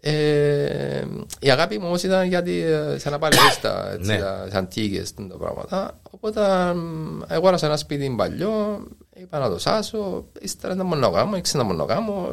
Ε, 0.01 1.03
η 1.41 1.51
αγάπη 1.51 1.79
μου 1.79 1.87
όμως 1.87 2.03
ήταν 2.03 2.27
γιατί 2.29 2.61
ε, 2.61 2.99
σαν 2.99 3.13
να 3.13 3.19
παλαιέστα, 3.19 3.91
έτσι, 3.95 4.11
Ναι. 4.11 4.19
τα- 4.19 4.43
τις 4.45 4.55
αντίγες 4.55 5.15
τα 5.15 5.37
πράγματα. 5.39 6.01
Οπότε 6.11 6.41
μ, 6.75 7.21
αγόρασα 7.27 7.67
ένα 7.67 7.77
σπίτι 7.77 8.15
παλιό, 8.17 8.87
είπα 9.21 9.39
να 9.39 9.49
το 9.49 9.59
σάσω, 9.59 10.25
ύστερα 10.41 10.75
να 10.75 10.85
μόνο 10.85 11.11
κάνω, 11.11 11.37
ήξερα 11.37 11.63
να 11.63 11.69
μόνο 11.69 11.85
κάνω. 11.85 12.31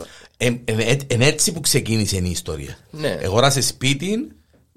Είναι 1.08 1.26
έτσι 1.26 1.52
που 1.52 1.60
ξεκίνησε 1.60 2.18
η 2.18 2.30
ιστορία. 2.30 2.78
Ναι. 2.92 3.18
Εγόρασε 3.22 3.62
σπίτι 3.62 4.28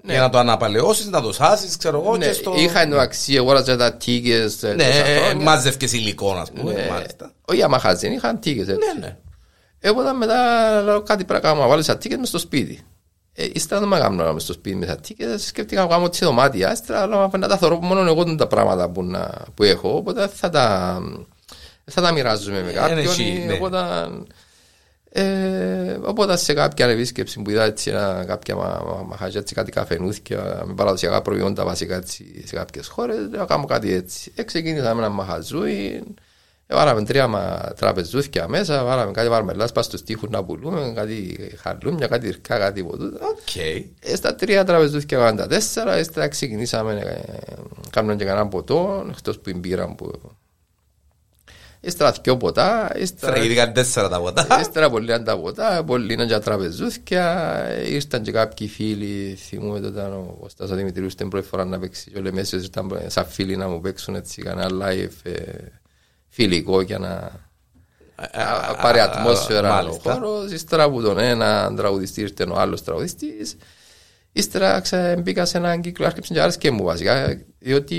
για 0.03 0.19
να 0.19 0.29
το 0.29 0.37
αναπαλαιώσεις, 0.37 1.07
να 1.07 1.21
το 1.21 1.33
σάσεις, 1.33 1.77
ξέρω 1.77 2.01
εγώ, 2.01 2.17
Ναι, 2.17 2.25
και 2.25 2.33
στο... 2.33 2.53
Είχα 2.57 2.79
εντωμεταξύ, 2.81 3.37
αγόρασα 3.37 3.77
τα 3.77 3.93
τίγες 3.93 4.63
ε, 4.63 4.73
Ναι, 4.73 4.83
τόσα 4.83 5.05
ε, 5.05 5.17
χρόνια. 5.17 5.43
μάζευκες 5.43 5.93
υλικό, 5.93 6.31
ας 6.31 6.51
πούμε, 6.51 6.73
Ναι. 6.73 6.87
μάλιστα. 6.91 7.31
Όχι 7.45 7.57
για 7.57 7.67
μαχαζίν, 7.67 8.11
είχα 8.11 8.35
τίγες 8.37 8.67
έτσι. 8.67 8.87
Ναι, 8.99 9.07
ναι. 9.07 9.17
Οπότε 9.91 10.13
μετά 10.13 10.35
λέω 10.81 11.01
κάτι 11.01 11.25
πρέπει 11.25 11.43
να 11.43 11.49
κάνω, 11.49 11.61
να 11.61 11.67
βάλω 11.67 11.79
τις 11.79 11.89
αττίκες 11.89 12.17
μες 12.17 12.27
στο 12.27 12.37
σπίτι. 12.37 12.79
Ε, 13.33 13.47
ύστερα 13.53 13.79
δεν 13.79 13.89
με 13.89 13.99
κάνω 13.99 14.33
μες 14.33 14.43
στο 14.43 14.53
σπίτι 14.53 14.75
με 14.75 14.85
τις 14.85 14.93
αττίκες, 14.93 15.45
σκέφτηκα 15.45 15.81
να 15.81 15.87
κάνω 15.87 16.09
τις 16.09 16.19
δωμάτια, 16.19 16.71
ύστερα 16.71 17.07
λέω 17.07 17.29
να 17.37 17.47
τα 17.47 17.57
θωρώ 17.57 17.79
μόνο 17.79 18.01
εγώ 18.01 18.35
τα 18.35 18.47
πράγματα 18.47 18.89
που, 18.89 19.03
να, 19.03 19.31
που 19.53 19.63
έχω, 19.63 19.95
οπότε 19.95 20.27
θα 20.27 20.49
τα, 20.49 20.99
θα 21.89 22.01
τα 22.01 22.11
μοιράζομαι 22.11 22.63
με 22.63 22.71
κάποιον. 22.71 22.97
εσύ, 22.97 23.43
ναι. 23.47 23.53
Οπότε, 23.53 23.77
ε, 25.11 25.97
οπότε 26.03 26.37
σε 26.37 26.53
κάποια 26.53 26.87
επίσκεψη 26.87 27.41
που 27.41 27.49
είδα 27.49 27.63
έτσι, 27.63 27.89
ένα, 27.89 28.23
κάποια 28.27 28.55
μα, 28.55 28.81
μα, 28.85 29.03
μαχαζιά, 29.07 29.39
έτσι, 29.39 29.53
κάτι 29.53 29.71
καφενούθια 29.71 30.63
με 30.65 30.73
παραδοσιακά 30.73 31.21
προϊόντα 31.21 31.63
βασικά 31.65 31.95
έτσι, 31.95 32.43
σε 32.45 32.55
κάποιες 32.55 32.87
χώρες, 32.87 33.17
λέω 33.17 33.39
να 33.39 33.45
κάνω 33.45 33.65
κάτι 33.65 33.93
έτσι. 33.93 34.31
Ε, 34.35 34.43
ξεκίνησα 34.43 34.93
με 34.93 35.01
ένα 35.01 35.09
μαχαζούι, 35.09 36.03
ε, 36.71 36.75
Βάλαμε 36.75 37.03
τρία 37.03 37.27
μα, 37.27 37.73
τραπεζούθια 37.77 38.47
μέσα, 38.47 38.83
βάλαμε 38.83 39.11
κάτι 39.11 39.29
βαρμελάς 39.29 39.71
πας 39.71 39.85
στους 39.85 40.03
τοίχους 40.03 40.29
να 40.29 40.43
πουλούμε, 40.43 40.91
κάτι 40.95 41.37
χαλούμια, 41.61 42.07
κάτι 42.07 42.29
ρικά, 42.29 42.57
κάτι 42.57 42.83
ποτούτα. 42.83 43.25
Οκ. 43.25 43.55
Ε, 43.99 44.15
στα 44.15 44.35
τρία 44.35 44.63
τραπεζούθια 44.63 45.17
κάναμε 45.17 45.41
τα 45.41 45.47
τέσσερα, 45.47 45.99
ύστερα 45.99 46.27
ξεκινήσαμε 46.27 46.93
ε, 46.93 47.53
κάνουμε 47.89 48.15
και 48.15 48.25
κανένα 48.25 48.47
ποτό, 48.47 49.05
εκτός 49.09 49.39
που 49.39 49.49
η 49.49 49.53
μπύρα 49.53 49.95
που... 49.95 50.11
Ύστερα 51.81 52.11
δυο 52.23 52.37
ποτά, 52.37 52.91
ύστερα... 52.97 53.31
Τραγήθηκαν 53.31 53.73
τέσσερα 53.73 54.09
τα 54.09 54.19
ποτά. 54.19 54.47
Ύστερα 54.61 54.89
πολλοί 54.89 55.05
ήταν 55.05 55.23
τα 55.23 55.37
ποτά, 55.37 55.83
πολλοί 55.83 56.13
ήταν 56.13 56.27
και 56.27 56.37
τραπεζούθια, 56.37 57.57
ήρθαν 57.85 58.21
και 58.21 58.31
κάποιοι 58.31 58.67
φίλοι, 58.67 59.37
θυμούμαι 59.47 59.79
τότε 59.79 59.99
ήταν 59.99 60.13
ο 60.13 60.37
Κωστάς 60.39 60.69
ο 60.69 60.75
Δημητρίου 60.75 61.09
στην 61.09 61.29
πρώτη 61.29 61.47
φορά 61.47 61.65
να 61.65 61.79
παίξει 61.79 62.11
και 62.11 62.17
ο 62.17 62.21
Λεμέσιος 62.21 62.65
ήταν 62.65 63.01
σαν 63.07 63.25
φίλοι 63.25 63.55
να 63.55 63.67
μου 63.67 63.81
παίξουν 63.81 64.15
έτσι 64.15 64.41
κανένα 64.41 64.87
live 64.87 65.31
ε, 65.31 65.31
φιλικό 66.27 66.81
για 66.81 66.99
να 66.99 67.31
να 68.67 68.75
πάρει 68.81 68.99
ατμόσφαιρα 68.99 69.69
ο 69.71 69.73
Μάλιστα. 69.73 70.13
χώρος, 70.13 70.51
ύστερα 70.51 70.83
από 70.83 71.01
τον 71.01 71.19
ένα 71.19 71.73
τραγουδιστή 71.75 72.21
ήρθε 72.21 72.43
ο 72.43 72.59
άλλος 72.59 72.83
τραγουδιστής, 72.83 73.55
ύστερα 74.31 74.79
ξα- 74.79 75.15
μπήκα 75.21 75.45
σε 75.45 75.57
έναν 75.57 75.81
κύκλο, 75.81 76.05
άρχισε 76.05 76.33
και 76.33 76.41
άρεσε 76.41 76.57
και 76.57 76.71
μου 76.71 76.83
βασικά, 76.83 77.41
διότι 77.59 77.97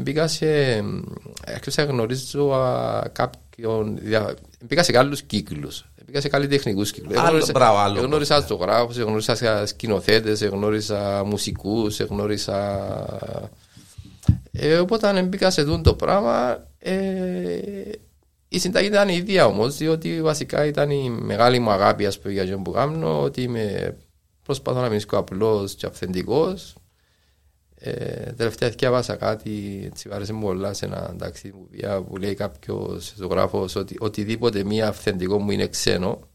μπήκα 0.00 0.26
σε, 0.28 0.46
άρχισα 1.46 1.84
να 1.84 1.90
γνωρίζω 1.92 2.50
α, 2.52 3.02
κάποιον, 3.12 3.98
δια- 4.02 4.34
μπήκα 4.66 4.82
σε 4.82 4.98
άλλους 4.98 5.22
κύκλους, 5.22 5.86
μπήκα 6.06 6.20
σε 6.20 6.28
καλλιτεχνικούς 6.28 6.90
κύκλους. 6.92 7.16
Άλλο, 7.16 7.26
Εγνώρισα- 7.26 7.52
μπράβο, 7.52 7.78
άλλο. 7.78 7.98
Εγνώρισα 8.02 8.40
ζωγράφους, 8.40 8.98
εγνώρισα 8.98 9.66
σκηνοθέτες, 9.66 10.42
εγνώρισα 10.42 11.22
μουσικούς, 11.24 12.00
εγνώρισα... 12.00 12.86
Ε, 14.52 14.76
οπότε 14.78 15.22
μπήκα 15.22 15.50
σε 15.50 15.62
δουν 15.62 15.82
το 15.82 15.94
πράγμα, 15.94 16.66
ε, 16.78 16.94
η 18.48 18.58
συνταγή 18.58 18.86
ήταν 18.86 19.08
η 19.08 19.14
ίδια 19.16 19.46
όμως, 19.46 19.76
διότι 19.76 20.22
βασικά 20.22 20.64
ήταν 20.66 20.90
η 20.90 21.10
μεγάλη 21.10 21.58
μου 21.58 21.70
αγάπη 21.70 22.06
ας 22.06 22.18
πούμε, 22.18 22.32
για 22.32 22.42
αυτό 22.42 22.56
που 22.58 22.70
κάνω, 22.70 23.22
ότι 23.22 23.42
είμαι, 23.42 23.96
προσπαθώ 24.46 24.80
να 24.80 24.88
μείνω 24.88 25.02
απλός 25.10 25.74
και 25.74 25.86
αυθεντικός. 25.86 26.74
Ε, 27.78 28.32
τελευταία 28.32 28.68
διάβασα 28.68 29.16
κάτι, 29.16 29.82
έτσι 29.84 30.08
άρεσε 30.12 30.32
μου 30.32 30.46
πολλά 30.46 30.72
σε 30.72 30.84
ένα 30.84 31.14
ταξίδι 31.18 31.54
που 31.54 31.68
πήγα, 31.70 32.02
που 32.02 32.16
λέει 32.16 32.34
κάποιος 32.34 33.14
ζωγράφος 33.16 33.74
ότι 33.74 33.96
οτιδήποτε 34.00 34.64
μη 34.64 34.82
αυθεντικό 34.82 35.38
μου 35.38 35.50
είναι 35.50 35.66
ξένο. 35.66 36.28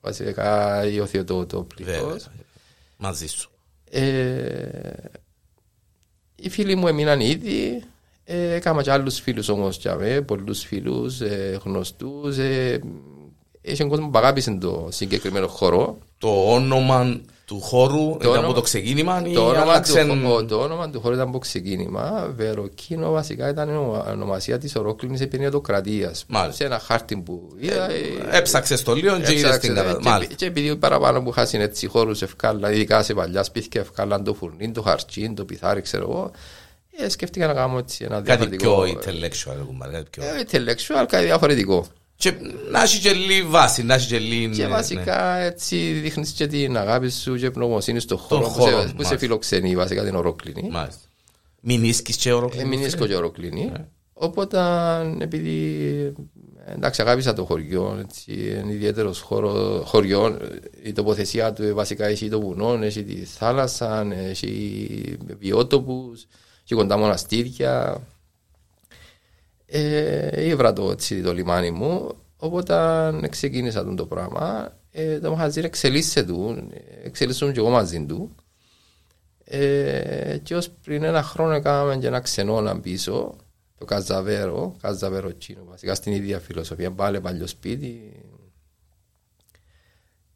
Βασικά 0.00 0.84
υιοθετώ 0.86 1.46
το 1.46 1.66
Βέβαια. 1.78 2.00
πλήθο. 2.00 2.30
Μαζί 2.96 3.26
σου. 3.26 3.50
Ε, 3.90 4.92
οι 6.34 6.48
φίλοι 6.48 6.74
μου 6.74 6.88
έμειναν 6.88 7.20
ήδη. 7.20 7.82
Ε, 8.24 8.54
έκανα 8.54 8.82
και 8.82 8.90
άλλους 8.90 9.20
φίλους 9.20 9.48
όμως 9.48 9.76
για 9.76 9.94
με, 9.94 10.20
πολλούς 10.20 10.64
φίλους, 10.64 11.20
ε, 11.20 11.60
γνωστούς. 11.64 12.38
Ε, 12.38 12.80
είχε 13.60 13.84
κόσμος 13.84 14.10
που 14.10 14.18
αγάπησε 14.18 14.54
το 14.60 14.88
συγκεκριμένο 14.90 15.48
χώρο. 15.48 15.98
Το 16.18 16.52
όνομα 16.52 17.20
του 17.46 17.60
χώρου 17.60 18.10
ήταν 18.14 18.30
όνομα- 18.30 18.44
από 18.44 18.54
το 18.54 18.60
ξεκίνημα 18.60 19.22
ή 19.26 19.32
Το 19.32 19.40
όνομα, 19.46 19.60
άλλαξε... 19.60 20.04
του, 20.04 20.20
χω- 20.28 20.44
το 20.46 20.56
όνομα 20.60 20.90
του 20.90 21.00
χώρου 21.00 21.14
ήταν 21.14 21.28
από 21.28 21.38
ξεκίνημα. 21.38 22.32
Βεροκίνο 22.36 23.10
βασικά 23.10 23.48
ήταν 23.48 23.68
η 23.68 23.72
ονομα- 23.72 24.06
ονομασία 24.10 24.58
της 24.58 24.76
ορόκληρης 24.76 25.20
επενδυτοκρατίας. 25.20 26.24
Μάλιστα. 26.28 26.56
Σε 26.56 26.64
ένα 26.64 26.78
χάρτη 26.78 27.16
που 27.16 27.52
είδα. 27.58 27.90
ε, 27.90 27.98
Έψαξες 28.38 28.82
το 28.82 28.94
λίγο 28.94 29.16
και 29.16 29.22
είδες 29.22 29.34
Έψαξες, 29.42 29.60
την 29.60 29.72
ναι, 29.72 29.76
κατάσταση. 29.78 30.02
και, 30.04 30.10
Μάλιστα. 30.10 30.34
και 30.34 30.46
επειδή 30.46 30.76
παραπάνω 30.76 31.22
που 31.22 31.30
χάσουν 31.30 31.60
έτσι 31.60 31.86
χώρους 31.86 32.22
ευκάλα, 32.22 32.72
ειδικά 32.72 33.02
σε 33.02 33.14
παλιά 33.14 33.42
σπίτια 33.42 33.80
ευκάλαν 33.80 34.24
το 34.24 34.34
φουρνί, 34.34 34.70
το 34.72 34.82
χαρτσίν, 34.82 35.34
το 35.34 35.44
πιθάρι, 35.44 35.80
ξέρω 35.80 36.02
εγώ, 36.10 36.30
ε, 36.96 37.08
σκέφτηκα 37.08 37.46
να 37.46 37.52
κάνω 37.54 37.78
έτσι 37.78 38.04
ένα 38.04 38.14
Κάτι 38.22 38.46
διαφορετικό... 38.46 38.82
πιο 38.82 39.00
intellectual. 39.00 39.66
πούμε, 39.66 39.88
κάτι 39.92 40.06
πιο- 40.10 40.22
ε, 40.24 40.44
intellectual, 40.50 41.04
κάτι 41.08 41.24
διαφορετικό. 41.24 41.86
Και 42.24 42.34
να 42.70 42.82
έχει 42.82 43.00
και 43.00 43.12
λίγη 43.12 43.42
βάση, 43.42 43.82
να 43.82 43.94
έχει 43.94 44.06
και 44.06 44.18
λίγη... 44.18 44.48
Και 44.48 44.62
ναι, 44.62 44.68
βασικά 44.68 45.36
έτσι 45.36 45.92
δείχνεις 45.92 46.30
και 46.30 46.46
την 46.46 46.76
αγάπη 46.76 47.10
σου 47.10 47.36
και 47.36 47.50
πνομοσύνη 47.50 48.00
στον 48.00 48.18
χώρο 48.18 48.40
που, 48.42 48.48
χώρο, 48.48 48.70
σε, 48.70 48.76
που 48.82 48.88
σε 48.88 48.94
μάλιστα. 48.94 49.18
φιλοξενεί 49.18 49.76
βασικά 49.76 50.04
την 50.04 50.14
ορόκληνη. 50.14 50.62
ναι. 50.62 50.68
Μάλιστα. 50.70 51.00
Μην 51.60 51.84
ίσκεις 51.84 52.16
και 52.16 52.32
ολοκληρώνεις. 52.32 52.74
Έμεινε 52.92 53.06
και 53.06 53.14
ορόκληνη. 53.14 53.64
Ναι. 53.64 53.84
Οπότε 54.12 54.58
επειδή 55.18 56.12
εντάξει 56.66 57.02
αγάπησα 57.02 57.32
το 57.32 57.44
χωριό, 57.44 57.98
έτσι, 58.00 58.32
είναι 58.32 58.72
ιδιαίτερος 58.72 59.20
χωριό, 59.84 60.38
η 60.82 60.92
τοποθεσία 60.92 61.52
του 61.52 61.62
ε, 61.62 61.72
βασικά 61.72 62.06
έχει 62.06 62.28
το 62.28 62.40
βουνό, 62.40 62.78
έχει 62.82 63.02
τη 63.04 63.24
θάλασσα, 63.24 64.06
έχει 64.28 65.18
βιότοπους, 65.38 66.26
έχει 66.64 66.74
κοντά 66.74 66.96
μοναστήρια. 66.96 68.00
Ε, 69.66 70.46
ήβρα 70.46 70.72
το, 70.72 70.90
έτσι, 70.90 71.22
το 71.22 71.32
λιμάνι 71.32 71.70
μου, 71.70 72.16
οπότε 72.36 73.28
ξεκίνησα 73.30 73.84
τον 73.84 73.96
το 73.96 74.06
πράγμα. 74.06 74.76
Ε, 74.90 75.18
το 75.18 75.30
μαχαζί 75.30 75.60
εξελίσσε 75.60 76.22
του, 76.22 76.68
εξελίσσουν 77.04 77.52
και 77.52 77.58
εγώ 77.58 77.70
μαζί 77.70 78.06
του. 78.06 78.34
Ε, 79.44 80.38
και 80.42 80.56
ως 80.56 80.70
πριν 80.70 81.02
ένα 81.02 81.22
χρόνο 81.22 81.52
έκαναμε 81.52 81.96
και 81.96 82.06
ένα 82.06 82.20
ξενώνα 82.20 82.80
πίσω, 82.80 83.36
το 83.78 83.84
Καζαβέρο, 83.84 84.76
Καζαβέρο 84.80 85.36
Τσίνο, 85.36 85.64
βασικά 85.64 85.94
στην 85.94 86.12
ίδια 86.12 86.38
φιλοσοφία, 86.38 86.90
πάλι 86.90 87.20
παλιό 87.20 87.46
σπίτι. 87.46 88.12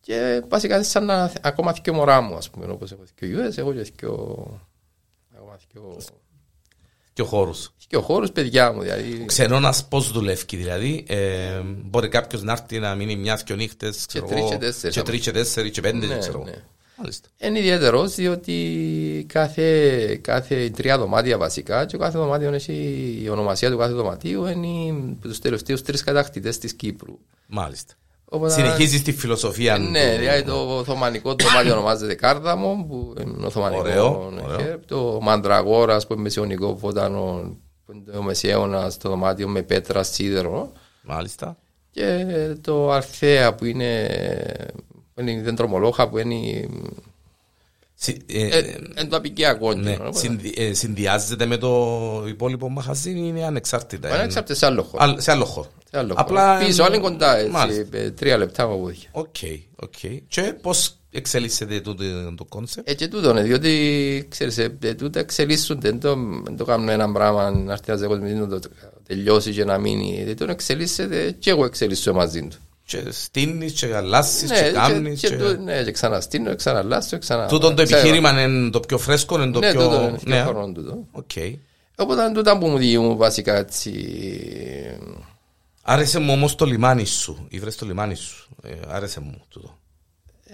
Και 0.00 0.42
βασικά 0.48 0.82
σαν 0.82 1.04
να 1.04 1.32
ακόμα 1.42 1.72
και 1.72 1.92
μωρά 1.92 2.20
μου, 2.20 2.34
ας 2.36 2.50
πούμε, 2.50 2.66
όπως 2.66 2.92
έχω 2.92 3.02
και 3.14 3.24
ο 3.24 3.28
US, 3.28 3.58
έχω 3.58 3.72
και 3.72 3.92
δυο, 3.96 4.60
ακόμα 5.34 5.58
δυο, 5.72 5.96
Και 7.18 7.24
ο 7.24 7.26
χώρος. 7.26 7.72
δυο 7.88 8.00
χώρους 8.00 8.30
παιδιά 8.30 8.72
μου, 8.72 8.80
δηλαδή. 8.80 9.24
Ξενώνας 9.26 9.88
πώς 9.88 10.12
δουλεύει 10.12 10.56
δηλαδή. 10.56 11.04
Ε, 11.08 11.60
μπορεί 11.64 12.08
κάποιος 12.08 12.42
να 12.42 12.52
έρθει 12.52 12.78
να 12.78 12.94
μείνει 12.94 13.16
μιας 13.16 13.42
και 13.42 13.54
νύχτες. 13.54 14.06
ξέρω 14.06 14.26
τρεις 14.26 14.40
εγώ, 14.40 14.48
και 14.48 14.56
τέσσερις. 14.56 14.96
Και 14.96 15.02
τρεις 15.02 15.20
και 15.20 15.30
τέσσερις 15.30 15.70
και 15.70 15.80
πέντε. 15.80 16.06
Ναι, 16.06 16.18
ξέρω. 16.18 16.42
ναι. 16.44 16.52
Μάλιστα. 16.96 17.28
Είναι 17.38 17.58
ιδιαίτερο 17.58 18.06
διότι 18.06 19.26
κάθε, 19.28 20.18
κάθε 20.22 20.70
τρία 20.70 20.98
δωμάτια 20.98 21.38
βασικά 21.38 21.86
και 21.86 21.96
κάθε 21.96 22.18
δωμάτιο 22.18 22.52
έχει 22.52 23.18
η 23.22 23.28
ονομασία 23.28 23.70
του 23.70 23.76
κάθε 23.76 23.92
δωματίου 23.92 24.46
είναι 24.46 24.94
τους 25.22 25.38
τελευταίους 25.38 25.82
τρεις 25.82 26.04
κατακτητές 26.04 26.58
της 26.58 26.74
Κύπρου. 26.74 27.18
Μάλιστα. 27.46 27.94
Οπότε- 28.30 28.52
Συνεχίζεις 28.52 29.02
τη 29.02 29.12
φιλοσοφία 29.12 29.78
Ναι, 29.78 30.10
του- 30.12 30.18
δηλαδή 30.18 30.42
το 30.42 30.76
Οθωμανικό 30.78 31.34
δωμάτιο 31.34 31.72
ονομάζεται 31.72 32.14
Κάρδαμο, 32.14 32.86
που 32.88 33.14
είναι 33.20 33.46
Οθωμανικός. 33.46 33.82
Ωραίο, 33.84 34.30
ναι, 34.34 34.40
ωραίο. 34.44 34.56
και 34.58 34.78
Το 34.86 35.18
Μαντραγόρας, 35.22 36.06
που 36.06 36.12
είναι 36.12 36.22
μεσαιωνικό 36.22 36.76
βότανο, 36.76 37.56
που 37.84 37.92
είναι 37.92 38.16
ο 38.18 38.22
μεσαίωνας 38.22 38.96
το 38.96 39.08
δωμάτιο 39.08 39.48
με 39.48 39.62
πέτρα 39.62 40.02
σίδερο. 40.02 40.72
Μάλιστα. 41.02 41.56
Και 41.90 42.26
το 42.60 42.90
Αρθέα 42.90 43.54
που 43.54 43.64
είναι 43.64 44.08
που 45.14 45.20
είναι 45.20 45.30
η 45.30 45.40
δεντρομολόχα, 45.40 46.08
που 46.08 46.18
είναι 46.18 46.68
η... 47.98 48.02
Συ- 48.02 48.22
ε, 48.32 48.58
Ε, 48.58 48.76
εν 48.94 49.08
το 49.08 49.16
απικιακό. 49.16 49.74
ναι. 49.74 49.92
κοινό, 49.92 50.04
οπότε. 50.08 50.18
Συνδυ- 50.18 50.58
ε, 50.58 50.74
Συνδυάζεται 50.74 51.46
με 51.46 51.56
το 51.56 52.24
υπόλοιπο 52.28 52.68
μαχαζί 52.68 53.10
ή 53.10 53.14
είναι 53.26 53.44
ανεξάρτητα. 53.44 54.08
Μα 54.08 54.14
Είναι- 54.14 54.24
έξαπτε 54.24 54.54
σε 54.54 54.66
άλλο 54.66 54.82
χώρο. 54.82 55.04
Άλλ- 55.04 55.20
Σε 55.20 55.30
άλλο 55.30 55.44
χώρο. 55.44 55.68
Σε 55.90 55.98
άλλο 55.98 56.14
Απλά- 56.16 56.54
χώρο. 56.54 56.66
Πίσω, 56.66 56.82
άλλη 56.82 56.98
κοντά, 56.98 57.36
έτσι, 57.36 57.50
Μάλιστα. 57.50 57.96
ε, 57.98 58.10
τρία 58.10 58.36
λεπτά 58.38 58.62
από 58.62 58.78
πόδια. 58.78 59.08
Οκ, 59.12 59.34
οκ. 59.76 59.92
Και 60.28 60.54
πώς 60.62 60.96
εξελίσσεται 61.10 61.80
το, 61.80 61.94
το 62.36 62.44
κόνσεπτ; 62.48 62.88
Ε, 62.88 62.94
και 62.94 63.08
τούτο 63.08 63.30
είναι, 63.30 63.42
διότι 63.42 64.26
ξέρεις, 64.28 64.58
ε, 64.58 64.76
ε, 64.82 64.94
τούτα 64.94 65.20
εξελίσσονται, 65.20 65.88
δεν 65.90 66.00
το, 66.00 66.16
δεν 66.44 66.56
το 66.56 66.64
κάνουν 66.64 66.88
ένα 66.88 67.12
πράγμα 67.12 67.50
να 67.50 67.72
έρθει 67.72 67.92
ένας 67.92 68.06
κόσμος 68.06 68.30
να 68.32 68.48
το 68.48 68.60
τελειώσει 69.06 69.52
και 69.52 69.64
να 69.64 69.78
μείνει. 69.78 70.22
Δεν 70.26 70.36
τον 70.36 70.48
εξελίσσεται 70.50 71.36
και 71.38 71.50
εγώ 71.50 71.64
εξελίσσω 71.64 72.12
μαζί 72.12 72.40
του. 72.42 72.56
Και 72.88 73.10
στείνεις 73.10 73.72
και 73.72 73.94
αλλάσεις 73.94 74.50
Ναι, 74.50 74.56
και 74.58 74.64
και, 74.64 74.70
κάνεις. 74.72 75.20
και, 75.20 75.28
και- 75.28 75.36
το- 75.36 75.56
ναι, 75.60 75.82
και 75.82 75.90
ξαναστείνω, 75.90 76.54
ξαναλάσω, 76.54 77.18
ξανα... 77.18 77.46
Τούτον 77.46 77.74
το 77.76 77.82
ξέρω. 77.82 77.98
επιχείρημα 78.00 78.42
είναι 78.44 78.70
το 78.70 78.80
πιο 78.80 78.98
φρέσκο, 78.98 79.42
είναι 79.42 79.52
το 79.52 79.58
Ναι, 79.58 79.70
πιο... 79.72 79.82
τούτο 79.82 80.02
είναι 80.02 80.18
πιο 80.24 80.34
Ναι. 80.34 80.42
χρόνο 80.42 80.72
τούτο. 80.72 81.04
Οκ. 81.12 81.30
Οπότε 81.96 82.22
είναι 82.22 82.32
τούτα 82.32 82.58
που 82.58 82.66
μου 82.66 82.78
διηγούν 82.78 83.16
βασικά 83.16 83.56
έτσι... 83.56 83.92
Άρεσε 85.82 86.18
μου 86.18 86.32
όμως 86.32 86.54
το 86.54 86.64
λιμάνι 86.64 87.04
σου. 87.04 87.46
Ήβρες 87.48 87.76
το 87.76 87.86
λιμάνι 87.86 88.14
σου. 88.14 88.48
Ε, 88.62 88.70
άρεσε 88.88 89.20
μου 89.20 89.42
τούτο. 89.48 89.78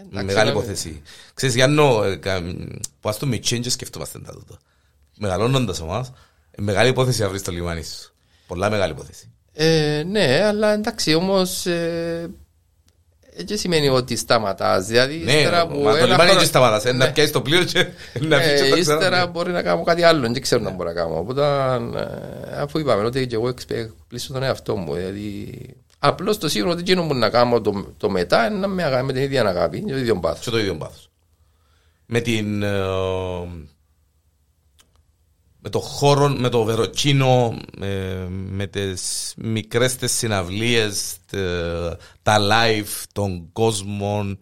εντάξει, 0.08 0.24
Μεγάλη 0.24 0.48
ε, 0.48 0.52
υπόθεση. 0.52 1.02
Ξέρεις, 1.34 1.54
Γιάννο, 1.54 2.04
ε, 2.04 2.16
κα- 2.16 2.42
που 3.00 3.08
ας 3.08 3.18
το 3.18 3.26
με 3.26 3.36
change 3.50 3.70
σκεφτόμαστε 3.70 4.18
τα 4.18 4.32
τούτα. 4.32 4.58
Μεγαλώνοντας 5.18 5.80
ομάς, 5.80 6.12
ε, 6.50 6.62
μεγάλη 6.62 6.88
υπόθεση 6.88 7.20
να 7.20 7.28
βρεις 7.28 7.42
το 7.42 7.52
λιμάνι 7.52 7.82
σου. 7.82 8.12
Πολλά 8.46 8.70
μεγάλη 8.70 8.92
υπόθεση. 8.92 9.28
Ε, 9.56 10.02
ναι, 10.06 10.42
αλλά 10.44 10.72
εντάξει 10.72 11.14
όμως... 11.14 11.66
Ε, 11.66 12.30
δεν 13.46 13.58
σημαίνει 13.58 13.88
ότι 13.88 14.16
σταματάς. 14.16 14.86
Δηλαδή, 14.86 15.16
Ναι, 15.24 15.32
ύστερα 15.32 15.66
που 15.66 15.78
μα 15.78 15.90
το 15.90 15.96
ένα 15.96 16.06
λιμάνι 16.06 16.22
χρόνο- 16.22 16.40
και 16.40 16.46
σταματάς. 16.46 16.84
Ε, 16.84 16.92
Να 16.92 17.04
Ναι. 17.04 17.12
πιάσεις 17.12 17.32
το 17.32 17.40
πλοίο 17.40 17.64
και 17.64 17.86
να 18.20 18.42
Ε, 18.42 18.52
πεις 18.52 18.62
και 18.62 18.70
τα 18.70 18.76
ύστερα 18.76 18.98
ξανά. 18.98 19.26
μπορεί 19.26 19.52
να 19.52 19.62
κάνω 19.62 19.82
κάτι 19.82 20.02
άλλο, 20.02 20.20
δεν 20.20 20.40
ξέρω 20.42 20.62
να 20.62 20.70
μπορώ 20.70 20.88
να 20.88 20.94
κάνω. 20.94 21.18
Οπότε, 21.18 21.42
ε, 21.42 22.60
αφού 22.60 22.78
είπαμε 22.78 23.04
ότι 23.04 23.26
και 23.26 23.34
εγώ 23.34 23.48
εκπλήσω 23.48 24.32
τον 24.32 24.42
εαυτό 24.42 24.76
μου, 24.76 24.94
δηλαδή, 24.94 25.58
απλώς 25.98 26.38
το 26.38 26.48
σίγουρο 26.48 26.70
ότι 26.70 26.80
εκείνο 26.80 27.06
που 27.06 27.14
να 27.14 27.28
κάνω 27.30 27.60
το, 27.60 27.94
το 27.96 28.10
μετά 28.10 28.46
είναι 28.46 28.58
να 28.58 28.66
με 28.66 28.82
αγάπη 28.82 29.04
με 29.04 29.12
την 29.12 29.22
ίδια 29.22 29.46
αγάπη, 29.46 29.80
και 29.84 29.92
το 29.92 29.98
ίδιο 29.98 30.16
πάθος. 30.20 30.44
Και 30.44 30.50
το 30.50 30.58
ίδιο 30.58 30.74
πάθος. 30.76 31.10
Με 32.06 32.20
την... 32.20 32.62
ε, 32.62 32.78
με 35.64 35.70
το 35.70 35.78
χώρο, 35.80 36.28
με 36.28 36.48
το 36.48 36.62
βεροκίνο, 36.64 37.56
ε, 37.80 38.26
με 38.28 38.66
τις 38.66 39.34
μικρές 39.36 39.96
τις 39.96 40.12
συναυλίες, 40.12 41.16
τε- 41.30 42.00
τα 42.22 42.38
live 42.40 43.02
των 43.12 43.48
κόσμων, 43.52 44.38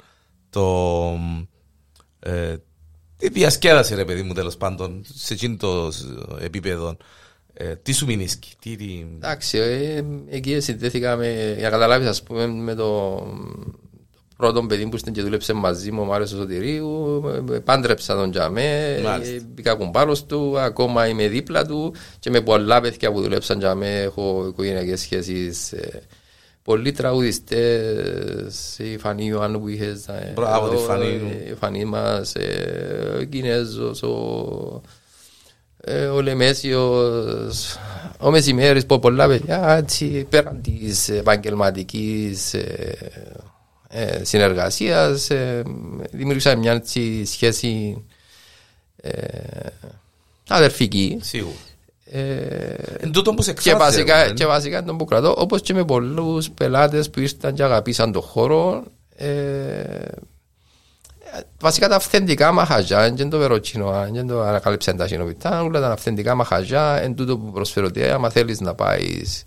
το, 0.51 1.19
ε, 2.19 2.57
τη 3.17 3.29
διασκέδαση 3.29 3.95
ρε 3.95 4.05
παιδί 4.05 4.23
μου 4.23 4.33
τέλος 4.33 4.57
πάντων, 4.57 5.05
σε 5.15 5.35
εκείνο 5.35 5.57
το 5.57 5.93
επίπεδο. 6.41 6.97
Ε, 7.55 7.77
τι 7.77 7.93
σου 7.93 8.07
μηνίσκει, 8.07 8.53
τι, 8.59 8.77
τι... 8.77 9.07
Εντάξει, 9.15 9.59
ε, 9.59 10.05
εκεί 10.29 10.61
συνδέθηκα 10.61 11.17
με, 11.17 11.55
για 11.55 11.63
να 11.65 11.71
καταλάβεις 11.71 12.09
ας 12.09 12.23
πούμε 12.23 12.47
με 12.47 12.75
το, 12.75 13.17
το 14.47 14.53
πρώτο 14.53 14.67
παιδί 14.67 14.89
που 14.89 14.97
στην 14.97 15.13
και 15.13 15.23
δούλεψε 15.23 15.53
μαζί 15.53 15.91
μου, 15.91 16.03
ο 16.03 16.05
Μάριος 16.05 16.29
Σωτηρίου, 16.31 17.23
ε, 17.53 17.59
πάντρεψα 17.59 18.15
τον 18.17 18.31
τζαμέ, 18.31 19.01
Μάλιστα. 19.05 19.35
ε, 19.35 19.41
μπήκα 19.55 19.75
κουμπάρος 19.75 20.27
του, 20.27 20.59
ακόμα 20.59 21.07
είμαι 21.09 21.29
δίπλα 21.29 21.67
του 21.67 21.95
και 22.19 22.31
με 22.31 22.41
πολλά 22.41 22.81
παιδιά 22.81 23.13
που 23.13 23.21
δουλέψαν 23.23 23.59
τζαμέ, 23.59 24.01
έχω 24.01 24.45
οικογενειακές 24.49 25.01
σχέσεις, 25.01 25.73
ε, 25.73 26.03
πολλοί 26.63 26.93
τραγουδιστές, 26.93 28.79
η 28.79 28.99
Φανή 28.99 29.27
Ιωάννου 29.27 29.61
που 29.61 29.69
είχες 29.69 30.07
ε, 30.09 30.33
Μπράβο, 30.35 30.67
εδώ, 30.67 30.77
τη 30.77 30.83
Φανή. 30.83 31.21
ε, 31.47 31.51
η 31.51 31.55
Φανή 31.55 31.85
μας, 31.85 32.35
ε, 32.35 33.19
ο 33.21 33.23
Κινέζος, 33.25 34.03
ο, 34.03 34.81
ε, 35.85 36.05
ο 36.07 36.21
Λεμέσιος, 36.21 37.77
ο 38.19 38.31
Μεσημέρης 38.31 38.87
που 38.87 38.99
πολλά 38.99 39.27
παιδιά 39.27 39.77
έτσι 39.77 40.27
πέραν 40.31 40.61
της 40.63 41.09
επαγγελματικής 41.09 42.55
ε, 43.95 44.03
ε, 44.05 44.25
συνεργασίας 44.25 45.31
ε, 45.31 45.63
δημιούργησαν 46.11 46.59
μια 46.59 46.73
έτσι 46.73 47.25
σχέση 47.25 48.05
ε, 48.97 49.11
αδερφική 50.49 51.19
Σίγουρα. 51.23 51.55
ε, 52.05 52.75
Εν 52.99 53.13
τούτο 53.13 53.35
που 53.35 53.43
σε 53.43 53.53
και 53.53 53.71
εκφράζει, 53.71 53.97
βασικά, 53.97 54.27
ρε, 54.27 54.33
και 54.33 54.47
βασικά 54.47 54.85
τον 54.85 54.97
που 54.97 55.05
κρατώ, 55.05 55.35
όπως 55.39 55.61
και 55.61 55.75
με 55.75 55.85
πολλούς 55.85 56.51
πελάτες 56.51 57.11
που 57.11 57.21
ήρθαν 57.21 57.55
και 57.55 57.63
αγαπήσαν 57.63 58.13
τον 58.13 58.23
χώρο, 58.23 58.85
ε, 59.17 60.05
βασικά 61.61 61.89
τα 61.89 61.97
αυθεντικά 61.97 62.53
μαχαζιά, 62.53 63.13
δεν 63.13 63.31
το 63.31 63.39
βεροτσίνο, 63.39 64.09
δεν 64.13 64.27
το 64.27 64.41
ανακάλυψαν 64.43 64.97
τα 64.97 65.07
συνοβιτά, 65.07 65.63
όλα 65.63 65.81
τα 65.81 65.91
αυθεντικά 65.91 66.35
μαχαζιά, 66.35 67.01
εν 67.03 67.15
τούτο 67.15 67.39
που 67.39 67.53
προσφέρω 67.53 67.87
ότι 67.87 68.05
άμα 68.09 68.31
θέλεις 68.31 68.61
να 68.61 68.75
πάεις 68.75 69.41
ε, 69.41 69.47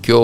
πιο 0.00 0.20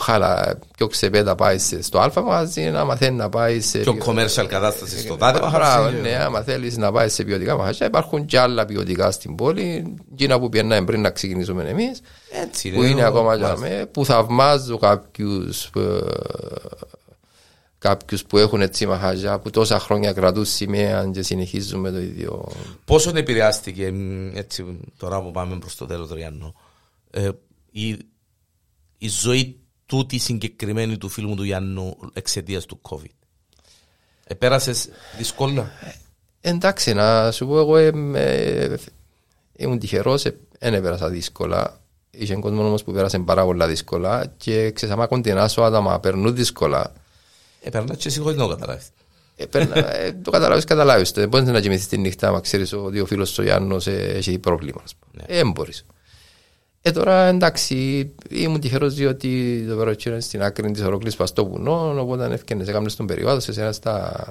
χάλα, 0.00 0.58
πιο 0.76 0.86
ξεπέτα 0.86 1.34
πάει 1.34 1.58
στο 1.58 1.98
αλφα 1.98 2.22
μαζί, 2.22 2.66
άμα 2.68 2.96
θέλει 2.96 3.16
να 3.16 3.28
πάει 3.28 3.60
σε 3.60 3.78
πιο 3.78 3.94
πιο- 3.94 4.12
commercial 4.12 4.46
κατάσταση 4.48 4.98
στο 4.98 5.16
τάδε 5.16 5.38
Μπράβο, 5.38 5.58
μαχαζί. 5.58 6.00
ναι, 6.00 6.16
άμα 6.16 6.42
θέλεις 6.42 6.76
να 6.76 6.92
πάει 6.92 7.08
σε 7.08 7.24
ποιοτικά 7.24 7.56
μαχαζιά, 7.56 7.86
υπάρχουν 7.86 8.24
και 8.26 8.38
άλλα 8.38 8.64
ποιοτικά 8.64 9.10
στην 9.10 9.34
πόλη. 9.34 9.94
Εκείνα 10.12 10.38
που 10.40 10.48
πιέναμε 10.48 10.84
πριν 10.84 11.00
να 11.00 11.10
ξεκινήσουμε 11.10 11.62
εμείς, 11.68 12.00
Έτσι 12.42 12.70
που 12.70 12.82
είναι 12.82 13.04
ακόμα 13.04 13.34
για 13.36 13.56
μέ, 13.56 13.86
που 13.92 14.04
θαυμάζω 14.04 14.78
κάποιους 14.78 15.70
κάποιους 17.78 18.24
που 18.24 18.38
έχουν 18.38 18.60
έτσι 18.60 18.86
μαχαζιά 18.86 19.38
που 19.38 19.50
τόσα 19.50 19.78
χρόνια 19.78 20.12
κρατούν 20.12 20.44
σημαία 20.44 21.10
και 21.12 21.22
συνεχίζουν 21.22 21.80
με 21.80 21.90
το 21.90 21.98
ίδιο. 21.98 22.48
Πόσο 22.84 23.12
επηρεάστηκε 23.14 23.90
μ, 23.92 24.30
έτσι 24.36 24.64
τώρα 24.96 25.22
που 25.22 25.30
πάμε 25.30 25.56
προς 25.58 25.76
το 25.76 25.86
τέλος 25.86 26.10
Ριάννο 26.12 26.54
ε, 27.10 27.28
η, 27.70 27.98
η 28.98 29.08
ζωή 29.08 29.58
τούτη 29.86 30.18
συγκεκριμένη 30.18 30.98
του 30.98 31.08
φίλου 31.08 31.28
μου 31.28 31.34
του 31.36 31.42
Γιάννου 31.44 31.96
εξαιτίας 32.12 32.66
του 32.66 32.80
COVID. 32.88 33.14
Επέρασες 34.24 34.88
δύσκολα. 35.18 35.70
Εντάξει, 36.40 36.92
να 36.92 37.30
σου 37.30 37.46
πω, 37.46 37.58
εγώ 37.58 37.78
είμαι, 37.78 38.20
ε, 38.20 38.76
ήμουν 39.56 39.78
τυχερός, 39.78 40.22
δεν 40.58 40.74
έπερασα 40.74 41.08
δύσκολα. 41.08 41.80
Είχε 42.10 42.34
κόσμο 42.34 42.66
όμως 42.66 42.84
που 42.84 42.92
πέρασε 42.92 43.18
πάρα 43.18 43.44
πολλά 43.44 43.66
δύσκολα 43.66 44.34
και 44.36 44.70
ξέρεις, 44.70 44.94
άμα 44.94 45.06
κοντινάσω 45.06 45.62
άτομα 45.62 46.00
περνούν 46.00 46.34
δύσκολα. 46.34 46.92
Επέρνα 47.60 47.94
και 47.94 48.08
εσύ 48.08 48.20
χωρίς 48.20 48.36
να 48.36 48.46
το 48.46 48.54
καταλάβεις. 48.54 48.88
Ε, 49.36 49.46
περνά- 49.46 49.76
ε, 49.94 50.12
το 50.22 50.30
καταλάβεις, 50.30 50.64
καταλάβεις 50.64 51.12
το. 51.12 51.20
Δεν 51.20 51.28
μπορείς 51.28 51.48
να 51.48 51.60
κοιμηθείς 51.60 51.86
τη 51.88 51.98
νύχτα, 51.98 52.28
άμα 52.28 52.40
ξέρεις 52.40 52.72
ότι 52.72 53.00
ο 53.00 53.06
φίλος 53.06 53.28
σου 53.28 53.36
ο 53.38 53.42
Γιάννος 53.42 53.86
ε, 53.86 53.92
έχει 54.16 54.38
πρόβλημα. 54.38 54.80
ας 54.84 54.94
πούμε. 54.94 55.24
Ε, 55.26 55.36
δεν 55.36 55.50
μπορείς. 55.50 55.84
Ε, 56.86 56.90
τώρα 56.90 57.24
εντάξει, 57.24 58.10
ήμουν 58.28 58.60
τυχερός 58.60 58.94
διότι 58.94 59.64
το 59.68 59.76
βεροτσίνο 59.76 60.14
είναι 60.14 60.22
στην 60.24 60.42
άκρη 60.42 60.70
της 60.70 60.82
ολόκληρης 60.82 61.16
πας 61.16 61.28
στο 61.28 61.46
βουνό, 61.46 62.00
οπότε 62.00 62.24
αν 62.24 62.32
έφτιανες, 62.32 62.68
έκανες 62.68 62.96
τον 62.96 63.06
περιβάδο, 63.06 63.40
σε 63.40 63.50
εσένα 63.50 63.72
στα 63.72 64.26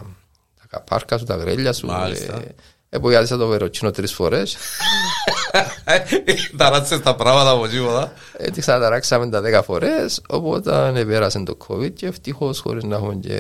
τα 0.70 0.80
πάρκα 0.82 1.18
σου, 1.18 1.26
τα 1.26 1.36
γρέλια 1.36 1.74
σου. 1.74 1.88
Μάλιστα. 1.88 2.36
Ε, 2.36 2.56
Επογιάζησα 2.90 3.38
το 3.38 3.48
βεροτσίνο 3.48 3.92
τρεις 3.92 4.14
φορές. 4.14 4.58
Ταράτσες 6.58 7.02
τα 7.02 7.16
πράγματα 7.16 7.50
από 7.50 7.68
τίποτα. 7.68 8.14
Έτσι 8.38 8.62
ξαναταράξαμε 8.62 9.30
τα 9.30 9.42
δέκα 9.42 9.64
φορές, 9.64 10.22
οπότε 10.30 11.04
πέρασε 11.08 11.44
το 11.44 11.58
COVID 11.68 11.94
και 11.94 12.06
ευτυχώς 12.06 12.60
χωρίς 12.60 12.84
να 12.84 12.96
έχουμε 12.96 13.16
και 13.16 13.38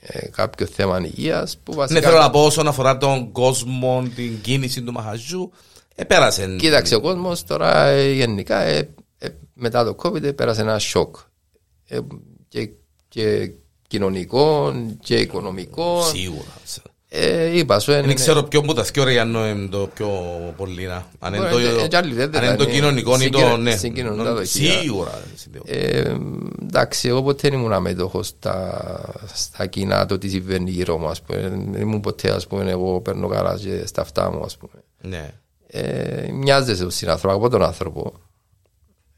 ε, 0.00 0.26
κάποιο 0.28 0.66
θέμα 0.66 1.00
υγείας 1.04 1.58
που 1.62 1.70
Ναι, 1.70 1.76
βασικά... 1.76 2.00
θέλω 2.00 2.18
να 2.18 2.30
πω 2.30 2.44
όσον 2.44 2.68
αφορά 2.68 2.96
τον 2.96 3.32
κόσμο, 3.32 4.02
την 4.14 4.40
κίνηση 4.40 4.82
του 4.82 4.92
μαχαζιού, 4.92 5.52
επέρασε. 5.94 6.56
Κοίταξε 6.58 6.94
ο 6.94 7.00
κόσμος 7.00 7.44
τώρα 7.44 7.86
ε, 7.86 8.12
γενικά 8.12 8.60
ε, 8.60 8.88
ε, 9.18 9.28
μετά 9.54 9.84
το 9.84 9.96
COVID 10.02 10.22
ε, 10.22 10.32
πέρασε 10.32 10.60
ένα 10.60 10.78
σοκ. 10.78 11.16
Ε, 11.88 11.98
και, 12.48 12.68
και 13.08 13.50
κοινωνικό 13.88 14.72
και 15.00 15.16
οικονομικό. 15.16 16.02
Σίγουρα. 16.02 16.50
Ε, 17.14 17.58
είπα 17.58 17.78
σου, 17.78 17.92
Δεν 17.92 18.04
είναι- 18.04 18.14
ξέρω 18.14 18.42
ποιο 18.42 18.60
που 18.60 18.72
τα 18.72 18.84
θκιό 18.84 19.04
ρε 19.04 19.12
Γιάννο 19.12 19.48
είναι 19.48 19.66
το 19.68 19.90
πιο 19.94 20.08
πολύ 20.56 20.86
να. 20.86 21.06
Αν 21.18 21.34
είναι 21.34 21.48
Μπορεί, 21.48 21.64
ε, 21.64 21.82
ε, 21.82 21.88
κι 21.88 21.96
άλλοι 21.96 22.14
δεν 22.14 22.30
το, 22.30 22.38
αν 22.38 22.44
είναι 22.44 22.56
το 22.56 22.62
ήταν, 22.62 22.74
ε, 22.74 22.76
κοινωνικό 22.78 23.10
ή 23.10 23.14
το 23.16 23.22
συγκοινο- 23.38 23.56
ναι. 23.56 23.76
συγκοινωνικά 23.76 24.34
δοχεία. 24.34 24.72
Σίγουρα. 24.80 25.22
σίγουρα. 25.34 25.62
ε, 25.74 26.16
εντάξει, 26.62 27.08
εγώ 27.08 27.22
ποτέ 27.22 27.48
δεν 27.48 27.58
ήμουν 27.58 27.72
αμέτωχος 27.72 28.26
στα, 28.26 28.80
στα 29.34 29.66
κοινά 29.66 30.06
το 30.06 30.18
τι 30.18 30.28
συμβαίνει 30.28 30.70
γύρω 30.70 30.98
μου. 30.98 31.08
Ας 31.08 31.22
πούμε. 31.22 31.40
Δεν 31.40 31.74
ήμουν 31.74 32.00
ποτέ, 32.00 32.30
ας 32.30 32.46
πούμε, 32.46 32.70
εγώ 32.70 33.00
παίρνω 33.00 33.28
καλά 33.28 33.58
και 33.58 33.86
στα 33.86 34.00
αυτά 34.00 34.32
μου, 34.32 34.42
ας 34.44 34.56
πούμε. 34.56 34.72
Ναι. 35.00 35.30
Ε, 35.74 36.30
μοιάζεσαι 36.32 36.76
στον 36.76 36.90
συνάνθρωπο 36.90 37.34
από 37.34 37.48
τον 37.48 37.62
άνθρωπο. 37.62 38.12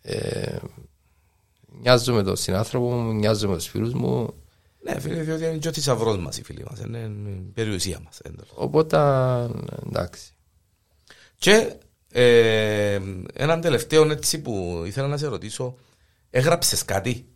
Ε, 0.02 0.56
μοιάζομαι 1.66 2.22
τον 2.22 2.36
συνάνθρωπο 2.36 2.90
μου, 2.90 3.14
μοιάζομαι 3.14 3.56
τους 3.56 3.66
φίλους 3.66 3.92
μου. 3.92 4.34
Ναι, 4.82 5.00
φίλε, 5.00 5.22
διότι 5.22 5.44
είναι 5.44 5.56
και 5.56 5.68
ο 5.68 5.72
θησαυρός 5.72 6.18
μας 6.18 6.38
οι 6.38 6.42
φίλοι 6.44 6.64
μας. 6.70 6.78
Είναι 6.80 6.98
η 7.30 7.50
περιουσία 7.54 8.00
μας. 8.04 8.20
εντός. 8.20 8.48
Οπότε, 8.54 8.96
εντάξει. 9.86 10.32
Και 11.36 11.74
ε, 12.12 13.00
έναν 13.34 13.60
τελευταίο 13.60 14.10
έτσι 14.10 14.40
που 14.40 14.82
ήθελα 14.86 15.06
να 15.06 15.16
σε 15.16 15.26
ρωτήσω, 15.26 15.74
έγραψες 16.30 16.84
κάτι; 16.84 17.26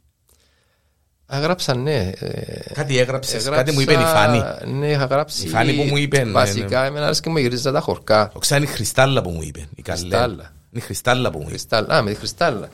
Έγραψα, 1.31 1.75
ναι. 1.77 2.11
ε, 2.19 2.73
Κάτι 2.73 2.99
έγραψες, 2.99 3.35
έγραψα- 3.35 3.63
κάτι 3.63 3.73
μου 3.73 3.81
είπε 3.81 3.93
η 3.93 3.97
Φάνη. 3.97 4.43
Ναι, 4.79 4.91
είχα 4.91 5.05
γράψει. 5.05 5.45
Η 5.47 5.49
Φάνη 5.49 5.73
που 5.73 5.83
μου 5.83 5.97
είπε, 5.97 6.25
ναι, 6.25 6.31
Βασικά, 6.33 6.85
εμένα 6.85 7.05
άρεσε 7.05 7.21
και 7.21 7.29
μου 7.31 7.39
γυρίζα 7.39 7.73
τα 7.73 7.81
χορκά. 7.81 8.31
Ο 8.35 8.39
ξάνη 8.39 8.67
Χριστάλλα 8.67 9.23
που 9.23 9.31
μου 9.31 9.43
είπε. 9.43 9.69
Η 9.75 9.83
καλέ. 9.83 9.99
Χριστάλλα. 9.99 10.53
Είναι 10.71 10.73
η 10.73 10.81
Χριστάλλα 10.81 11.31
που 11.31 11.37
μου 11.39 11.43
είπε. 11.43 11.51
Κρυστάλλα. 11.51 11.95
Α, 11.95 12.03
με 12.03 12.11
τη 12.11 12.17
Κρυστάλλα. 12.17 12.69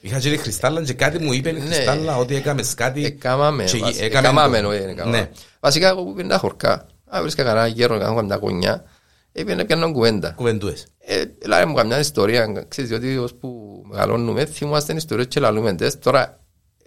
Είχα 0.00 0.18
και 0.18 0.30
τη 0.30 0.36
Χριστάλλα 0.36 0.82
και 0.84 0.92
κάτι 0.92 1.18
μου 1.18 1.32
είπε 1.32 1.48
η 1.48 1.52
Ναι. 1.52 1.60
Χριστάλλα 1.60 2.16
ότι 2.16 2.34
έκαμες 2.34 2.74
κάτι. 2.74 3.04
Εκάμαμε. 3.04 3.64
και 3.64 3.78
βασικά. 3.78 4.04
έκαμε 4.04 4.28
Εκάμαμε, 4.28 4.60
το. 4.60 4.68
ναι, 4.68 4.76
έκαμα. 4.76 5.10
Ναι. 5.10 5.28
Βασικά, 5.60 5.88
εγώ 5.88 6.02
που 6.04 6.14
πίνω 6.14 6.28
τα 6.28 6.38
χορκά, 6.38 6.86
αν 7.08 7.22
βρίσκα 7.22 7.42
κανένα 7.42 7.66
γέρο, 7.66 7.98
κανένα 7.98 8.22
μια 8.22 8.36
κονιά, 8.36 8.84
έπαιρνε 9.32 9.64
πιάνω 9.64 9.92
κουβέντα. 9.92 10.30
Κουβεντούες. 10.36 10.86
Ε, 10.98 11.22
Λάρε 11.46 11.64
μου 11.66 11.74
καμιά 11.74 11.98
ιστορία, 11.98 12.64
ξέρεις, 12.68 12.90
διότι 12.90 13.16
ως 13.16 13.34
που 13.34 13.82
μεγαλώνουμε, 13.90 14.44
θυμάστε 14.46 14.92
ιστορίες 14.92 15.26
και 15.28 15.40
λαλούμε 15.40 15.72
τες. 15.74 15.98
Τώρα, 15.98 16.38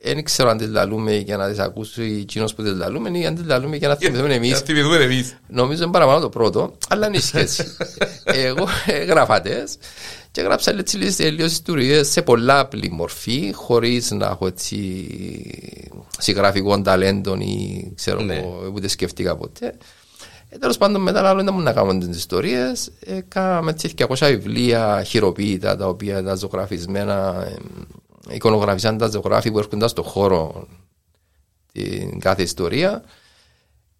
δεν 0.03 0.23
ξέρω 0.23 0.49
αν 0.49 0.57
τις 0.57 0.67
λαλούμε 0.67 1.15
για 1.15 1.37
να 1.37 1.49
τις 1.49 1.59
ακούσει 1.59 2.17
εκείνος 2.21 2.53
που 2.53 2.63
τις 2.63 2.71
λαλούμε 2.73 3.17
ή 3.17 3.25
αν 3.25 3.35
τις 3.35 3.45
λαλούμε 3.45 3.75
για 3.75 3.87
να 3.87 3.95
θυμηθούμε 3.95 4.33
εμείς. 4.33 4.53
Αυτή 4.53 4.73
με 4.73 4.81
δούμε 4.81 4.95
εμείς. 4.95 5.37
Νομίζω 5.47 5.83
είναι 5.83 5.91
παραπάνω 5.91 6.19
το 6.19 6.29
πρώτο, 6.29 6.73
αλλά 6.89 7.07
είναι 7.07 7.17
η 7.17 7.19
σχέση. 7.19 7.63
Εγώ 8.23 8.67
έγραφα 8.85 9.41
τες 9.41 9.77
και 10.31 10.41
έγραψα 10.41 10.71
έτσι 10.77 10.97
λίγες 10.97 11.15
τελείως 11.15 11.51
ιστορίες 11.51 12.07
σε 12.07 12.21
πολλά 12.21 12.59
απλή 12.59 12.89
μορφή, 12.91 13.51
χωρίς 13.55 14.11
να 14.11 14.25
έχω 14.25 14.47
έτσι 14.47 15.07
συγγραφικό 16.17 16.81
ταλέντο 16.81 17.35
ή 17.35 17.91
ξέρω 17.95 18.21
Ναι. 18.21 18.35
εγώ, 18.35 18.71
ούτε 18.73 18.87
σκέφτηκα 18.87 19.35
ποτέ. 19.35 19.73
Ε, 20.49 20.57
τέλος 20.57 20.77
πάντων 20.77 21.01
μετά 21.01 21.29
άλλο 21.29 21.43
δεν 21.43 21.53
μου 21.53 21.61
να 21.61 21.73
κάνω 21.73 21.97
τις 21.97 22.17
ιστορίες. 22.17 22.91
Ε, 22.99 23.19
κάναμε 23.27 23.71
έτσι 23.71 23.93
200 23.97 24.27
βιβλία 24.27 25.03
χειροποίητα 25.05 25.75
τα 25.77 25.87
οποία 25.87 26.19
ήταν 26.19 26.37
ζωγραφισμένα, 26.37 27.47
ε, 28.29 28.35
εικονογραφισαν 28.35 28.97
τα 28.97 29.07
ζωγράφοι 29.07 29.51
που 29.51 29.59
έρχονταν 29.59 29.89
στο 29.89 30.03
χώρο 30.03 30.67
την 31.71 32.19
κάθε 32.19 32.41
ιστορία. 32.41 33.03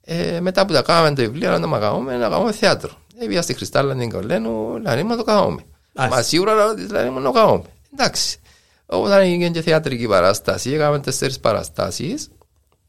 Ε, 0.01 0.39
μετά 0.39 0.65
που 0.65 0.74
τα 0.74 0.82
κάναμε 0.82 1.15
τα 1.15 1.22
βιβλία, 1.22 1.57
να 1.57 1.69
τα 1.69 1.80
κάνουμε, 1.80 2.17
να 2.17 2.30
κάνουμε 2.30 2.51
θέατρο. 2.51 2.91
Ε, 3.17 3.26
πήγα 3.26 3.41
στη 3.41 3.53
Χριστάλλα 3.53 3.95
την 3.95 4.09
Κολένου, 4.09 4.78
λέει 4.78 5.03
μου 5.03 5.15
το 5.15 5.24
κάνουμε. 5.24 5.63
Μάλιστα. 5.93 6.17
Μα 6.17 6.24
σίγουρα 6.24 6.53
λέω 6.53 6.74
της 6.74 6.89
λέει 6.89 7.09
μου 7.09 7.22
το 7.22 7.32
κάνουμε. 7.32 7.63
Εντάξει. 7.93 8.39
Όταν 8.86 9.19
έγινε 9.19 9.49
και 9.49 9.61
θεατρική 9.61 10.07
παράσταση, 10.07 10.72
έκαμε 10.72 10.99
τέσσερις 10.99 11.39
παραστάσεις. 11.39 12.30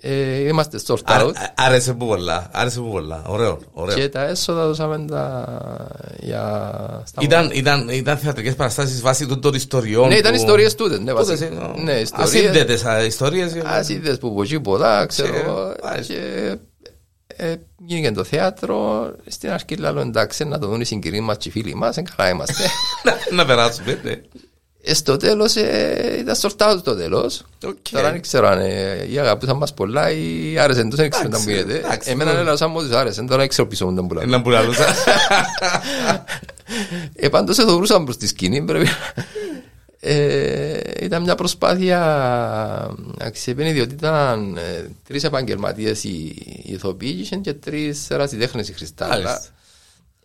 Ε, 0.04 0.38
είμαστε 0.48 0.80
sold 0.86 0.96
Άρε- 1.04 1.26
out. 1.26 1.32
Άρεσε 1.54 1.92
που 1.94 2.06
πολλά. 2.06 2.48
Άρεσε 2.52 2.80
που 2.80 2.90
πολλά. 2.90 3.22
Ωραίο. 3.26 3.58
ωραίο. 3.72 3.96
Και 3.96 4.08
τα 4.08 4.22
έσοδα 4.24 4.66
δώσαμε 4.66 5.04
τα 5.10 5.46
για... 6.20 7.02
στα 7.06 7.22
Ήταν, 7.22 7.50
ήταν, 7.54 7.88
ήταν 7.88 8.16
θεατρικές 8.16 8.54
παραστάσεις 8.54 9.00
βάσει 9.00 9.26
των, 9.26 9.40
των 9.40 9.54
ιστοριών. 9.54 10.08
Ναι, 10.08 10.14
ήταν 10.14 10.32
που- 10.32 10.38
ιστορίες 10.38 10.74
τούτες. 10.74 10.98
Ναι, 10.98 11.12
Τούτες, 11.12 11.26
βασικά. 11.28 11.72
ε, 11.76 11.80
Ναι, 11.82 11.92
ιστορίες. 11.92 12.28
ασύνδετες 12.34 12.84
α, 12.84 13.04
ιστορίες. 13.04 13.54
Άσυδες 13.64 14.18
που 14.18 14.26
από 14.28 14.42
εκεί 14.42 14.60
ποδά, 14.60 15.06
ξέρω 15.06 15.34
Σε- 15.34 15.40
εγώ. 15.40 15.74
μάλιστα. 15.84 16.14
Και 16.14 16.56
ε, 17.36 17.54
γίνηκε 17.86 18.10
το 18.12 18.24
θέατρο. 18.24 19.10
Στην 19.26 19.50
αρχή 19.50 19.76
λέω 19.76 19.98
εντάξει 20.00 20.44
να 20.44 20.58
το 20.58 20.66
δουν 20.66 20.80
οι 20.80 20.84
συγκυροί 20.84 21.20
μας 21.20 21.36
και 21.36 21.48
οι 21.48 21.52
φίλοι 21.52 21.74
μας. 21.74 21.96
ε, 21.96 22.02
Καλά 22.16 22.28
είμαστε. 22.30 22.62
Να- 23.30 23.36
Να 23.36 23.44
περάσουμε, 23.46 24.00
ναι. 24.02 24.20
Ε, 24.84 24.94
στο 24.94 25.16
τέλος 25.16 25.56
ε, 25.56 26.16
ήταν 26.20 26.36
σορτάω 26.36 26.78
στο 26.78 26.96
τέλος. 26.96 27.44
Οκ. 27.66 27.76
Τώρα 27.90 28.10
δεν 28.10 28.20
ξέρω 28.20 28.48
αν 28.48 28.58
ε, 28.58 29.06
οι 29.10 29.18
αγαπούσαν 29.18 29.56
μας 29.56 29.74
πολλά 29.74 30.10
ή 30.10 30.58
άρεσαν 30.58 30.88
τους, 30.88 30.98
δεν 30.98 31.10
ξέρω 31.10 31.28
τι 31.28 31.34
Εντάξει, 31.34 31.48
μου 31.48 31.54
γίνεται. 31.54 31.78
εντάξει, 31.78 32.10
Εμένα 32.10 32.32
ναι. 32.32 32.38
έλεγα 32.40 32.56
σαν 32.56 32.70
μου 32.70 32.80
τους 32.80 32.90
άρεσαν, 32.90 33.26
τώρα 33.26 33.38
δεν 33.38 33.48
ξέρω 33.48 33.68
πίσω 33.68 33.86
μου 33.86 33.94
τον 33.96 34.08
πουλά. 34.08 34.22
Ένα 34.22 34.42
που 34.42 34.50
λαλούσα. 34.50 34.94
Ε, 37.14 37.28
πάντως 37.28 37.58
εδώ 37.58 37.76
βρούσαν 37.76 38.04
προς 38.04 38.16
τη 38.16 38.26
σκηνή 38.26 38.62
πρέπει 38.62 38.84
να- 38.84 39.24
ε, 40.04 40.80
ήταν 41.00 41.22
μια 41.22 41.34
προσπάθεια 41.34 42.00
αξιεπένη 43.20 43.72
διότι 43.72 43.94
ήταν 43.94 44.56
ε, 44.56 44.90
τρεις 45.06 45.24
επαγγελματίες 45.24 46.04
οι, 46.04 46.08
οι 46.64 46.72
ηθοποιοί 46.72 47.12
και 47.14 47.20
είχαν 47.22 47.40
και 47.40 47.52
τρεις 47.52 48.10
ερασιτέχνες 48.10 48.68
η 48.68 48.72
Χριστάλλα 48.72 49.10
Μάλιστα. 49.14 49.42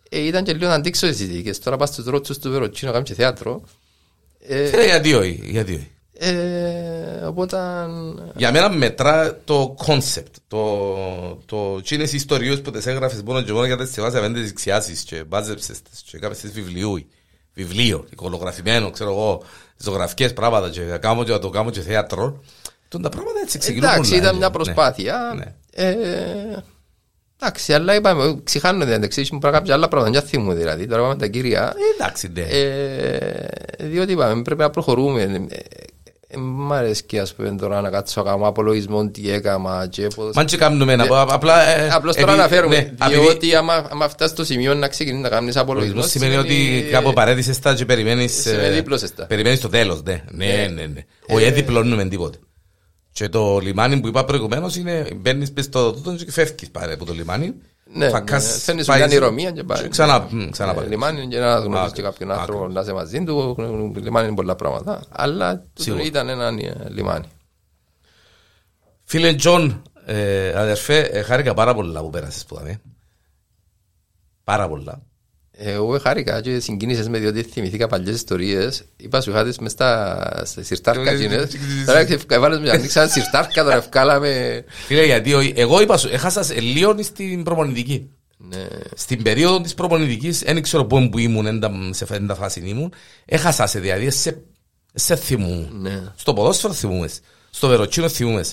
ε, 0.08 0.18
ήταν 0.18 0.44
και 0.44 0.52
λίγο 0.52 0.66
να 0.66 0.74
αντίξω 0.74 1.06
τις 1.08 1.20
ειδικές 1.20 1.58
τώρα 1.58 1.76
πας 1.76 1.88
στους 1.88 2.04
ρότσους 2.04 2.38
του 2.38 2.50
Βεροτσίνου 2.50 2.90
να 2.92 2.98
κάνουμε 2.98 3.14
και 3.14 3.22
θέατρο 3.22 3.62
ε, 4.48 4.68
Ε, 4.68 4.84
Γιατί 4.84 5.14
όχι, 5.14 5.40
γιατί 5.44 5.72
όχι. 5.74 5.90
ε, 6.18 7.24
οπότε 7.24 7.56
Για 8.36 8.52
μένα 8.52 8.70
μετρά 8.70 9.38
το 9.44 9.74
κόνσεπτ. 9.84 10.34
Το, 10.48 10.86
το, 11.46 11.80
τι 11.80 11.94
είναι 11.94 12.04
οι 12.04 12.10
ιστορίες 12.12 12.60
που 12.60 12.70
τις 12.70 12.86
έγραφες 12.86 13.22
μόνο 13.22 13.42
και 13.42 13.52
μόνο 13.52 13.66
για 13.66 13.76
τις 13.76 13.90
διαβάσεις 13.90 14.18
απέναντι 14.18 14.40
τις 14.40 14.50
εξιάσεις 14.50 15.02
και 15.02 15.24
μπάζεψες 15.24 15.82
τις 15.82 16.02
και 16.10 16.18
κάποιες 16.18 16.40
τις 16.40 16.52
βιβλίου. 16.52 17.06
Βιβλίο, 17.54 18.04
εικολογραφημένο, 18.10 18.90
ξέρω 18.90 19.10
εγώ, 19.10 19.42
ζωγραφικές 19.76 20.32
πράγματα 20.32 20.70
και 20.70 20.80
να 20.80 20.98
κάνω 20.98 21.24
και 21.24 21.30
να 21.32 21.38
το 21.38 21.50
κάνω 21.50 21.70
και 21.70 21.80
θέατρο. 21.80 22.42
Τον 22.88 23.02
τα 23.02 23.08
πράγματα 23.08 23.38
έτσι 23.42 23.58
ξεκινούν. 23.58 23.88
εντάξει 23.88 24.10
πολλά, 24.10 24.22
ήταν 24.22 24.32
ναι. 24.32 24.38
μια 24.38 24.50
προσπάθεια 24.50 25.32
Ναι. 25.36 25.54
ε, 25.84 25.94
εντάξει 27.40 27.72
αλλά 27.72 27.94
είπαμε 27.94 28.40
ξηχάνω 28.44 28.84
την 28.84 28.94
αντεξίση 28.94 29.32
μου 29.34 29.38
πράγματα 29.38 29.72
άλλα 29.74 29.88
πράγματα 29.88 30.20
δεν 30.20 30.28
θυμούμαι 30.28 30.54
δηλαδή 30.54 30.86
τώρα 30.86 31.02
πάμε 31.02 31.16
τα 31.16 31.26
κύρια 31.26 31.62
Ε, 31.76 32.02
Εντάξει, 32.02 32.30
ναι. 32.34 32.40
Ε, 32.40 33.86
διότι 33.86 34.12
είπαμε 34.12 34.42
πρέπει 34.42 34.60
να 34.60 34.70
προχωρούμε. 34.70 35.22
Ε, 35.22 35.56
ε, 36.30 36.36
μ' 36.36 36.72
αρέσει 36.72 37.04
και 37.04 37.18
ας 37.20 37.34
πούμε 37.34 37.56
τώρα 37.60 37.80
να 37.80 37.90
κάτσω 37.90 38.22
να 38.22 38.30
κάνω 38.30 38.46
απολογισμό 38.48 39.08
τι 39.08 39.30
έκαμα 39.30 39.86
και 39.90 40.06
πώς... 40.14 40.34
Μαν 40.34 40.46
και 40.46 40.56
κάνουμε 40.56 40.92
ένα, 40.92 41.06
απλά... 41.28 41.76
ε, 41.78 41.88
Απλώς 41.92 42.14
τώρα 42.16 42.30
επει- 42.30 42.40
αναφέρουμε, 42.42 42.76
ναι, 42.76 43.06
επειδή- 43.06 43.20
διότι 43.20 43.54
άμα, 43.54 43.86
άμα 43.90 44.08
φτάσεις 44.08 44.32
στο 44.34 44.44
σημείο 44.44 44.74
να 44.74 44.88
ξεκινήσεις 44.88 45.22
να 45.24 45.28
κάνεις 45.28 45.56
απολογισμό 45.56 46.02
Σημαίνει 46.02 46.36
ότι 46.36 46.88
κάπου 46.90 47.12
παρέτησες 47.12 47.58
τα 47.58 47.74
και 47.74 47.84
περιμένεις... 47.84 48.32
Σημαίνει 48.40 48.66
ε, 48.66 48.70
δίπλωσες 48.70 49.14
τα. 49.14 49.26
Περιμένεις 49.26 49.60
το 49.60 49.68
τέλος, 49.68 50.02
ναι. 50.02 50.22
Ναι, 50.30 50.46
ναι, 50.74 50.86
ναι. 50.86 51.04
Όχι, 51.28 51.44
δεν 51.44 51.54
διπλώνουμε 51.54 52.04
τίποτε. 52.04 52.38
Και 53.18 53.28
το 53.28 53.58
λιμάνι 53.58 54.00
που 54.00 54.06
είπα 54.06 54.24
προηγουμένως 54.24 54.76
είναι 54.76 55.10
μπαίνεις 55.16 55.52
πες 55.52 55.64
στο 55.64 55.92
τούτο 55.92 56.14
και 56.14 56.32
φεύγεις 56.32 56.70
πάρε 56.70 56.92
από 56.92 57.04
το 57.04 57.12
λιμάνι. 57.12 57.54
Ναι, 57.92 58.08
Φακάς, 58.08 58.44
ναι, 58.44 58.50
φέρνεις 58.50 58.86
πάει- 58.86 59.06
μια 59.06 59.14
ηρεμία 59.16 59.50
και 59.50 59.62
πάει. 59.64 59.88
Ξανά, 59.88 60.28
μ, 60.30 60.48
ξανά 60.50 60.70
Ε, 60.72 60.74
πάει. 60.74 60.86
Λιμάνι 60.86 61.28
και 61.28 61.38
να 61.38 61.58
γνωρίσεις 61.58 61.92
και 61.92 62.00
Άκρος, 62.00 62.14
κάποιον 62.14 62.30
άνθρωπο 62.38 62.58
άκρος. 62.58 62.74
να 62.74 62.80
είσαι 62.80 62.92
μαζί 62.92 63.24
του, 63.24 63.56
λιμάνι 64.02 64.26
είναι 64.26 64.36
πολλά 64.36 64.54
πράγματα. 64.56 65.02
Αλλά 65.08 65.56
τούτο 65.58 65.82
Σίγουρα. 65.82 66.02
ήταν 66.02 66.28
ένα 66.28 66.46
ε, 66.46 66.88
λιμάνι. 66.88 67.26
Φίλε 69.04 69.34
Τζον, 69.34 69.82
ε, 70.06 70.48
αδερφέ, 70.58 70.98
ε, 70.98 71.22
χάρηκα 71.22 71.54
πάρα 71.54 71.74
πολλά 71.74 72.00
που 72.00 72.10
πέρασες 72.10 72.44
που 72.44 72.54
δαμε. 72.56 72.80
Πάρα 74.44 74.68
πολλά. 74.68 75.02
Εγώ 75.60 75.98
χάρηκα 75.98 76.40
και 76.40 76.58
συγκίνησες 76.60 77.08
με 77.08 77.18
διότι 77.18 77.42
θυμηθήκα 77.42 77.86
παλιές 77.86 78.14
ιστορίες. 78.14 78.82
Είπα 78.96 79.20
σου 79.20 79.30
είχα 79.30 79.44
τις 79.44 79.58
μες 79.58 79.72
στα 79.72 80.42
στα 80.44 80.62
σιρτάρκα 80.62 81.10
Ε, 81.10 81.14
εκείνες. 81.14 81.54
ε, 81.54 81.58
Τώρα 81.86 82.06
έβαλες 82.28 82.58
με 82.58 82.70
ανοίξαν 82.70 83.08
σιρτάρκα, 83.08 83.62
τώρα 83.62 83.76
ευκάλαμε... 83.76 84.64
Φίλε, 84.86 85.04
γιατί 85.04 85.34
ο- 85.34 85.52
εγώ 85.54 85.80
είπα 85.80 85.96
σου, 85.96 86.08
έχασα 86.12 86.42
σε 86.42 86.60
λίγο 86.60 87.02
στην 87.02 87.42
προπονητική. 87.42 88.10
Ναι. 88.36 88.66
Στην 88.94 89.22
περίοδο 89.22 89.60
της 89.60 89.74
προπονητικής, 89.74 90.38
δεν 90.38 90.62
ξέρω 90.62 90.84
πού 90.84 91.08
που 91.08 91.18
ήμουν, 91.18 91.46
εν 91.46 91.60
τα- 91.60 91.72
σε 91.90 92.06
εν 92.10 92.26
τα 92.26 92.34
φάση 92.34 92.60
ήμουν, 92.64 92.92
έχασα 93.24 93.66
σε 93.66 93.80
δηλαδή, 93.80 94.10
σε, 94.10 94.42
σε 94.94 95.16
θυμούμαι. 95.16 95.68
Ναι. 95.80 96.02
Στο 96.16 96.32
ποδόσφαιρο 96.32 96.72
θυμούμαι, 96.72 97.08
στο 97.50 97.68
βεροτσίνο 97.68 98.08
θυμούμαι. 98.08 98.44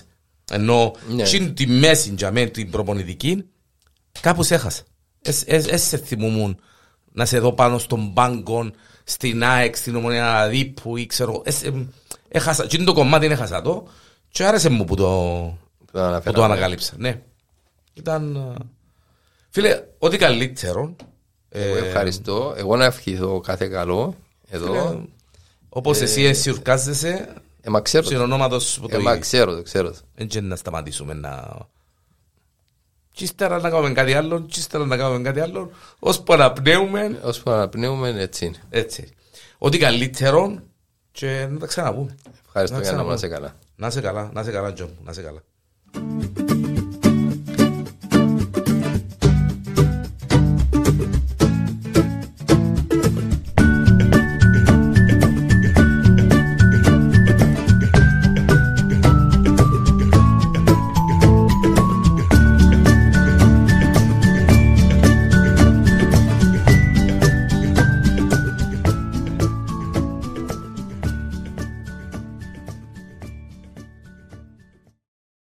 Ενώ 0.51 0.95
Ναι. 1.09 1.23
ναι. 1.39 1.49
τη 1.49 1.67
μέση 1.67 2.13
για 2.17 2.31
μένα 2.31 2.49
την 2.49 2.69
προπονητική, 2.69 3.45
κάπως 4.21 4.51
έχασα. 4.51 4.81
Δεν 5.47 5.77
σε 5.79 5.97
θυμούμουν 5.97 6.59
να 7.15 7.25
σε 7.25 7.39
δω 7.39 7.53
πάνω 7.53 7.77
στον 7.77 8.13
πάγκο, 8.13 8.71
στην 9.03 9.43
ΑΕΚ, 9.43 9.75
στην 9.75 9.95
Ομονία 9.95 10.47
Δίπου 10.49 10.97
ή 10.97 11.05
ξέρω. 11.05 11.41
εσ- 11.45 11.65
εμ, 11.65 11.87
Έχασα, 12.27 12.67
τι 12.67 12.75
είναι 12.75 12.85
το 12.85 12.93
κομμάτι 12.93 13.25
έχασα 13.25 13.61
το 13.61 13.87
και 14.29 14.45
άρεσε 14.45 14.69
μου 14.69 14.85
που 14.85 14.95
το, 14.95 15.09
Που 15.77 15.85
το 15.85 15.91
που 15.91 15.99
αναφέραμε. 15.99 16.37
το 16.37 16.43
ανακάλυψα. 16.43 16.93
Ναι. 16.97 17.21
Ήταν... 17.93 18.35
ε, 18.35 18.63
Φίλε, 19.49 19.83
ό,τι 19.99 20.17
καλύτερο. 20.17 20.95
Εγώ 21.49 21.75
ε, 21.75 21.87
ευχαριστώ. 21.87 22.53
Εγώ 22.57 22.75
να 22.75 22.85
ευχηθώ 22.85 23.39
κάθε 23.39 23.67
καλό 23.67 24.15
εδώ. 24.49 24.65
φίλε, 24.65 24.99
Όπως 25.69 26.01
εσύ 26.01 26.23
ενσιουρκάζεσαι, 26.23 27.33
Ε, 27.61 27.69
μα 27.69 27.81
ξέρω. 27.81 28.03
το. 28.03 28.09
συνονόματος 28.09 28.79
που 28.81 28.87
το 28.87 28.95
Ε, 28.97 28.99
μα 28.99 29.09
ίδιο. 29.09 29.21
ξέρω, 29.21 29.55
το 29.55 29.61
ξέρω. 29.61 29.91
το. 29.91 29.97
Δεν 30.15 30.27
και 30.27 30.41
να 30.41 30.55
σταματήσουμε 30.55 31.13
να... 31.13 31.57
Και 33.15 33.23
ύστερα 33.23 33.59
να 33.61 33.69
κάνουμε 33.69 33.91
κάτι 33.93 34.13
άλλο, 34.13 34.39
και 34.41 34.59
ύστερα 34.59 34.85
να 34.85 34.97
κάνουμε 34.97 35.21
κάτι 35.21 35.39
άλλο, 35.39 35.69
ώσπου 35.99 36.33
αναπνέουμε, 36.33 37.19
Ώσπου 37.23 37.51
αναπνέουμε 37.51 38.09
έτσι 38.09 38.45
είναι. 38.45 38.57
έτσι. 38.69 39.07
Ό,τι 39.57 39.77
καλύτερο 39.77 40.59
και 41.11 41.47
να 41.49 41.59
τα 41.59 41.65
ξαναπούμε. 41.65 42.15
Ευχαριστώ 42.45 42.75
Να 42.77 42.81
για 42.83 42.91
να 42.91 42.97
ξαναπούμε. 42.97 43.03
είμαστε 43.03 43.27
καλά. 43.27 43.55
Να 43.75 43.87
είσαι 43.87 44.01
καλά, 44.01 44.29
να 44.33 44.41
είσαι 44.41 44.51
καλά, 44.51 44.73
Τζον, 44.73 44.89
να 45.03 45.11
είσαι 45.11 45.21
καλά. 45.21 45.41